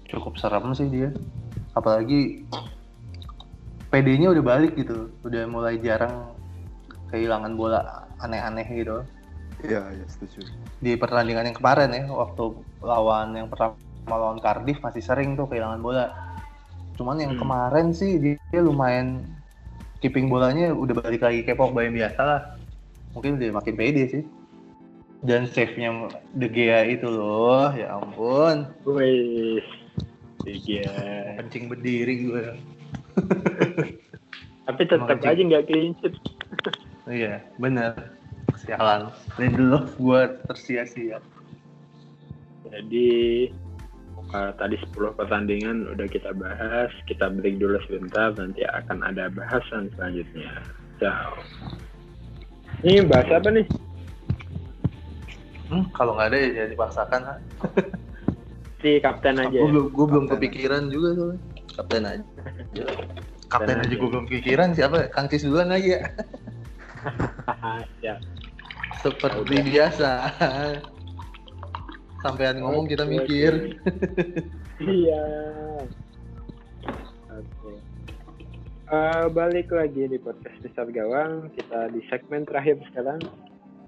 [0.08, 1.10] cukup serem sih dia.
[1.74, 2.46] Apalagi
[3.90, 6.34] PD-nya udah balik gitu, udah mulai jarang
[7.14, 9.06] kehilangan bola aneh-aneh gitu.
[9.62, 10.50] Iya, ya setuju.
[10.82, 13.78] Di pertandingan yang kemarin ya, waktu lawan yang pertama
[14.10, 16.10] lawan Cardiff masih sering tuh kehilangan bola.
[16.94, 17.42] Cuman yang Hmm.
[17.42, 19.26] kemarin sih dia, dia lumayan
[19.98, 22.42] keeping bolanya udah balik lagi kayak Pogba yang biasa lah.
[23.14, 24.24] Mungkin udah makin pede sih.
[25.24, 28.68] Dan save-nya De Gea itu loh, ya ampun.
[28.84, 29.64] wih,
[30.44, 30.84] iya.
[31.40, 32.44] Kencing berdiri gue.
[34.68, 36.14] Tapi tetap aja nggak clean sheet.
[37.08, 38.16] Iya, bener.
[38.60, 39.12] Sialan.
[39.40, 41.24] Lindelof gue tersia-sia.
[42.68, 43.48] Jadi
[44.34, 49.88] uh, tadi 10 pertandingan udah kita bahas, kita break dulu sebentar, nanti akan ada bahasan
[49.94, 50.50] selanjutnya.
[50.98, 51.38] Ciao.
[52.82, 53.66] Ini bahas apa nih?
[55.70, 57.22] Hmm, kalau nggak ada ya dipaksakan.
[58.84, 59.48] Si kapten aja.
[59.48, 61.40] Gue belum, gua belum kepikiran juga soalnya.
[61.72, 62.24] Kapten aja.
[63.48, 63.88] Kapten aja.
[63.88, 65.08] aja gue belum kepikiran siapa?
[65.08, 66.04] Kang Cis duluan lagi ya.
[68.12, 68.14] ya.
[69.00, 70.28] Seperti biasa.
[72.24, 73.76] Sampean ngomong kita mikir.
[74.80, 75.24] Iya.
[77.28, 77.72] Oke.
[78.88, 83.20] Eh, balik lagi di podcast besar gawang kita di segmen terakhir sekarang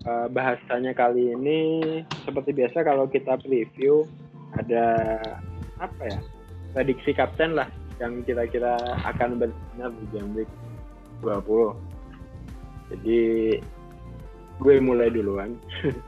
[0.06, 1.60] Eh, bahasanya kali ini
[2.22, 4.06] seperti biasa kalau kita preview
[4.54, 5.18] ada
[5.82, 6.22] apa ya
[6.78, 7.66] prediksi kapten lah
[7.98, 10.50] yang kira-kira akan bersinar di game week
[11.26, 11.74] 20
[12.94, 13.22] jadi
[14.62, 15.58] gue mulai duluan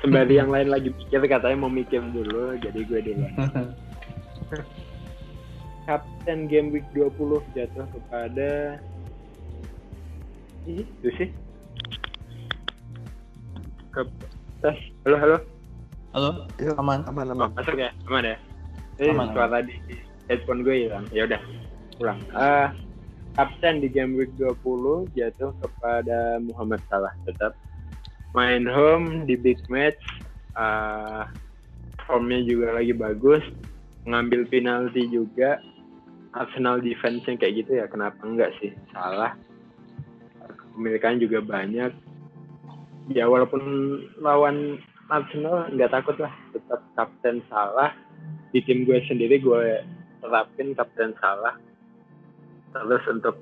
[0.00, 3.32] sembari yang lain lagi pikir katanya mau mikir dulu jadi gue duluan.
[5.86, 7.12] Kapten Game Week 20
[7.52, 8.78] jatuh kepada
[10.68, 11.28] itu sih.
[13.90, 14.06] Ke
[14.62, 15.36] tes halo halo.
[16.10, 17.06] Halo, Yuk, aman.
[17.06, 17.48] aman, oh, aman.
[17.54, 17.90] masuk ya?
[18.10, 18.36] Aman ya?
[18.98, 19.74] Ini Aman, suara di
[20.26, 21.06] headphone gue hilang.
[21.14, 21.38] Ya udah
[22.02, 22.68] ulang Eh,
[23.38, 24.58] kapten di Game Week 20
[25.14, 27.54] jatuh kepada Muhammad Salah tetap
[28.34, 29.98] main home di big match
[30.54, 31.22] eh,
[32.06, 33.42] formnya juga lagi bagus
[34.08, 35.60] ngambil penalti juga.
[36.30, 38.70] Arsenal defense yang kayak gitu ya kenapa enggak sih?
[38.94, 39.34] Salah.
[40.46, 41.90] Kepemilikan juga banyak.
[43.10, 43.62] Ya walaupun
[44.22, 44.78] lawan
[45.10, 47.90] Arsenal nggak takut lah tetap kapten salah.
[48.54, 49.82] Di tim gue sendiri gue
[50.22, 51.58] terapin kapten salah.
[52.78, 53.34] Terus untuk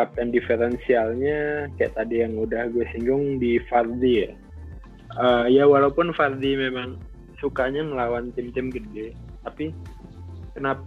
[0.00, 4.32] kapten diferensialnya kayak tadi yang udah gue singgung di Fardi ya
[5.10, 6.94] Eh, ya walaupun Fardi memang
[7.42, 9.10] sukanya melawan tim-tim gede
[9.42, 9.74] tapi
[10.54, 10.86] kenapa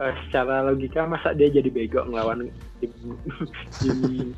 [0.00, 2.48] eh, secara logika masa dia jadi bego ngelawan
[2.80, 2.88] tim
[3.84, 4.32] tim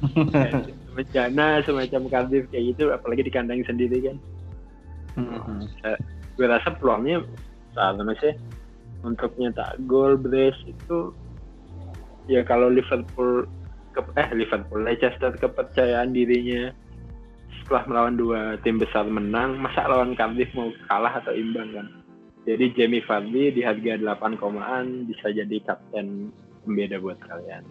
[0.91, 4.19] bencana semacam Cardiff kayak gitu apalagi di kandang sendiri kan
[5.19, 5.67] Hmm.
[6.39, 7.27] gue rasa peluangnya
[7.75, 8.31] sama sih
[9.03, 11.11] untuk nyetak gol brace itu
[12.31, 13.45] ya kalau Liverpool
[13.91, 16.71] ke, eh Liverpool Leicester kepercayaan dirinya
[17.63, 21.87] setelah melawan dua tim besar menang masa lawan Cardiff mau kalah atau imbang kan
[22.49, 26.33] jadi Jamie Vardy di harga 8 komaan bisa jadi kapten
[26.65, 27.65] pembeda buat kalian.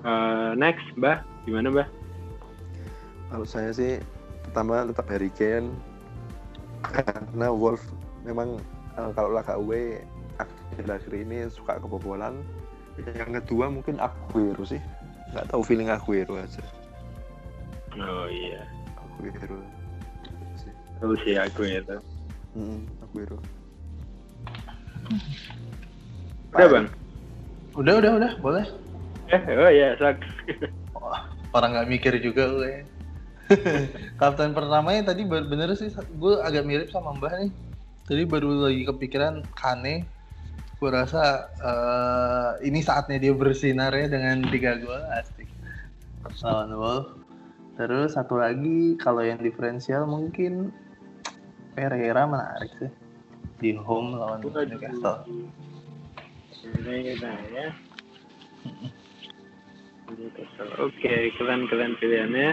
[0.00, 1.88] Uh, next, Mbah, gimana Mbah?
[3.30, 3.98] Kalau saya sih
[4.46, 5.74] pertama tetap Harry Kane
[6.86, 7.82] karena Wolf
[8.22, 8.62] memang
[8.94, 10.02] uh, kalau laga away
[10.38, 12.38] akhir-akhir ini suka kebobolan.
[13.00, 14.80] Yang kedua mungkin Aguero sih.
[15.30, 16.62] Nggak tahu feeling Aguero aja.
[17.94, 18.66] Oh iya.
[18.98, 19.58] Aguero.
[20.58, 20.72] Sih.
[20.98, 21.98] Tahu sih Aguero.
[22.54, 23.38] Hmm, Aguero.
[26.50, 26.86] Udah bang?
[27.78, 28.66] Udah, udah, udah, boleh.
[29.30, 30.18] Eh, oh iya, sak.
[30.98, 32.82] Wah, orang nggak mikir juga gue.
[34.20, 37.50] Kapten pertamanya tadi bener sih, gue agak mirip sama Mbah nih.
[38.06, 40.02] Tadi baru lagi kepikiran Kane.
[40.80, 45.44] Gue rasa eh, ini saatnya dia bersinar ya dengan tiga gol asik.
[46.40, 47.08] Lawan Wolf.
[47.76, 50.72] Terus satu lagi kalau yang diferensial mungkin
[51.76, 52.92] Pereira menarik sih
[53.60, 55.20] di home lawan Newcastle.
[57.52, 57.68] Ya.
[60.80, 62.50] Oke, keren-keren pilihannya.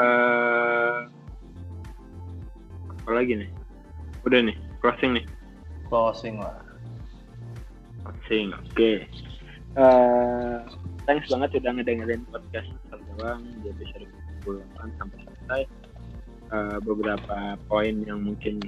[0.00, 0.96] Eh,
[2.88, 3.50] apa lagi nih?
[4.24, 5.24] Udah nih, closing nih.
[5.92, 6.71] Closing lah.
[8.02, 8.90] Closing, oke.
[9.72, 10.56] Eh,
[11.08, 12.68] thanks banget udah ngedengerin podcast
[13.16, 14.08] doang di episode
[14.44, 15.62] 28 sampai selesai.
[16.52, 18.60] Eh, beberapa poin yang mungkin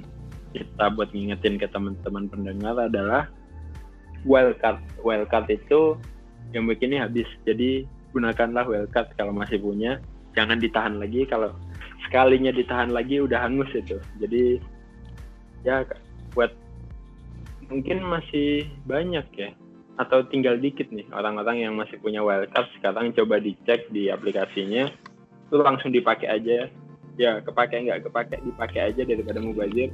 [0.55, 3.29] kita buat ngingetin ke teman-teman pendengar adalah
[4.25, 4.81] wildcard.
[5.03, 5.99] Wildcard itu
[6.55, 7.27] yang begini habis.
[7.43, 7.85] Jadi
[8.15, 9.99] gunakanlah wildcard kalau masih punya.
[10.33, 11.27] Jangan ditahan lagi.
[11.27, 11.53] Kalau
[12.07, 13.99] sekalinya ditahan lagi udah hangus itu.
[14.17, 14.57] Jadi
[15.67, 15.83] ya
[16.33, 16.51] buat
[17.69, 19.49] mungkin masih banyak ya.
[19.95, 24.91] Atau tinggal dikit nih orang-orang yang masih punya wildcard sekarang coba dicek di aplikasinya.
[25.47, 26.67] Itu langsung dipakai aja
[27.15, 27.31] ya.
[27.41, 29.89] Kepake nggak kepake dipakai aja daripada mubazir.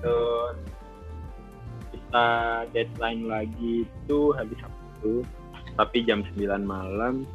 [0.00, 0.56] Terus
[1.90, 2.26] kita
[2.72, 5.26] deadline lagi itu habis Sabtu
[5.74, 7.26] tapi jam 9 malam.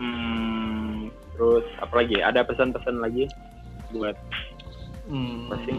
[0.00, 2.22] Hmm, terus apa lagi?
[2.24, 3.28] Ada pesan-pesan lagi
[3.92, 4.16] buat
[5.10, 5.74] Hmm, Masih?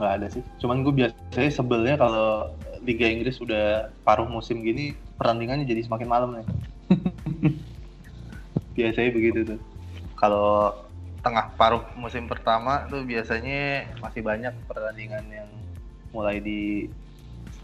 [0.00, 0.42] Nggak ada sih.
[0.56, 2.48] Cuman gue biasanya sebelnya kalau
[2.80, 6.46] Liga Inggris udah paruh musim gini, pertandingannya jadi semakin malam nih.
[8.80, 9.60] biasanya begitu tuh.
[10.16, 10.72] Kalau
[11.20, 15.50] tengah paruh musim pertama tuh biasanya masih banyak pertandingan yang
[16.16, 16.88] mulai di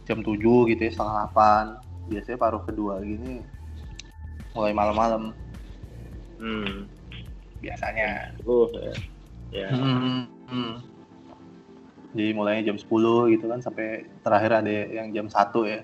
[0.04, 0.36] jam 7
[0.70, 2.12] gitu ya, setengah 8.
[2.12, 3.40] Biasanya paruh kedua gini
[4.52, 5.36] mulai malam-malam
[6.40, 6.88] hmm,
[7.60, 8.32] biasanya.
[8.48, 8.94] uh, ya,
[9.52, 9.68] ya.
[9.72, 10.74] Hmm, hmm.
[12.16, 15.36] Jadi mulainya jam 10 gitu kan sampai terakhir ada yang jam 1
[15.68, 15.80] ya.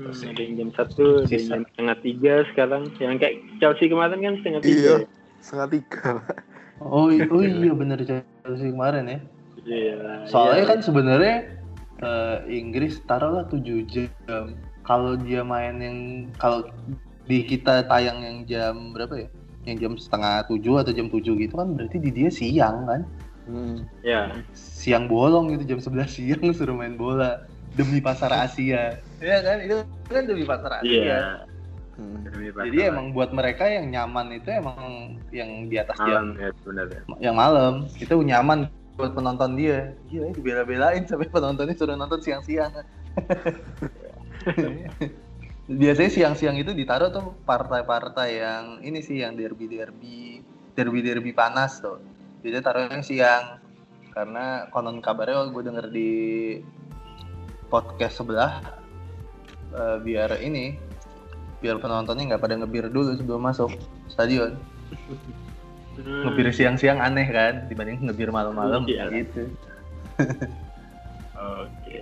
[0.00, 2.82] Hmm, ada yang jam satu, ada yang jam setengah tiga sekarang.
[2.96, 4.80] Yang kayak Chelsea kemarin kan setengah tiga.
[4.80, 4.96] Iya.
[5.44, 6.10] Setengah tiga.
[6.80, 9.20] Oh, oh iya bener Chelsea kemarin ya.
[9.68, 10.24] Iya.
[10.24, 10.70] Soalnya iya.
[10.72, 11.36] kan sebenarnya
[12.00, 14.56] eh, Inggris taruhlah 7 jam.
[14.88, 15.98] Kalau dia main yang
[16.40, 16.64] kalau
[17.28, 19.28] di kita tayang yang jam berapa ya?
[19.68, 23.04] Yang jam setengah 7 atau jam 7 gitu kan berarti di dia siang kan?
[23.50, 23.82] Hmm.
[24.06, 24.30] Ya.
[24.54, 27.42] Siang bolong gitu jam 11 siang suruh main bola
[27.74, 29.02] demi pasar Asia.
[29.18, 29.58] Iya kan?
[29.66, 30.86] Itu kan demi pasar Asia.
[30.86, 31.20] Iya.
[31.98, 32.22] Hmm.
[32.24, 34.78] Demi Jadi emang buat mereka yang nyaman itu emang
[35.34, 37.00] yang di atas jam malam ya sebenarnya.
[37.20, 38.58] yang malam itu nyaman
[38.94, 39.92] buat penonton dia.
[40.08, 42.72] Gila dibela-belain sampai penontonnya suruh nonton siang-siang.
[45.70, 50.42] Biasanya siang-siang itu ditaruh tuh partai-partai yang ini sih yang derby-derby,
[50.74, 52.02] derby-derby panas tuh.
[52.40, 53.44] Biasanya taruh yang siang
[54.10, 56.10] karena konon kabarnya gue denger di
[57.70, 58.58] podcast sebelah
[59.70, 60.74] eh, biar ini
[61.60, 63.70] biar penontonnya nggak pada ngebir dulu sebelum masuk
[64.08, 64.58] stadion
[66.00, 66.22] Hmm.
[66.24, 69.10] ngebir siang-siang aneh kan dibanding ngebir malam-malam Iya.
[69.12, 69.52] gitu.
[71.36, 72.00] Oke.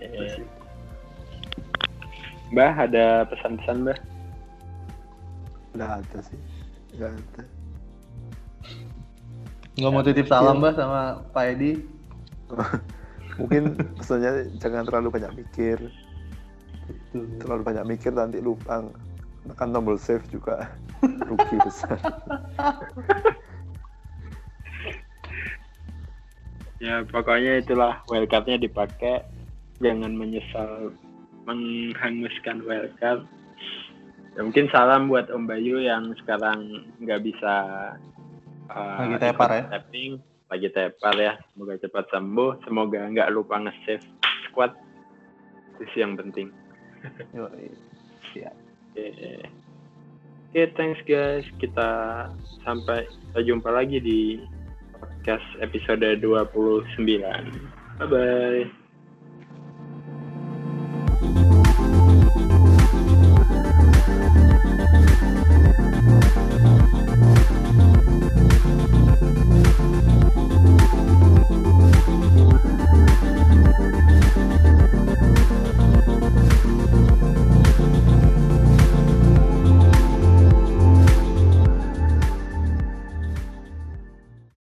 [2.49, 3.99] Mbah ada pesan-pesan Mbah?
[5.75, 6.39] Nggak ada sih.
[6.95, 7.43] Nggak ada.
[9.79, 11.79] Nggak mau titip salam mbak sama Pak Edi.
[13.39, 15.79] Mungkin pesannya jangan terlalu banyak mikir.
[17.15, 18.83] Terlalu banyak mikir nanti lupa
[19.47, 20.67] tekan tombol save juga
[21.31, 21.95] rugi besar.
[26.83, 29.23] Ya pokoknya itulah wildcardnya dipakai.
[29.79, 30.91] Jangan menyesal
[31.47, 33.23] menghanguskan wildcard.
[34.35, 37.55] Ya, mungkin salam buat Om Bayu yang sekarang nggak bisa
[38.73, 39.63] uh, Lagi tepar ya?
[39.69, 40.13] tapping,
[40.49, 41.33] lagi tepar ya.
[41.53, 42.51] Semoga cepat sembuh.
[42.65, 44.05] Semoga nggak lupa nge-save
[44.49, 44.73] squad.
[45.77, 46.53] Itu sih yang penting.
[48.35, 48.55] Siap.
[48.97, 49.09] Oke.
[50.49, 51.45] Oke, thanks guys.
[51.61, 51.89] Kita
[52.65, 54.21] sampai kita jumpa lagi di
[54.97, 57.05] podcast episode 29.
[58.01, 58.78] Bye bye.